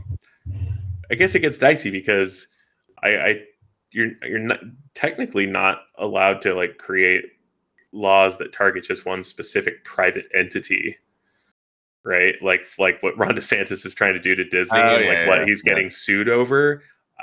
[1.10, 2.48] I guess it gets dicey because
[3.04, 3.42] I, I
[3.92, 4.60] you're you're not
[4.94, 7.26] technically not allowed to like create
[7.92, 10.98] laws that target just one specific private entity.
[12.04, 15.10] Right, like like what Ron DeSantis is trying to do to Disney, Oh, and yeah,
[15.12, 15.74] like what yeah, he's yeah.
[15.74, 16.82] getting sued over.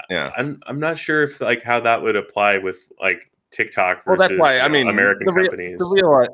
[0.08, 0.30] Yeah.
[0.36, 4.30] I'm I'm not sure if like how that would apply with like TikTok Well, versus
[4.30, 5.78] that's why I mean American the real, companies.
[5.78, 6.26] The real,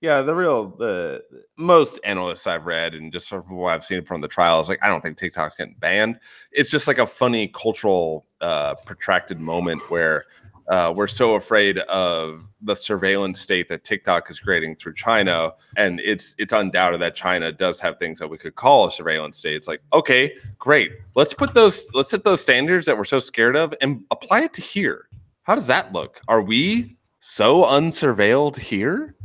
[0.00, 1.22] yeah, the real, the
[1.56, 4.88] most analysts I've read and just from what I've seen from the trials, like I
[4.88, 6.20] don't think TikTok's getting banned.
[6.52, 10.24] It's just like a funny cultural, uh, protracted moment where
[10.68, 16.00] uh, we're so afraid of the surveillance state that TikTok is creating through China, and
[16.00, 19.54] it's it's undoubted that China does have things that we could call a surveillance state.
[19.54, 23.56] It's like, okay, great, let's put those let's set those standards that we're so scared
[23.56, 25.08] of and apply it to here.
[25.44, 26.20] How does that look?
[26.26, 29.15] Are we so unsurveilled here?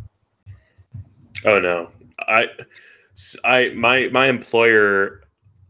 [1.45, 1.89] Oh no,
[2.19, 2.47] I,
[3.43, 5.21] I my my employer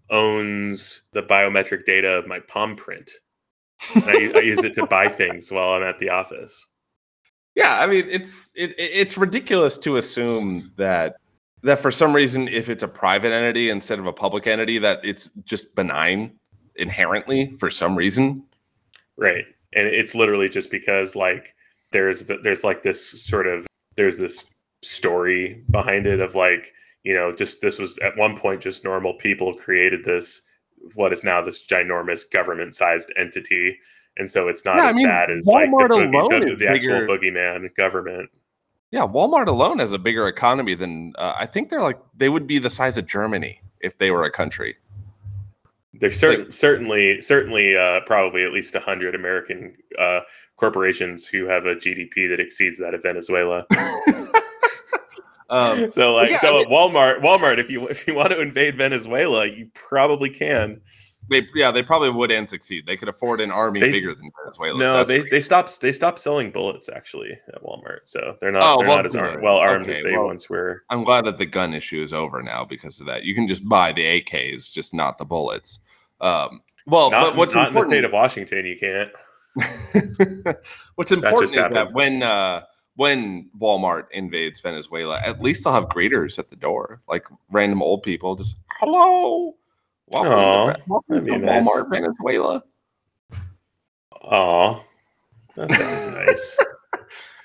[0.10, 3.10] owns the biometric data of my palm print.
[3.96, 6.66] I, I use it to buy things while I'm at the office.
[7.56, 11.16] Yeah, I mean it's it, it- it's ridiculous to assume that
[11.64, 15.00] that for some reason if it's a private entity instead of a public entity that
[15.04, 16.34] it's just benign
[16.76, 18.44] inherently for some reason.
[19.18, 19.46] Right.
[19.74, 21.54] And it's literally just because like
[21.92, 24.50] there's th- there's like this sort of there's this
[24.82, 29.14] story behind it of like, you know, just this was at one point just normal
[29.16, 30.42] people created this
[30.96, 33.78] what is now this ginormous government sized entity.
[34.18, 36.42] And so it's not Yeah, I as mean, bad as Walmart like the, boogie- alone
[36.42, 38.30] the, is the actual bigger- boogeyman government.
[38.92, 42.46] Yeah, Walmart alone has a bigger economy than uh, I think they're like they would
[42.46, 44.76] be the size of Germany if they were a country.
[45.94, 50.22] There's certain, certainly, certainly, uh, probably at least hundred American uh,
[50.62, 53.66] corporations who have a GDP that exceeds that of Venezuela.
[55.50, 58.40] Um, So, like, yeah, so I at Walmart, Walmart, if you if you want to
[58.40, 60.80] invade Venezuela, you probably can.
[61.30, 62.86] they yeah they probably would and succeed.
[62.88, 64.80] They could afford an army They- bigger than Venezuela.
[64.80, 68.78] no, they they stopped they stopped selling bullets actually at Walmart, so they're not Oh,
[68.80, 70.84] they're well, not as ar- well armed as they well- once were.
[70.90, 73.26] I'm glad that the gun issue is over now because of that.
[73.26, 75.82] You can just buy the AKs, just not the bullets.
[76.22, 79.10] Um, well, Not, but what's not in the state of Washington, you can't.
[80.96, 81.76] what's important is happened.
[81.76, 82.64] that when uh,
[82.96, 88.04] when Walmart invades Venezuela, at least they'll have greeters at the door, like random old
[88.04, 89.56] people, just hello,
[90.08, 91.68] welcome, Aw, to, welcome to nice.
[91.68, 92.64] Walmart, Venezuela.
[94.24, 94.84] Aw,
[95.56, 96.58] that sounds nice.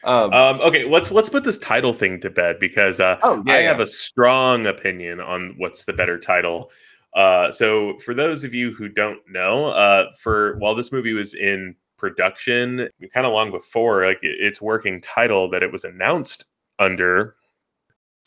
[0.04, 3.54] Um, Um, okay, let's let's put this title thing to bed because uh, oh, yeah,
[3.54, 3.68] I yeah.
[3.68, 6.70] have a strong opinion on what's the better title.
[7.14, 11.34] Uh, so, for those of you who don't know, uh, for while this movie was
[11.34, 16.47] in production, kind of long before, like its working title that it was announced
[16.78, 17.36] under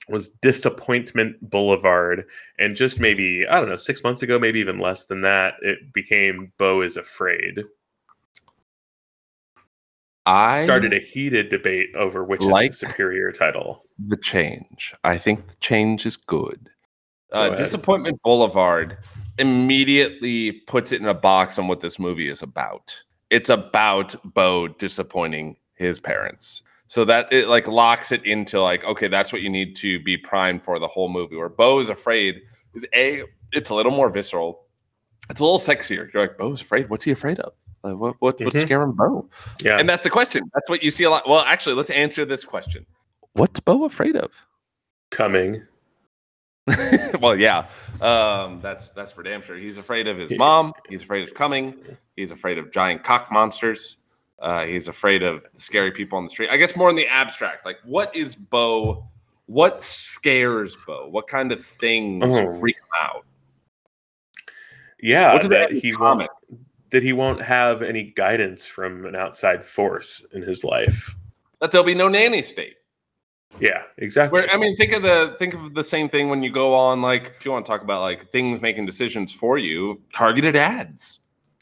[0.08, 2.26] was Disappointment Boulevard,
[2.58, 5.94] and just maybe I don't know, six months ago, maybe even less than that, it
[5.94, 7.64] became Beau is Afraid.
[10.26, 13.86] I Started a heated debate over which like- is the superior title.
[14.08, 14.94] the change.
[15.04, 16.70] I think the change is good.
[17.34, 17.56] Uh, ahead.
[17.56, 18.98] Disappointment Boulevard
[19.38, 22.96] immediately puts it in a box on what this movie is about.
[23.30, 26.64] It's about Beau disappointing his parents.
[26.88, 30.18] So that it like locks it into like, okay, that's what you need to be
[30.18, 31.36] primed for the whole movie.
[31.36, 32.42] Where Beau is afraid
[32.74, 33.24] is a,
[33.54, 34.66] it's a little more visceral.
[35.30, 36.12] It's a little sexier.
[36.12, 36.90] You're like, Beau's afraid.
[36.90, 37.54] What's he afraid of?
[37.84, 38.62] Like, what, what what's Mhm.
[38.62, 39.30] scaring Beau?
[39.62, 39.78] Yeah.
[39.80, 40.50] And that's the question.
[40.56, 41.30] That's what you see a lot.
[41.30, 42.86] Well, actually, let's answer this question.
[43.34, 44.46] What's Beau afraid of?
[45.12, 45.62] coming.
[47.20, 47.68] well, yeah,
[48.02, 49.58] um, that's that's for damn sure.
[49.58, 50.74] He's afraid of his mom.
[50.88, 51.76] He's afraid of coming.
[52.16, 53.98] He's afraid of giant cock monsters.
[54.40, 56.50] Uh, he's afraid of scary people on the street.
[56.50, 57.66] I guess more in the abstract.
[57.66, 59.06] Like, what is Beau?
[59.48, 61.08] What scares Beau?
[61.10, 62.60] What kind of things Oh.
[62.60, 63.26] freak him out?
[65.02, 66.30] Yeah, what do they that he won't
[66.92, 71.16] that he won't have any guidance from an outside force in his life.
[71.60, 72.78] That there'll be no nanny state.
[73.60, 74.40] Yeah, exactly.
[74.40, 77.02] Where I mean, think of the think of the same thing when you go on
[77.02, 81.20] like if you want to talk about like things making decisions for you, targeted ads.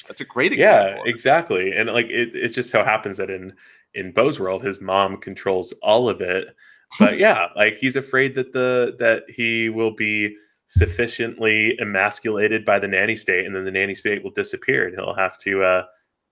[0.07, 1.03] That's a great example.
[1.06, 1.72] yeah, exactly.
[1.72, 3.53] And like it, it just so happens that in
[3.94, 6.56] in Beau's world, his mom controls all of it.
[6.99, 10.36] But yeah, like he's afraid that the that he will be
[10.68, 15.15] sufficiently emasculated by the nanny state, and then the nanny state will disappear, and he'll
[15.15, 15.84] have to uh,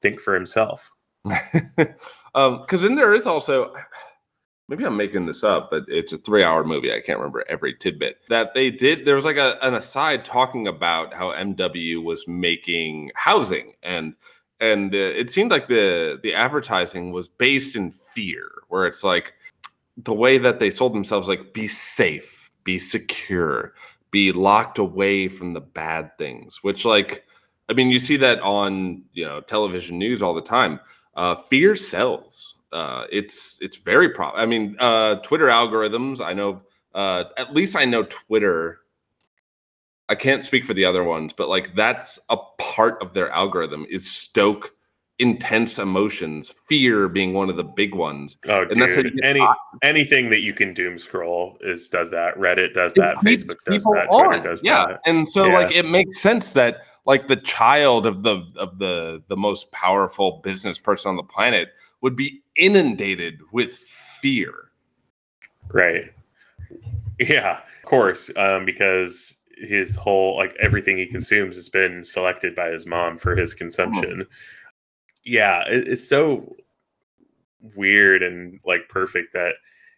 [0.01, 0.91] think for himself.
[2.35, 3.73] um because then there is also
[4.67, 6.91] maybe i'm making this up but it's a three hour movie.
[6.93, 9.05] I can't remember every tidbit that they did.
[9.05, 14.15] There was like a, an aside talking about how mw was making housing and
[14.59, 19.33] and uh, it seemed like the the advertising was based in fear where it's like
[19.97, 23.73] the way that they sold themselves like be safe be secure
[24.11, 27.25] be locked away from the bad things which like
[27.69, 30.79] i mean you see that on you know television news all the time.
[31.15, 32.54] Uh, fear sells.
[32.71, 34.29] Uh, it's it's very pro.
[34.31, 36.21] I mean, uh, Twitter algorithms.
[36.21, 36.61] I know.
[36.93, 38.79] Uh, at least I know Twitter.
[40.07, 43.85] I can't speak for the other ones, but like that's a part of their algorithm
[43.89, 44.71] is stoke
[45.17, 48.35] intense emotions, fear being one of the big ones.
[48.49, 49.57] Oh, And that's dude, you any hot.
[49.81, 52.35] anything that you can doom scroll is does that.
[52.35, 53.15] Reddit does that.
[53.17, 54.07] Facebook does people that.
[54.11, 54.85] Twitter does yeah.
[54.87, 54.99] that.
[55.05, 55.53] And so Yeah.
[55.53, 60.41] like it makes sense that like the child of the of the the most powerful
[60.43, 61.69] business person on the planet
[62.01, 64.53] would be inundated with fear.
[65.71, 66.11] Right.
[67.19, 72.69] Yeah, of course, um, because his whole like everything he consumes has been selected by
[72.69, 74.25] his mom for his consumption.
[75.23, 76.55] Yeah, it, it's so
[77.75, 79.53] weird and like perfect that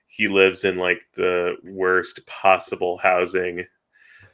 [0.07, 3.65] he lives in like the worst possible housing.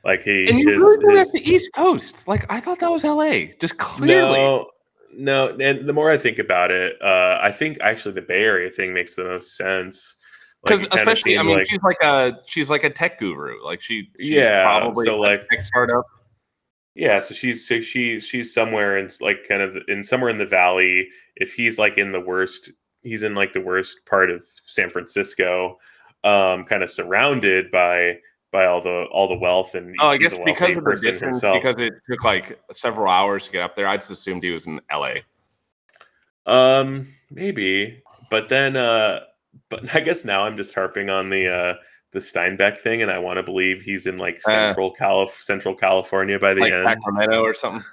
[0.03, 2.27] Like he And you his, really do his- the East Coast.
[2.27, 3.45] Like I thought that was LA.
[3.59, 4.33] Just clearly.
[4.37, 4.69] no,
[5.15, 5.55] no.
[5.59, 8.93] And the more I think about it, uh, I think actually the Bay Area thing
[8.93, 10.15] makes the most sense.
[10.63, 13.63] Because kinda especially, I mean, like- she's like a she's like a tech guru.
[13.63, 16.05] Like she, she's Yeah, probably so, a like- tech startup.
[16.95, 20.45] Yeah, so she's so she she's somewhere in like kind of in somewhere in the
[20.45, 21.09] valley.
[21.35, 22.69] If he's like in the worst,
[23.01, 25.79] he's in like the worst part of San Francisco,
[26.23, 28.19] um, kind of surrounded by
[28.53, 31.61] by all the all the wealth and Oh, I guess because of the distance, himself.
[31.61, 33.87] because it took like several hours to get up there.
[33.87, 35.15] I just assumed he was in LA.
[36.45, 39.21] Um, maybe, but then, uh,
[39.69, 41.73] but I guess now I'm just harping on the uh
[42.11, 45.73] the Steinbeck thing, and I want to believe he's in like Uh, Central Calif Central
[45.75, 46.87] California by the like end.
[46.87, 47.83] Sacramento or something.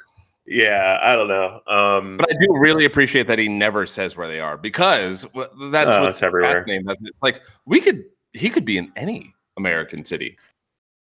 [0.46, 1.60] Yeah, I don't know.
[1.68, 5.24] Um, But I do really appreciate that he never says where they are because
[5.70, 6.64] that's Oh, what's everywhere.
[6.64, 7.10] doesn't it?
[7.10, 10.36] It's like we could, he could be in any American city.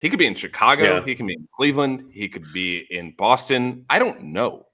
[0.02, 0.98] He could be in Chicago.
[0.98, 1.06] Yeah.
[1.06, 2.04] He can be in Cleveland.
[2.12, 3.86] He could be in Boston.
[3.90, 4.66] I don't know.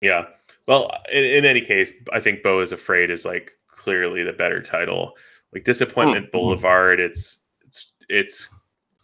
[0.00, 0.26] Yeah.
[0.66, 4.62] Well, in, in any case, I think Beau is Afraid is like clearly the better
[4.62, 5.14] title.
[5.52, 6.30] Like Disappointment Mhm.
[6.30, 8.48] Boulevard, it's it's it's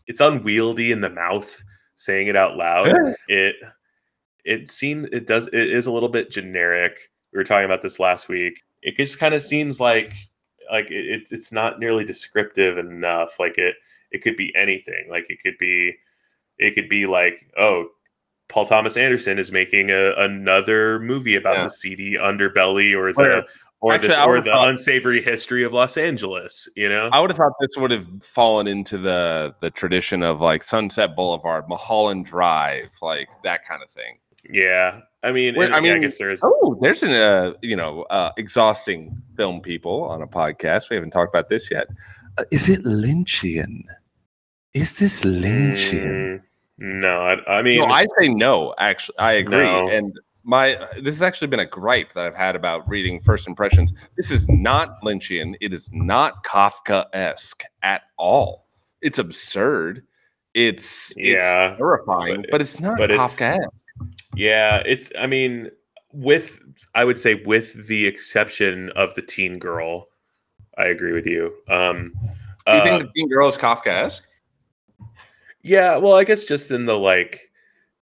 [0.07, 1.63] it's unwieldy in the mouth
[1.97, 2.89] saying it out loud.
[3.29, 3.57] it
[4.45, 7.11] it seems it does it is a little bit generic.
[7.33, 8.61] We were talking about this last week.
[8.83, 10.15] It just kind of seems like
[10.71, 13.39] like it, it's not nearly descriptive enough.
[13.41, 13.75] Like it
[14.11, 15.07] it could be anything.
[15.11, 15.95] Like it could be
[16.59, 17.89] it could be like oh
[18.49, 21.63] Paul Thomas Anderson is making a, another movie about Yeah.
[21.65, 23.45] the seedy underbelly or the
[23.81, 26.69] or Actually, the or the thought- unsavory history of Los Angeles.
[26.75, 30.41] You know, I would have thought this would have fallen into the the tradition of
[30.41, 34.19] like Sunset Boulevard, Mulholland Drive, like that kind of thing.
[34.51, 35.01] yeah.
[35.25, 38.03] I mean, and- I yeah, I mean, guess there's Oh, there's an uh, you know
[38.05, 40.91] uh, exhausting film people on a podcast.
[40.91, 41.89] We haven't talked about this yet.
[42.39, 43.83] Uh, is it Lynchian?
[44.75, 46.41] Is this Lynchian?
[46.41, 46.43] Mm,
[46.79, 48.75] no, I, I mean, no, I say no.
[48.79, 49.65] Actually, I agree.
[49.65, 49.89] No.
[49.89, 53.93] And my this has actually been a gripe that I've had about reading First Impressions.
[54.17, 55.57] This is not Lynchian.
[55.61, 58.67] It is not Kafka esque at all.
[59.03, 60.05] It's absurd.
[60.55, 63.69] It's Yeah, it's terrifying, but- but, it's not but Kafka esque.
[64.35, 65.13] yeah, it's.
[65.19, 65.71] I mean,
[66.13, 66.61] with
[66.95, 70.08] I would say with the exception of the teen girl,
[70.79, 71.53] I agree with you.
[71.69, 72.13] Um,
[72.67, 74.27] Do you uh, think the Teen Girl is Kafka esque?
[75.63, 77.51] Yeah, well, I guess just in the like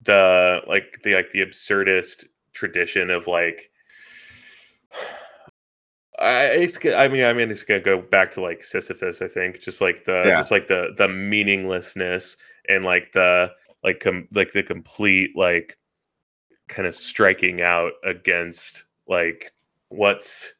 [0.04, 3.72] the like the like the absurdist tradition of like
[6.20, 9.60] I it's, I mean I mean it's gonna go back to like Sisyphus I think
[9.60, 10.38] just like the Yeah.
[10.38, 12.38] just like the the meaninglessness
[12.70, 13.52] and like the
[13.84, 15.78] like com- like the complete like
[16.68, 19.54] kind of striking out against like
[19.90, 20.56] what's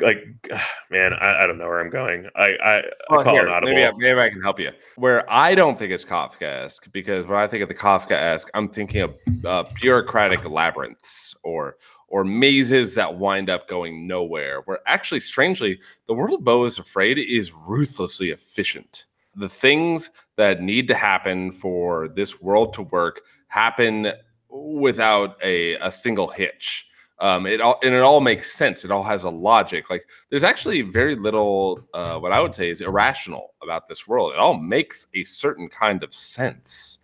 [0.00, 0.24] like
[0.90, 3.74] man I, I don't know where I'm going I I, I Well, call here, audible
[3.74, 4.70] maybe, I, maybe I can help you.
[4.96, 9.02] Where I don't think it's Kafkaesque, because when I think of the Kafkaesque, I'm thinking
[9.02, 9.14] of
[9.44, 11.76] uh, bureaucratic labyrinths or
[12.12, 14.60] or mazes that wind up going nowhere.
[14.66, 19.06] Where actually, strangely, the world of Beau is Afraid is ruthlessly efficient.
[19.34, 24.12] The things that need to happen for this world to work happen
[24.50, 26.86] without a, a single hitch.
[27.18, 28.84] Um, it all and it all makes sense.
[28.84, 29.90] It all has a logic.
[29.90, 34.32] Like there's actually very little uh, what I would say is irrational about this world.
[34.32, 36.98] It all makes a certain kind of sense.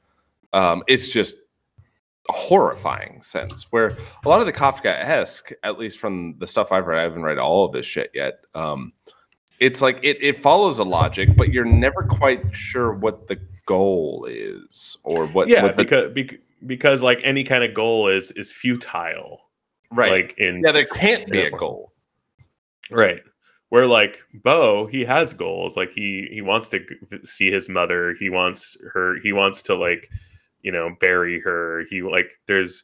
[0.53, 1.37] Um, it's just
[2.29, 6.87] a horrifying sense where a lot of the Kafka-esque, at least from the stuff I've
[6.87, 8.41] read, I haven't read all of his shit yet.
[8.55, 8.93] Um,
[9.61, 14.27] it's like it, it follows a logic, but you're never quite sure what the goal
[14.29, 18.33] is or what, yeah what the because bec- because like any kind of goal is
[18.33, 19.48] is futile
[19.93, 20.11] right.
[20.11, 21.93] like in yeah, there can't be a goal.
[22.91, 23.23] right.
[23.71, 25.77] Where like beau he has goals.
[25.77, 26.81] Like he he wants to
[27.25, 28.15] see his mother.
[28.19, 30.09] He wants her he wants to like
[30.63, 31.85] you know bury her.
[31.91, 32.83] He like there's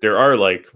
[0.00, 0.66] there are like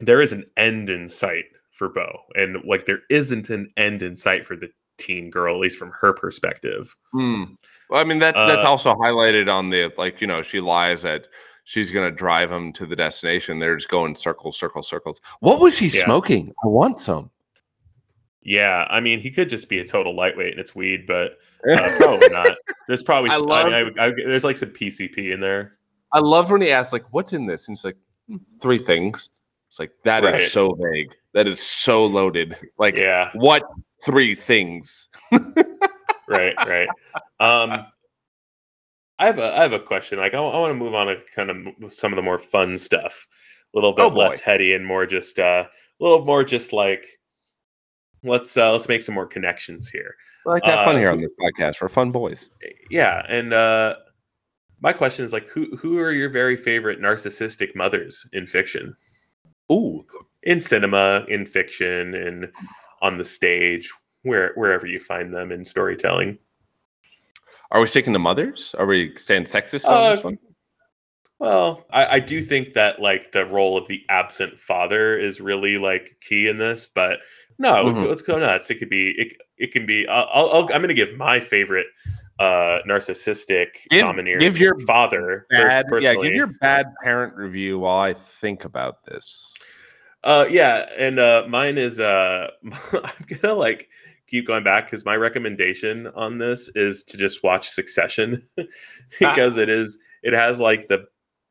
[0.00, 2.20] there is an end in sight for beau.
[2.34, 4.68] And like there isn't an end in sight for the
[4.98, 6.94] teen girl at least from her perspective.
[7.12, 7.44] Hmm.
[7.88, 11.04] Well, I mean, that's that's Uh, also highlighted on the like, you know, she lies
[11.04, 11.26] at
[11.72, 13.58] she's gonna drive him to the destination.
[13.58, 15.22] They're just going circles, circles, circles.
[15.40, 16.04] What was he Yeah.
[16.04, 16.52] smoking?
[16.62, 17.30] I want some.
[18.42, 21.38] Yeah, I mean, he could just be a total lightweight and it's weed, but
[21.70, 22.58] uh, probably not.
[22.88, 25.78] There's probably I I mean, I I there's like some PCP in there.
[26.12, 27.68] I love when he asks, like, what's in this?
[27.68, 27.96] And he's like,
[28.28, 29.30] "Hmm, three things.
[29.68, 30.48] It's like that is Right.
[30.50, 31.14] so vague.
[31.32, 32.54] That is so loaded.
[32.76, 33.62] Like, Yeah, what
[34.04, 35.08] three things?
[36.28, 36.88] right, right.
[37.40, 37.86] Um,
[39.22, 40.18] I have a I have a question.
[40.18, 43.28] Like, I, want to move on to kind of some of the more fun stuff,
[43.72, 47.06] a little bit Oh, less heady and more just uh, a little more just like
[48.24, 50.16] let's uh, let's make some more connections here.
[50.44, 51.80] I like to have fun Uh, here on this podcast.
[51.80, 52.50] We're fun boys.
[52.90, 53.94] Yeah, and uh,
[54.80, 58.96] my question is like, who who are your very favorite narcissistic mothers in fiction?
[59.70, 60.04] Ooh,
[60.42, 62.50] in cinema, in fiction, and
[63.02, 63.88] on the stage,
[64.22, 66.38] where wherever you find them in storytelling.
[67.72, 68.74] Are we sticking to mothers?
[68.78, 70.38] Are we staying sexist on this Uh, one?
[71.38, 75.76] Well, I, I do think that like the role of the absent father is really
[75.76, 77.18] like key in this, but
[77.58, 78.08] no, Mhm.
[78.08, 78.70] let's go nuts.
[78.70, 79.36] It could be it.
[79.58, 80.06] It can be.
[80.06, 81.86] I'll, I'll, I'll- I'm going to give my favorite
[82.38, 87.80] uh narcissistic Give- domineering give your father Bad, first, yeah, give your bad parent review
[87.80, 89.54] while I think about this.
[90.24, 92.48] Uh, yeah, and uh, mine is uh,
[92.92, 93.88] I'm gonna like
[94.32, 98.42] keep going back because my recommendation on this is to just watch Succession
[99.20, 101.04] because it is it has like the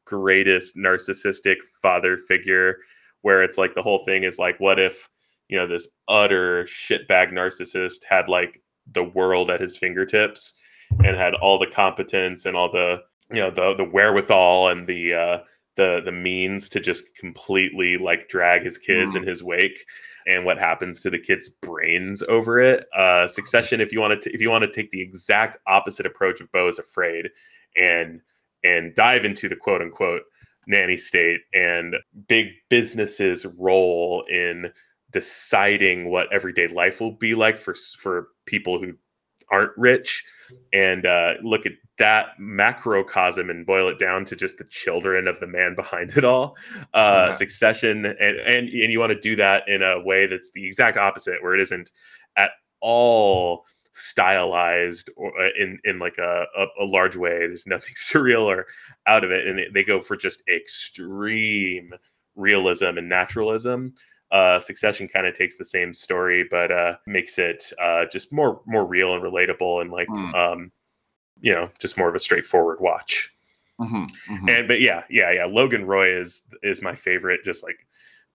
[0.05, 2.77] greatest narcissistic father figure
[3.21, 5.07] where it's like the whole thing is like what if
[5.47, 8.59] you know this utter shitbag narcissist had like
[8.93, 10.53] the world at his fingertips
[11.03, 12.97] and had all the competence and all the
[13.29, 15.37] you know the the wherewithal and the uh
[15.75, 19.85] the the means to just completely like drag his kids in his wake
[20.27, 22.85] and what happens to the kids brains over it.
[22.95, 26.41] Uh succession if you want to if you want to take the exact opposite approach
[26.41, 27.29] of beau is afraid
[27.77, 28.21] and
[28.63, 30.23] and dive into the quote unquote
[30.67, 31.95] nanny state and
[32.27, 34.71] big businesses role in
[35.11, 38.93] deciding what everyday life will be like for for people who
[39.51, 40.23] aren't rich.
[40.73, 45.39] And uh, look at that macrocosm and boil it down to just the children of
[45.39, 46.57] the man behind it all
[46.95, 47.31] uh, Yeah.
[47.31, 50.97] succession and, and and you want to do that in a way that's the exact
[50.97, 51.91] opposite where it isn't
[52.37, 57.93] at all stylized or uh, in in like a, a, a large way there's nothing
[57.97, 58.65] surreal or
[59.05, 61.93] out of it and it, they go for just extreme
[62.35, 63.93] realism and naturalism
[64.31, 68.61] uh, Succession kind of takes the same story, but uh, makes it uh, just more
[68.65, 70.33] more real and relatable, and like Hmm.
[70.33, 70.71] um,
[71.41, 73.33] you know, just more of a straightforward watch.
[73.79, 74.53] Mhm, mhm.
[74.53, 75.45] And but yeah, yeah, yeah.
[75.45, 77.85] Logan Roy is is my favorite, just like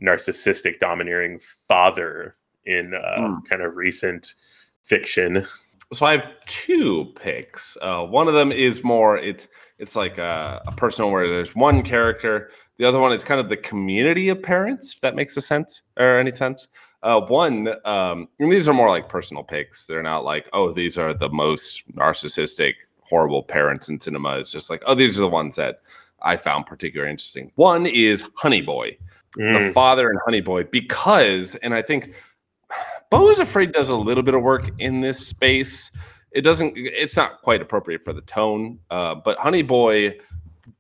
[0.03, 1.39] narcissistic, domineering
[1.69, 3.47] father in uh, Hmm.
[3.49, 4.35] kind of recent
[4.83, 5.47] fiction.
[5.93, 7.77] so I have two picks.
[7.81, 11.83] Uh, one of them is more it's it's like a, a personal where there's one
[11.83, 12.51] character.
[12.78, 15.83] The other one is kind of the community of parents, if that makes a sense
[15.99, 16.69] or any sense.
[17.03, 19.87] Uh, one, um, and these are more like personal picks.
[19.87, 22.74] They're not like, oh, these are the most narcissistic,
[23.09, 24.37] horrible parents in cinema.
[24.37, 25.81] is just like, oh, these are the ones that
[26.23, 27.53] I found particularly interesting.
[27.55, 28.99] One is Honey Boy
[29.37, 32.15] the Mm, father and Honey Boy because, and I think
[33.11, 35.91] Beau is Afraid does a little bit of work in this space.
[36.33, 40.19] It doesn't, it's not quite appropriate for the tone, uh, but Honey Boy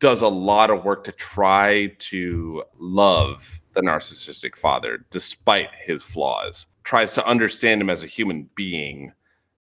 [0.00, 6.66] does a lot of work to try to love the narcissistic father despite his flaws,
[6.82, 9.12] tries to understand him as a human being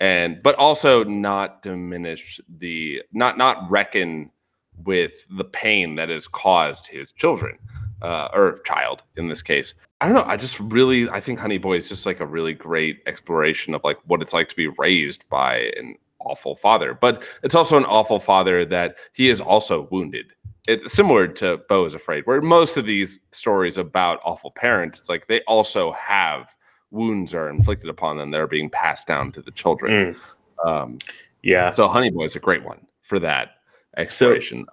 [0.01, 4.29] and but also not diminish the not not reckon
[4.83, 7.57] with the pain that has caused his children
[8.01, 9.75] uh, or child in this case.
[10.01, 10.23] I don't know.
[10.25, 13.83] I just really I think Honey Boy is just like a really great exploration of
[13.83, 17.85] like what it's like to be raised by an awful father, but it's also an
[17.85, 20.33] awful father that he is also wounded.
[20.67, 25.09] It's similar to Beau is Afraid, where most of these stories about awful parents, it's
[25.09, 26.55] like they also have
[26.91, 30.13] wounds are inflicted upon them that are being passed down to the children.
[30.13, 30.97] mm, Um,
[31.41, 31.69] yeah.
[31.69, 33.51] so Honey Boy is a great one for that
[33.97, 34.65] exploration.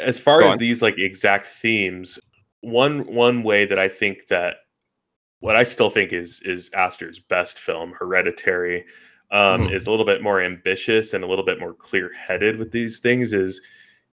[0.00, 0.58] as far Go as on.
[0.58, 2.18] these like exact themes
[2.60, 4.56] one one way that i think that
[5.40, 8.84] what i still think is is aster's best film hereditary
[9.30, 9.72] um Mhm.
[9.72, 13.32] is a little bit more ambitious and a little bit more clear-headed with these things
[13.32, 13.60] is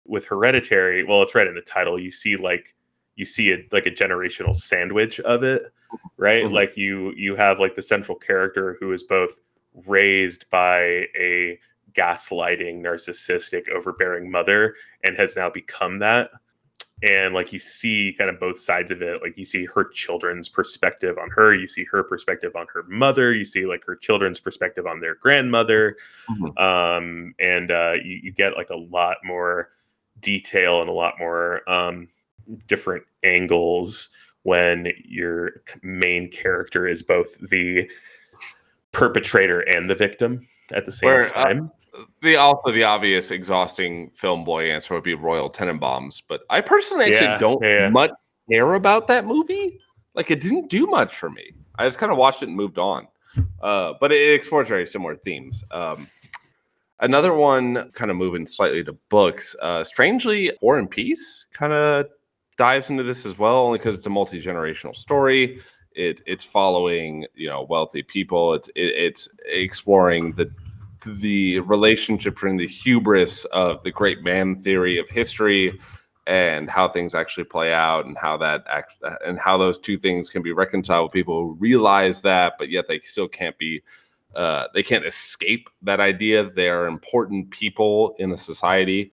[0.06, 2.74] with hereditary well it's right in the title you see like
[3.16, 5.72] you see it like a generational sandwich of it
[6.18, 6.52] right Mhm.
[6.54, 9.40] like you you have like the central character who is both
[9.88, 11.60] raised by a
[11.94, 16.32] gaslighting narcissistic overbearing mother and has now become that
[17.04, 20.50] and like you see kind of both sides of it like you see her children's
[20.50, 24.40] perspective on her you see her perspective on her mother you see like her children's
[24.40, 25.96] perspective on their grandmother
[26.30, 26.60] Mhm.
[26.60, 29.70] um and uh you, you get like a lot more
[30.22, 32.08] detail and a lot more um,
[32.68, 34.10] different angles
[34.44, 37.90] when your main character is both the
[38.92, 41.72] perpetrator and the victim at the same Where, uh, time.
[42.22, 47.06] The also the obvious exhausting film boy answer would be Royal Tenenbaums, but I personally
[47.06, 47.90] actually Yeah, don't yeah.
[47.90, 48.12] much
[48.50, 49.80] care about that movie.
[50.16, 51.52] Like it didn't do much for me.
[51.78, 53.08] I just kind of watched it and moved on.
[53.62, 55.64] Uh, but it explores very similar themes.
[55.72, 56.08] Um,
[57.00, 59.56] another one, kind of moving slightly to books.
[59.62, 62.08] Uh, strangely, War and Peace kind of
[62.58, 65.60] dives into this as well, only because it's a multi generational story.
[65.92, 68.54] It it's following you know wealthy people.
[68.54, 70.52] It's it, it's exploring the
[71.06, 75.80] the relationship between the hubris of the great man theory of history
[76.26, 78.94] and how things actually play out and how that act
[79.26, 82.88] and how those two things can be reconciled with people who realize that but yet
[82.88, 83.82] they still can't be
[84.36, 89.14] uh, they can't escape that idea they are important people in a society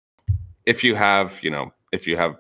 [0.66, 2.36] if you have you know if you have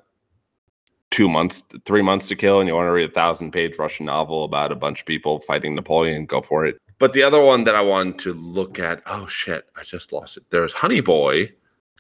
[1.09, 4.05] two months three months to kill and you want to read a thousand page russian
[4.05, 7.63] novel about a bunch of people fighting napoleon go for it but the other one
[7.63, 11.49] that i wanted to look at oh shit i just lost it there's honey boy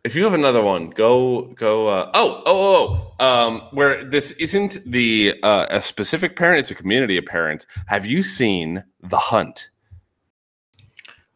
[0.03, 4.31] if you have another one go go uh, oh oh oh oh, um where this
[4.31, 9.17] isn't the uh, a specific parent it's a community of parents have you seen the
[9.17, 9.69] hunt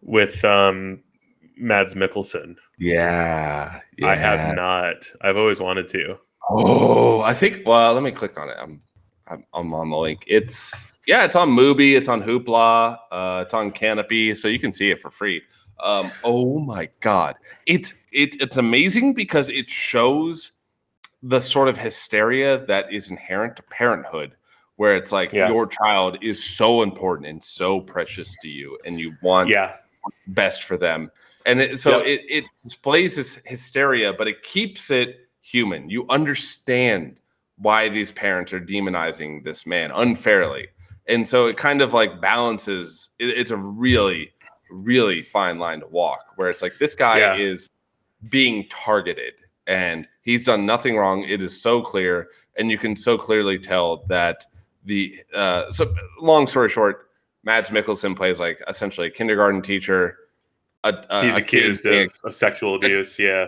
[0.02, 1.02] with um,
[1.57, 2.56] Mads Mikkelsen.
[3.98, 5.06] yeah, I have not.
[5.22, 6.18] I've always wanted to.
[6.53, 7.61] Oh, I think.
[7.65, 8.57] Well, let me click on it.
[8.60, 8.80] I'm,
[9.28, 10.23] I'm, I'm on the link.
[10.28, 11.95] It's yeah, it's on Mubi.
[11.95, 12.98] It's on Hoopla.
[13.11, 15.41] Uh, it's on Canopy, so you can see it for free.
[15.80, 20.52] Um, oh my god, it's it's it's amazing because it shows
[21.23, 24.36] the sort of hysteria that is inherent to parenthood,
[24.76, 25.48] where it's like Yeah.
[25.48, 29.76] your child is so important and so precious to you, and you want Yeah,
[30.28, 31.11] best for them.
[31.45, 32.06] And it, so Yep.
[32.07, 35.90] it, it displays this hysteria, but it keeps it human.
[35.90, 37.18] You understand
[37.57, 40.68] why these parents are demonizing this man unfairly.
[41.07, 44.32] And so it kind of like balances, it, it's a really,
[44.72, 47.36] really fine line to walk where it's like this guy Yeah.
[47.36, 47.69] is
[48.30, 49.34] being targeted
[49.68, 51.23] and he's done nothing wrong.
[51.23, 52.30] It is so clear.
[52.57, 54.45] And you can so clearly tell that
[54.86, 57.10] the, uh, so long story short,
[57.44, 60.18] Mads Mikkelsen plays like essentially a kindergarten teacher.
[60.84, 63.20] A, a, he's a accused of, of sexual abuse.
[63.20, 63.48] Yeah,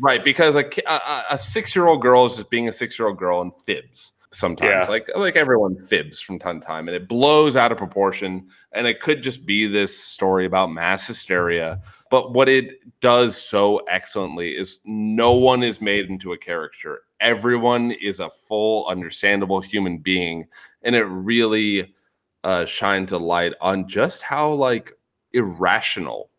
[0.00, 4.12] right because a, a, a six-year-old girl is just being a six-year-old girl and fibs
[4.34, 4.90] sometimes Yeah.
[4.90, 8.86] like like everyone fibs from time to time and it blows out of proportion and
[8.86, 11.80] it could just be this story about mass hysteria
[12.10, 17.92] but what it does so excellently is no one is made into a caricature everyone
[17.92, 20.44] is a full understandable human being
[20.82, 21.94] and it really
[22.42, 24.92] uh, shines a light on just how like
[25.32, 26.30] irrational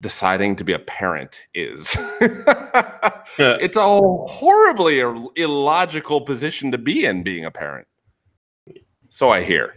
[0.00, 1.96] deciding to be a parent is.
[3.38, 5.00] it's a horribly
[5.36, 7.86] illogical position to be in being a parent.
[9.08, 9.74] So I hear.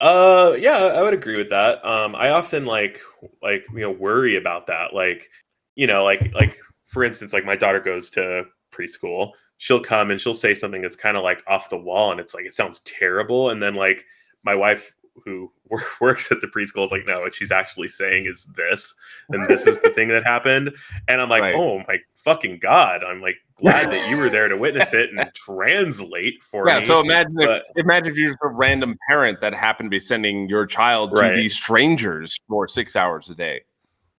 [0.00, 1.84] Uh, yeah, I would agree with that.
[1.84, 3.00] Um, I often like
[3.42, 4.92] like you know worry about that.
[4.92, 5.30] Like,
[5.76, 9.30] you know, like like for instance, like my daughter goes to preschool.
[9.58, 12.34] She'll come and she'll say something that's kind of like off the wall, and it's
[12.34, 13.50] like it sounds terrible.
[13.50, 14.04] And then like
[14.42, 14.94] my wife
[15.24, 15.50] who
[16.00, 18.94] works at the preschool is like, no, what she's actually saying is this,
[19.30, 20.74] and this is the thing that happened.
[21.08, 21.54] And I'm like, Right.
[21.54, 23.04] oh my fucking god!
[23.04, 26.84] I'm like glad that you were there to witness it and translate for Yeah, me.
[26.84, 30.48] so imagine if, imagine if you're just a random parent that happened to be sending
[30.48, 31.34] your child to Right.
[31.34, 33.62] these strangers for six hours a day.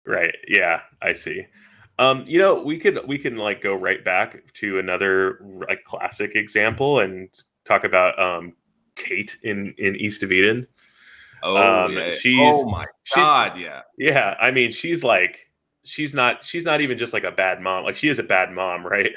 [0.05, 0.35] Right.
[0.47, 1.45] Yeah, I see.
[1.97, 6.35] Um, you know, we could we can like go right back to another like classic
[6.35, 7.29] example and
[7.63, 8.53] talk about um
[8.95, 10.67] Kate in in East of Eden.
[11.43, 12.11] Oh, Um, yeah.
[12.11, 13.81] she's- oh my she's- god, yeah.
[13.97, 15.49] Yeah, I mean, she's like
[15.87, 17.83] she's not she's not even just like a bad mom.
[17.83, 19.11] Like she is a bad mom, right?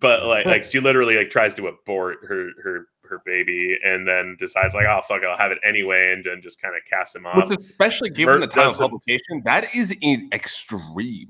[0.00, 4.36] But like like she literally like tries to abort her her her baby and then
[4.38, 7.14] decides like, oh fuck, it, I'll have it anyway, and then just kind of casts
[7.14, 7.48] him off.
[7.50, 11.28] Which especially given the time of publication, that is in extreme.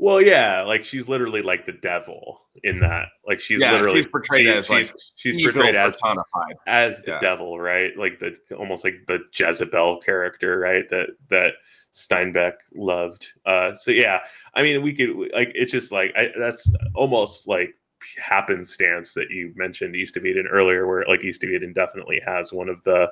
[0.00, 3.06] Well, yeah, like she's literally like the devil in that.
[3.26, 6.56] Like she's Yeah, literally she's portrayed she- as, like, she's, she's portrayed as personified.
[6.68, 7.18] as the Yeah.
[7.20, 7.96] devil, right?
[7.96, 10.88] Like the almost like the Jezebel character, right?
[10.90, 11.54] That that
[11.92, 13.32] Steinbeck loved.
[13.44, 14.20] Uh, so yeah,
[14.54, 17.74] I mean, we could like it's just like I, that's almost like
[18.22, 22.52] happenstance that you mentioned East of Eden earlier, where like East of Eden definitely has
[22.52, 23.10] one of the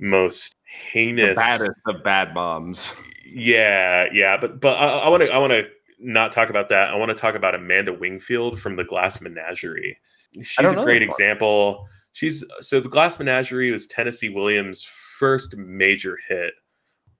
[0.00, 2.92] most The heinous baddest of bad moms.
[3.24, 5.68] yeah, yeah, but but I want to I want to
[6.04, 6.88] not talk about that.
[6.90, 9.96] I want to talk about Amanda Wingfield from the Glass Menagerie.
[10.42, 11.86] She's a great example.
[12.12, 14.84] She's so the Glass Menagerie was Tennessee Williams'
[15.18, 16.52] first major hit.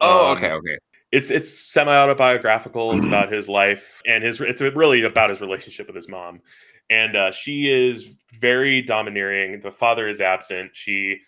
[0.01, 0.79] Oh, Um, okay, okay.
[1.13, 2.93] it's it's semi autobiographical.
[2.97, 3.09] It's Mhm.
[3.09, 4.41] about his life and his.
[4.41, 6.41] It's really about his relationship with his mom,
[6.91, 9.61] and uh, she is very domineering.
[9.61, 10.75] The father is absent.
[10.77, 11.19] She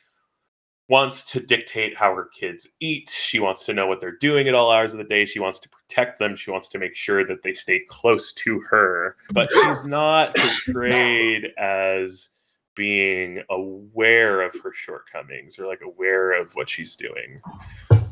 [0.89, 3.11] wants to dictate how her kids eat.
[3.11, 5.25] She wants to know what they're doing at all hours of the day.
[5.25, 6.37] She wants to protect them.
[6.37, 9.17] She wants to make sure that they stay close to her.
[9.33, 12.29] But she's not portrayed as
[12.77, 17.41] being aware of her shortcomings or like aware of what she's doing.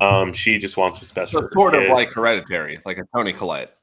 [0.00, 3.32] Um, she just wants what's best for her sort of like Hereditary, like a Toni
[3.32, 3.76] Collette.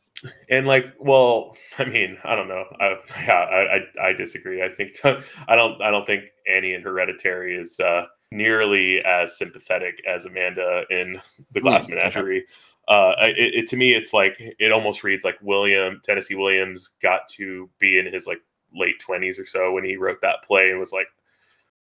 [0.49, 4.69] and like well i mean i don't know i yeah i i, I disagree i
[4.69, 10.25] think i don't i don't think annie in hereditary is uh nearly as sympathetic as
[10.25, 11.19] amanda in
[11.51, 12.45] the glass Hmm, menagerie.
[12.87, 17.27] Uh it, it to me it's like it almost reads like william tennessee williams got
[17.29, 18.41] to be in his like
[18.73, 21.07] late 20s or so when he wrote that play and was like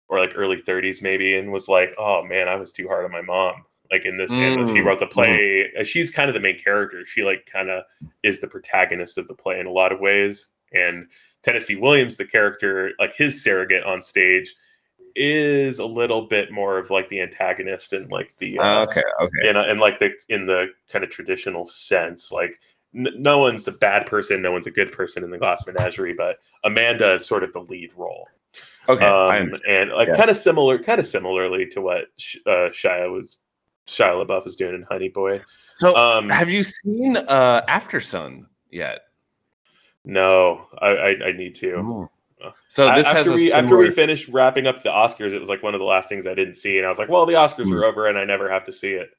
[0.09, 3.13] or like early 30s maybe and was like oh man i was too hard on
[3.13, 3.65] my mom.
[3.91, 6.59] Like in this and she Mm, wrote the play uh, she's kind of the main
[6.59, 7.05] character.
[7.07, 7.85] She like kind of
[8.25, 10.49] is the protagonist of the play in a lot of ways.
[10.73, 11.09] And
[11.43, 14.55] tennessee williams the character like his surrogate on stage
[15.17, 19.49] is a little bit more of like the antagonist and like the uh, okay, okay.
[19.49, 22.61] in, a, in like the in the kind of traditional sense like
[22.95, 26.13] n- no one's a bad person no one's a good person in the glass menagerie
[26.13, 28.29] but amanda is sort of the lead role
[28.89, 30.17] Okay, um, and like Yeah.
[30.17, 33.39] kind of similar kind of similarly to what Sh- uh, shia was
[33.87, 35.41] shia labeouf is doing in honey boy
[35.77, 39.01] So, um have you seen uh, After Sun yet?
[40.05, 42.09] no i i, I need to
[42.69, 45.49] So this A- has after we, after we finished wrapping up the oscars it was
[45.49, 47.33] like one of the last things i didn't see and i was like well the
[47.35, 47.73] oscars Hmm.
[47.75, 49.11] are over and i never have to see it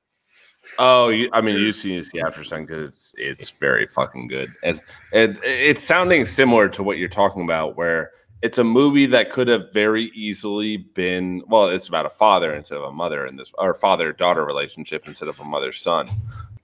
[0.79, 4.53] Oh, you, I mean, you see, see After Sun because it's it's very fucking good,
[4.63, 4.81] and
[5.13, 8.11] and it's sounding similar to what you're talking about, where
[8.41, 11.41] it's a movie that could have very easily been.
[11.47, 15.07] Well, it's about a father instead of a mother in this, or father daughter relationship
[15.07, 16.09] instead of a mother son,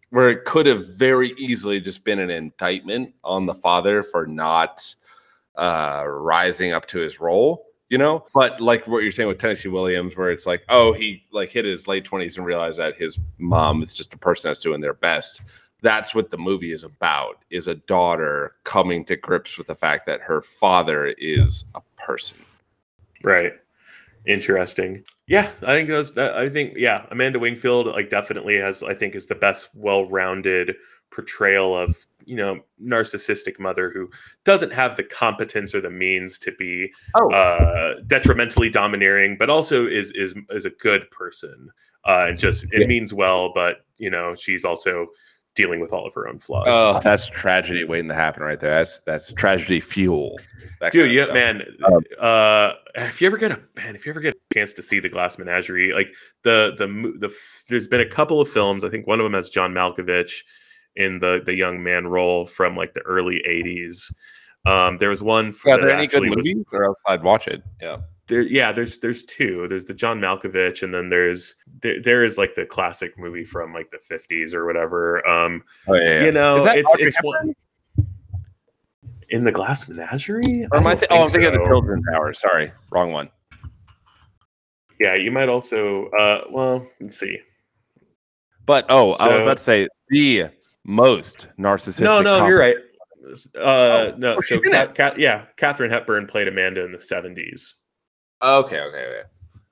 [0.09, 4.93] where it could have very easily just been an indictment on the father for not
[5.55, 9.69] uh rising up to his role you know but like what you're saying with tennessee
[9.69, 13.19] williams where it's like oh he like hit his late 20s and realized that his
[13.37, 15.41] mom is just a person that's doing their best
[15.81, 20.05] that's what the movie is about is a daughter coming to grips with the fact
[20.05, 22.37] that her father is a person
[23.23, 23.53] Right.
[24.25, 25.03] Interesting.
[25.27, 26.13] Yeah, I think those.
[26.15, 28.83] that- I think yeah, Amanda Wingfield like definitely has.
[28.83, 30.75] I think is the best well-rounded
[31.11, 34.09] portrayal of you know narcissistic mother who
[34.45, 37.31] doesn't have the competence or the means to be Oh.
[37.31, 41.69] uh, detrimentally domineering, but also is is is a good person.
[42.05, 42.87] Uh, and just it Yeah.
[42.87, 45.07] means well, but you know she's also
[45.55, 46.65] dealing with all of her own flaws.
[46.67, 50.35] oh that's tragedy waiting to happen right there that's that's tragedy fuel
[50.91, 51.35] dude yeah stuff.
[51.35, 54.73] man Um, uh if you ever get a man if you ever get a chance
[54.73, 57.31] to see the glass menagerie like the the mo- the
[57.69, 60.41] there's been a couple of films i think one of them has john malkovich
[60.95, 64.13] in the the young man role from like the early 80s
[64.65, 66.65] um there was one f- are there any good actually was- movies?
[66.71, 67.63] Or else i'd watch it.
[67.81, 67.97] Yeah.
[68.27, 69.67] There yeah there's there's two.
[69.67, 73.73] There's the john malkovich and then there's there, there is like the classic movie from
[73.73, 75.27] like the 50s or whatever.
[75.27, 77.55] Um oh yeah, you know Is that it's Audrey it's one
[79.29, 80.65] in the glass menagerie?
[80.71, 81.67] Or am I don't thi- oh i'm think thinking of the so.
[81.67, 83.29] children's hour sorry wrong one.
[84.99, 86.05] Yeah, you might also.
[86.11, 87.39] Uh, well, let's see.
[88.65, 90.49] But oh, I was about to say the
[90.85, 92.01] most narcissistic.
[92.03, 92.77] No, no, you're right.
[92.77, 94.95] Uh, Oh, no, so she's in Ca- it.
[94.95, 97.73] Ca- yeah, Katharine Hepburn played Amanda in the '70s.
[98.41, 99.21] Okay, okay, okay.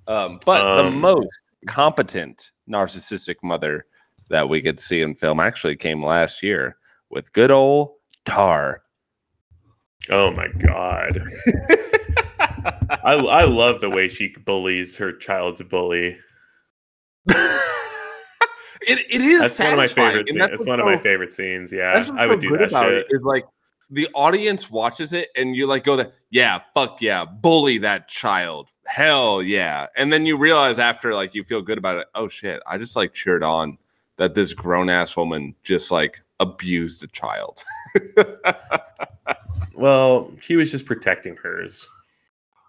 [0.08, 1.28] Um, but the Um, most
[1.68, 3.86] competent narcissistic mother
[4.30, 6.78] that we could see in film actually came last year
[7.10, 8.84] with good old Tar.
[10.10, 11.22] Oh my god,
[13.04, 16.18] I I love the way she bullies her child's bully.
[18.82, 20.28] it, it is That's one of my favorite.
[20.28, 20.40] Scenes.
[20.40, 21.72] that's It's what's one of my favorite scenes.
[21.72, 22.94] Yeah, That's I would so do that shit.
[22.94, 23.46] it is like
[23.90, 28.70] the audience watches it and you like go there, yeah, fuck yeah, bully that child.
[28.86, 29.88] Hell yeah.
[29.98, 32.96] And then you realize after like you feel good about it, oh shit, I just
[32.96, 33.78] like cheered on
[34.18, 37.62] that this grown ass woman just like abused a child.
[39.76, 41.88] Well, she was just protecting hers.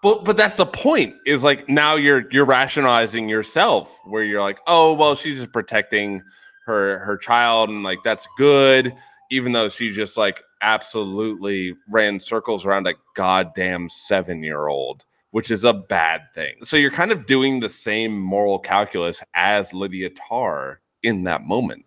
[0.03, 1.15] But but that's the point.
[1.25, 6.21] Is like now you're you're rationalizing yourself where you're like, oh well, she's just protecting
[6.65, 8.93] her her child and like that's good,
[9.31, 15.49] even though she just like absolutely ran circles around a goddamn seven year old, which
[15.49, 16.55] is a bad thing.
[16.63, 21.85] So you're kind of doing the same moral calculus as Lydia Tár in that moment,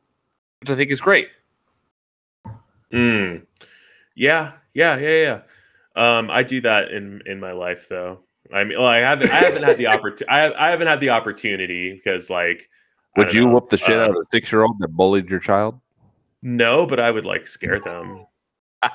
[0.60, 1.28] which I think is great.
[2.90, 3.44] Mm.
[4.14, 5.40] Yeah, yeah, yeah, yeah.
[5.96, 8.20] Um, I do that in in my life though.
[8.52, 10.28] I mean, well, I haven't I haven't had the opportunity.
[10.28, 12.68] I, I haven't had the opportunity because like.
[13.16, 15.30] Would you know, whoop the shit uh, out of a six year old that bullied
[15.30, 15.80] your child?
[16.42, 18.26] No, but I would like scare them.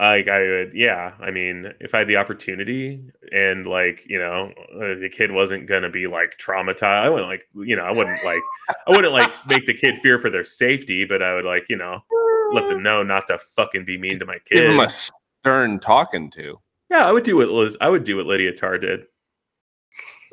[0.00, 1.12] Like I would, yeah.
[1.20, 3.02] I mean, if I had the opportunity
[3.32, 7.46] and like, you know, uh, the kid wasn't gonna be like traumatized, I wouldn't like,
[7.54, 8.40] you know, I wouldn't like,
[8.86, 11.76] I wouldn't like make the kid fear for their safety, but I would like, you
[11.76, 12.00] know,
[12.52, 14.70] let them know not to fucking be mean to my Give kid.
[14.70, 16.58] him a stern talking to.
[16.90, 19.04] yeah, I would do what Liz, I would do what Lydia Tár did.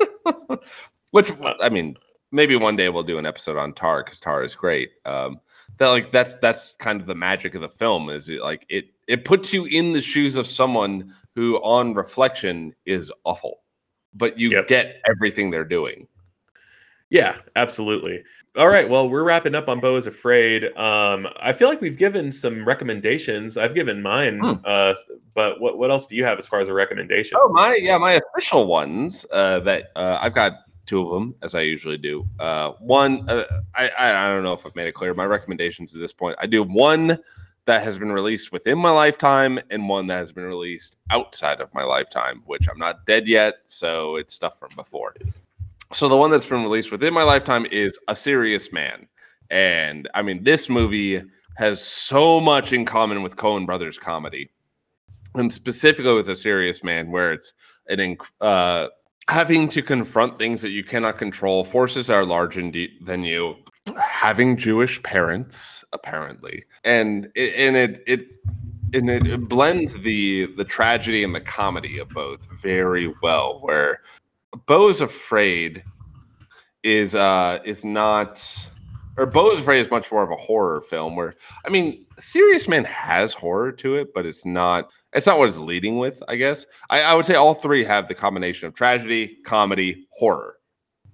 [1.10, 1.96] Which I mean,
[2.32, 4.90] maybe one day we'll do an episode on Tar because Tar is great.
[5.04, 5.40] Um,
[5.78, 8.86] that like that's that's kind of the magic of the film is it like it
[9.06, 13.60] it puts you in the shoes of someone who, on reflection, is awful,
[14.12, 14.66] but you Yep.
[14.68, 16.06] get everything they're doing.
[17.10, 18.22] Yeah, absolutely.
[18.56, 18.88] All right.
[18.88, 20.64] Well, we're wrapping up on Beau is Afraid.
[20.76, 23.56] Um, I feel like we've given some recommendations.
[23.56, 24.40] I've given mine.
[24.40, 24.54] Hmm.
[24.64, 24.94] Uh,
[25.34, 27.38] but what, what else do you have as far as a recommendation?
[27.40, 29.24] Oh my, yeah, my official ones.
[29.32, 30.52] Uh, that uh, I've got
[30.84, 32.26] two of them as I usually do.
[32.38, 33.44] Uh, one, uh,
[33.74, 35.14] I, I I don't know if I've made it clear.
[35.14, 37.18] My recommendations at this point, I do one
[37.66, 41.72] that has been released within my lifetime and one that has been released outside of
[41.74, 45.14] my lifetime, which I'm not dead yet, so it's stuff from before.
[45.92, 49.08] So the one that's been released within my lifetime is A Serious Man,
[49.50, 51.22] and I mean this movie
[51.56, 54.50] has so much in common with Coen Brothers comedy.
[55.34, 57.52] And specifically with a serious man where it's
[57.88, 58.88] an inc- uh,
[59.28, 62.62] having to confront things that you cannot control forces are larger
[63.02, 63.56] than- you
[63.98, 66.64] having jewish parents apparently.
[66.84, 68.32] And it, and it it
[68.92, 74.02] and it blends the the tragedy and the comedy of both very well where
[74.66, 75.82] beau is afraid
[76.82, 78.44] is uh is not
[79.16, 81.34] or beau is afraid is much more of a horror film where
[81.66, 85.58] i mean serious man has horror to it but it's not it's not what it's
[85.58, 86.66] leading with, I guess.
[86.90, 90.56] I, I would say all three have the combination of tragedy, comedy, horror,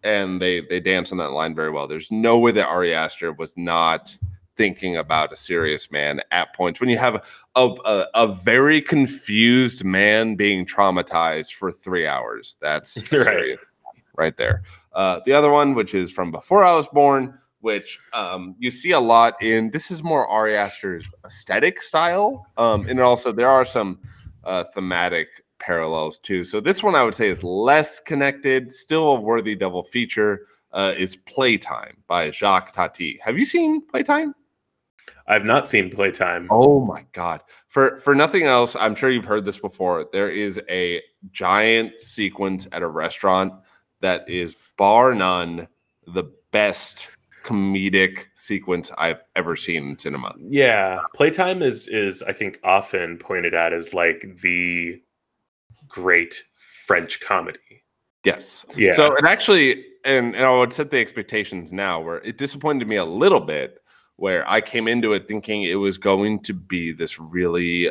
[0.02, 1.86] and they they dance on that line very well.
[1.86, 4.16] There's no way that Ari Aster was not
[4.56, 7.24] thinking about a serious man at points when you have
[7.56, 12.56] a, a, a very confused man being traumatized for three hours.
[12.60, 13.58] That's Right.
[14.16, 14.62] right there.
[14.92, 18.90] Uh, the other one, which is from before I was born, which um, you see
[18.92, 19.70] a lot in.
[19.70, 23.98] This is more Ari Aster's aesthetic style, um, and also there are some
[24.44, 25.28] uh, thematic
[25.58, 26.44] parallels too.
[26.44, 30.46] So this one I would say is less connected, still a worthy double feature.
[30.72, 33.20] Uh, is Playtime by Jacques Tati.
[33.22, 34.34] Have you seen Playtime?
[35.26, 36.48] I've not seen Playtime.
[36.50, 37.42] Oh my god!
[37.68, 40.06] For for nothing else, I'm sure you've heard this before.
[40.12, 43.54] There is a giant sequence at a restaurant
[44.00, 45.66] that is bar none
[46.06, 47.08] the best
[47.42, 50.34] comedic sequence I've ever seen in cinema.
[50.38, 55.00] Yeah, Playtime is is I think often pointed at as like the
[55.88, 56.42] great
[56.86, 57.58] French comedy.
[58.24, 58.64] Yes.
[58.76, 58.92] Yeah.
[58.92, 62.96] So it actually, and, and I would set the expectations now where it disappointed me
[62.96, 63.78] a little bit,
[64.16, 67.90] where I came into it thinking it was going to be this really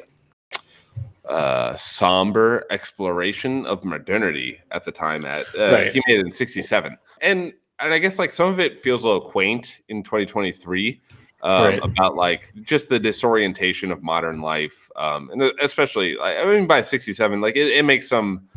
[1.28, 5.26] uh, somber exploration of modernity at the time.
[5.26, 5.92] At uh, Right.
[5.92, 9.08] he made it in '67, and and I guess like some of it feels a
[9.08, 11.02] little quaint in 2023.
[11.42, 11.80] Um, Right.
[11.84, 16.82] About like just the disorientation of modern life, um, and especially I I mean by
[16.82, 18.48] '67, like it, it makes some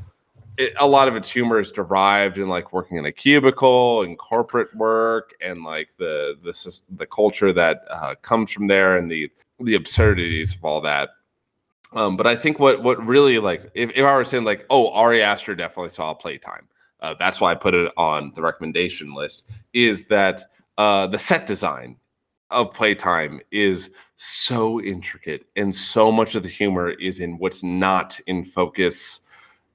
[0.59, 4.19] it, a lot of its humor is derived in like working in a cubicle and
[4.19, 9.31] corporate work and like the the the culture that uh, comes from there and the
[9.61, 11.11] the absurdities of all that.
[11.93, 14.91] Um, but I think what what really like if, if I were saying like oh
[14.93, 16.69] Ari Aster definitely saw Playtime,
[17.01, 19.45] uh, that's why I put it on the recommendation list.
[19.73, 20.45] Is that
[20.79, 21.97] uh, the set design
[22.51, 28.19] of Playtime is so intricate and so much of the humor is in what's not
[28.27, 29.26] in focus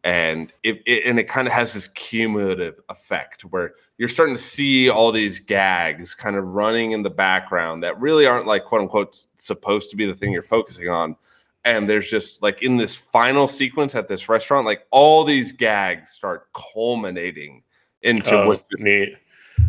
[0.04, 4.42] and it, it and it kind of has this cumulative effect where you're starting to
[4.42, 8.82] see all these gags kind of running in the background that really aren't like quote
[8.82, 11.16] unquote supposed to be the thing you're focusing on
[11.64, 16.10] and there's just like in this final sequence at this restaurant like all these gags
[16.10, 17.62] start culminating
[18.02, 19.16] into Oh, what's neat.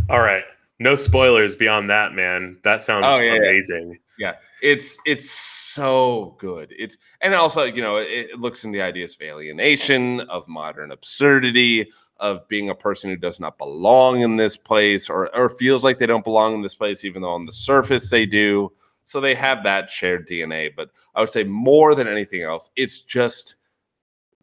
[0.08, 0.44] All right.
[0.78, 2.58] No spoilers beyond that, man.
[2.64, 3.92] That sounds Oh, yeah, yeah.
[4.30, 4.40] Amazing.
[4.62, 9.14] it's it's so good it's and also you know it, it looks in the ideas
[9.14, 14.56] of alienation of modern absurdity of being a person who does not belong in this
[14.56, 17.52] place or or feels like they don't belong in this place even though on the
[17.52, 18.70] surface they do
[19.04, 23.00] so they have that shared dna but i would say more than anything else it's
[23.00, 23.56] just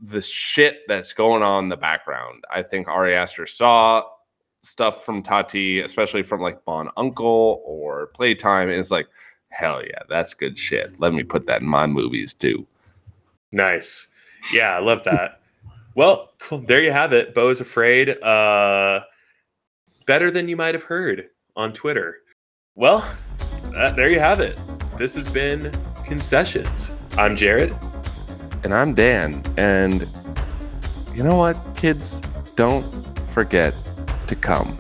[0.02, 4.04] the shit that's going on in the background i think ari aster saw
[4.62, 9.08] stuff from tati especially from like mon oncle or playtime and it's like
[9.50, 11.00] Hell yeah, that's good shit.
[11.00, 12.66] Let me put that in my movies too.
[13.52, 14.08] Nice.
[14.54, 15.42] Yeah, I love that.
[15.96, 16.60] well, cool.
[16.60, 17.34] there you have it.
[17.34, 18.22] Beau is afraid.
[18.22, 19.02] Uh
[20.10, 22.18] better than you might have heard on Twitter.
[22.74, 23.08] Well,
[23.76, 24.58] uh, there you have it.
[24.98, 25.72] This has been
[26.04, 26.92] Concessions.
[27.18, 27.76] I'm Jared.
[28.64, 29.44] And I'm Dan.
[29.58, 30.08] And
[31.14, 32.20] you know what, kids?
[32.56, 32.84] Don't
[33.30, 33.76] forget
[34.26, 34.76] to come.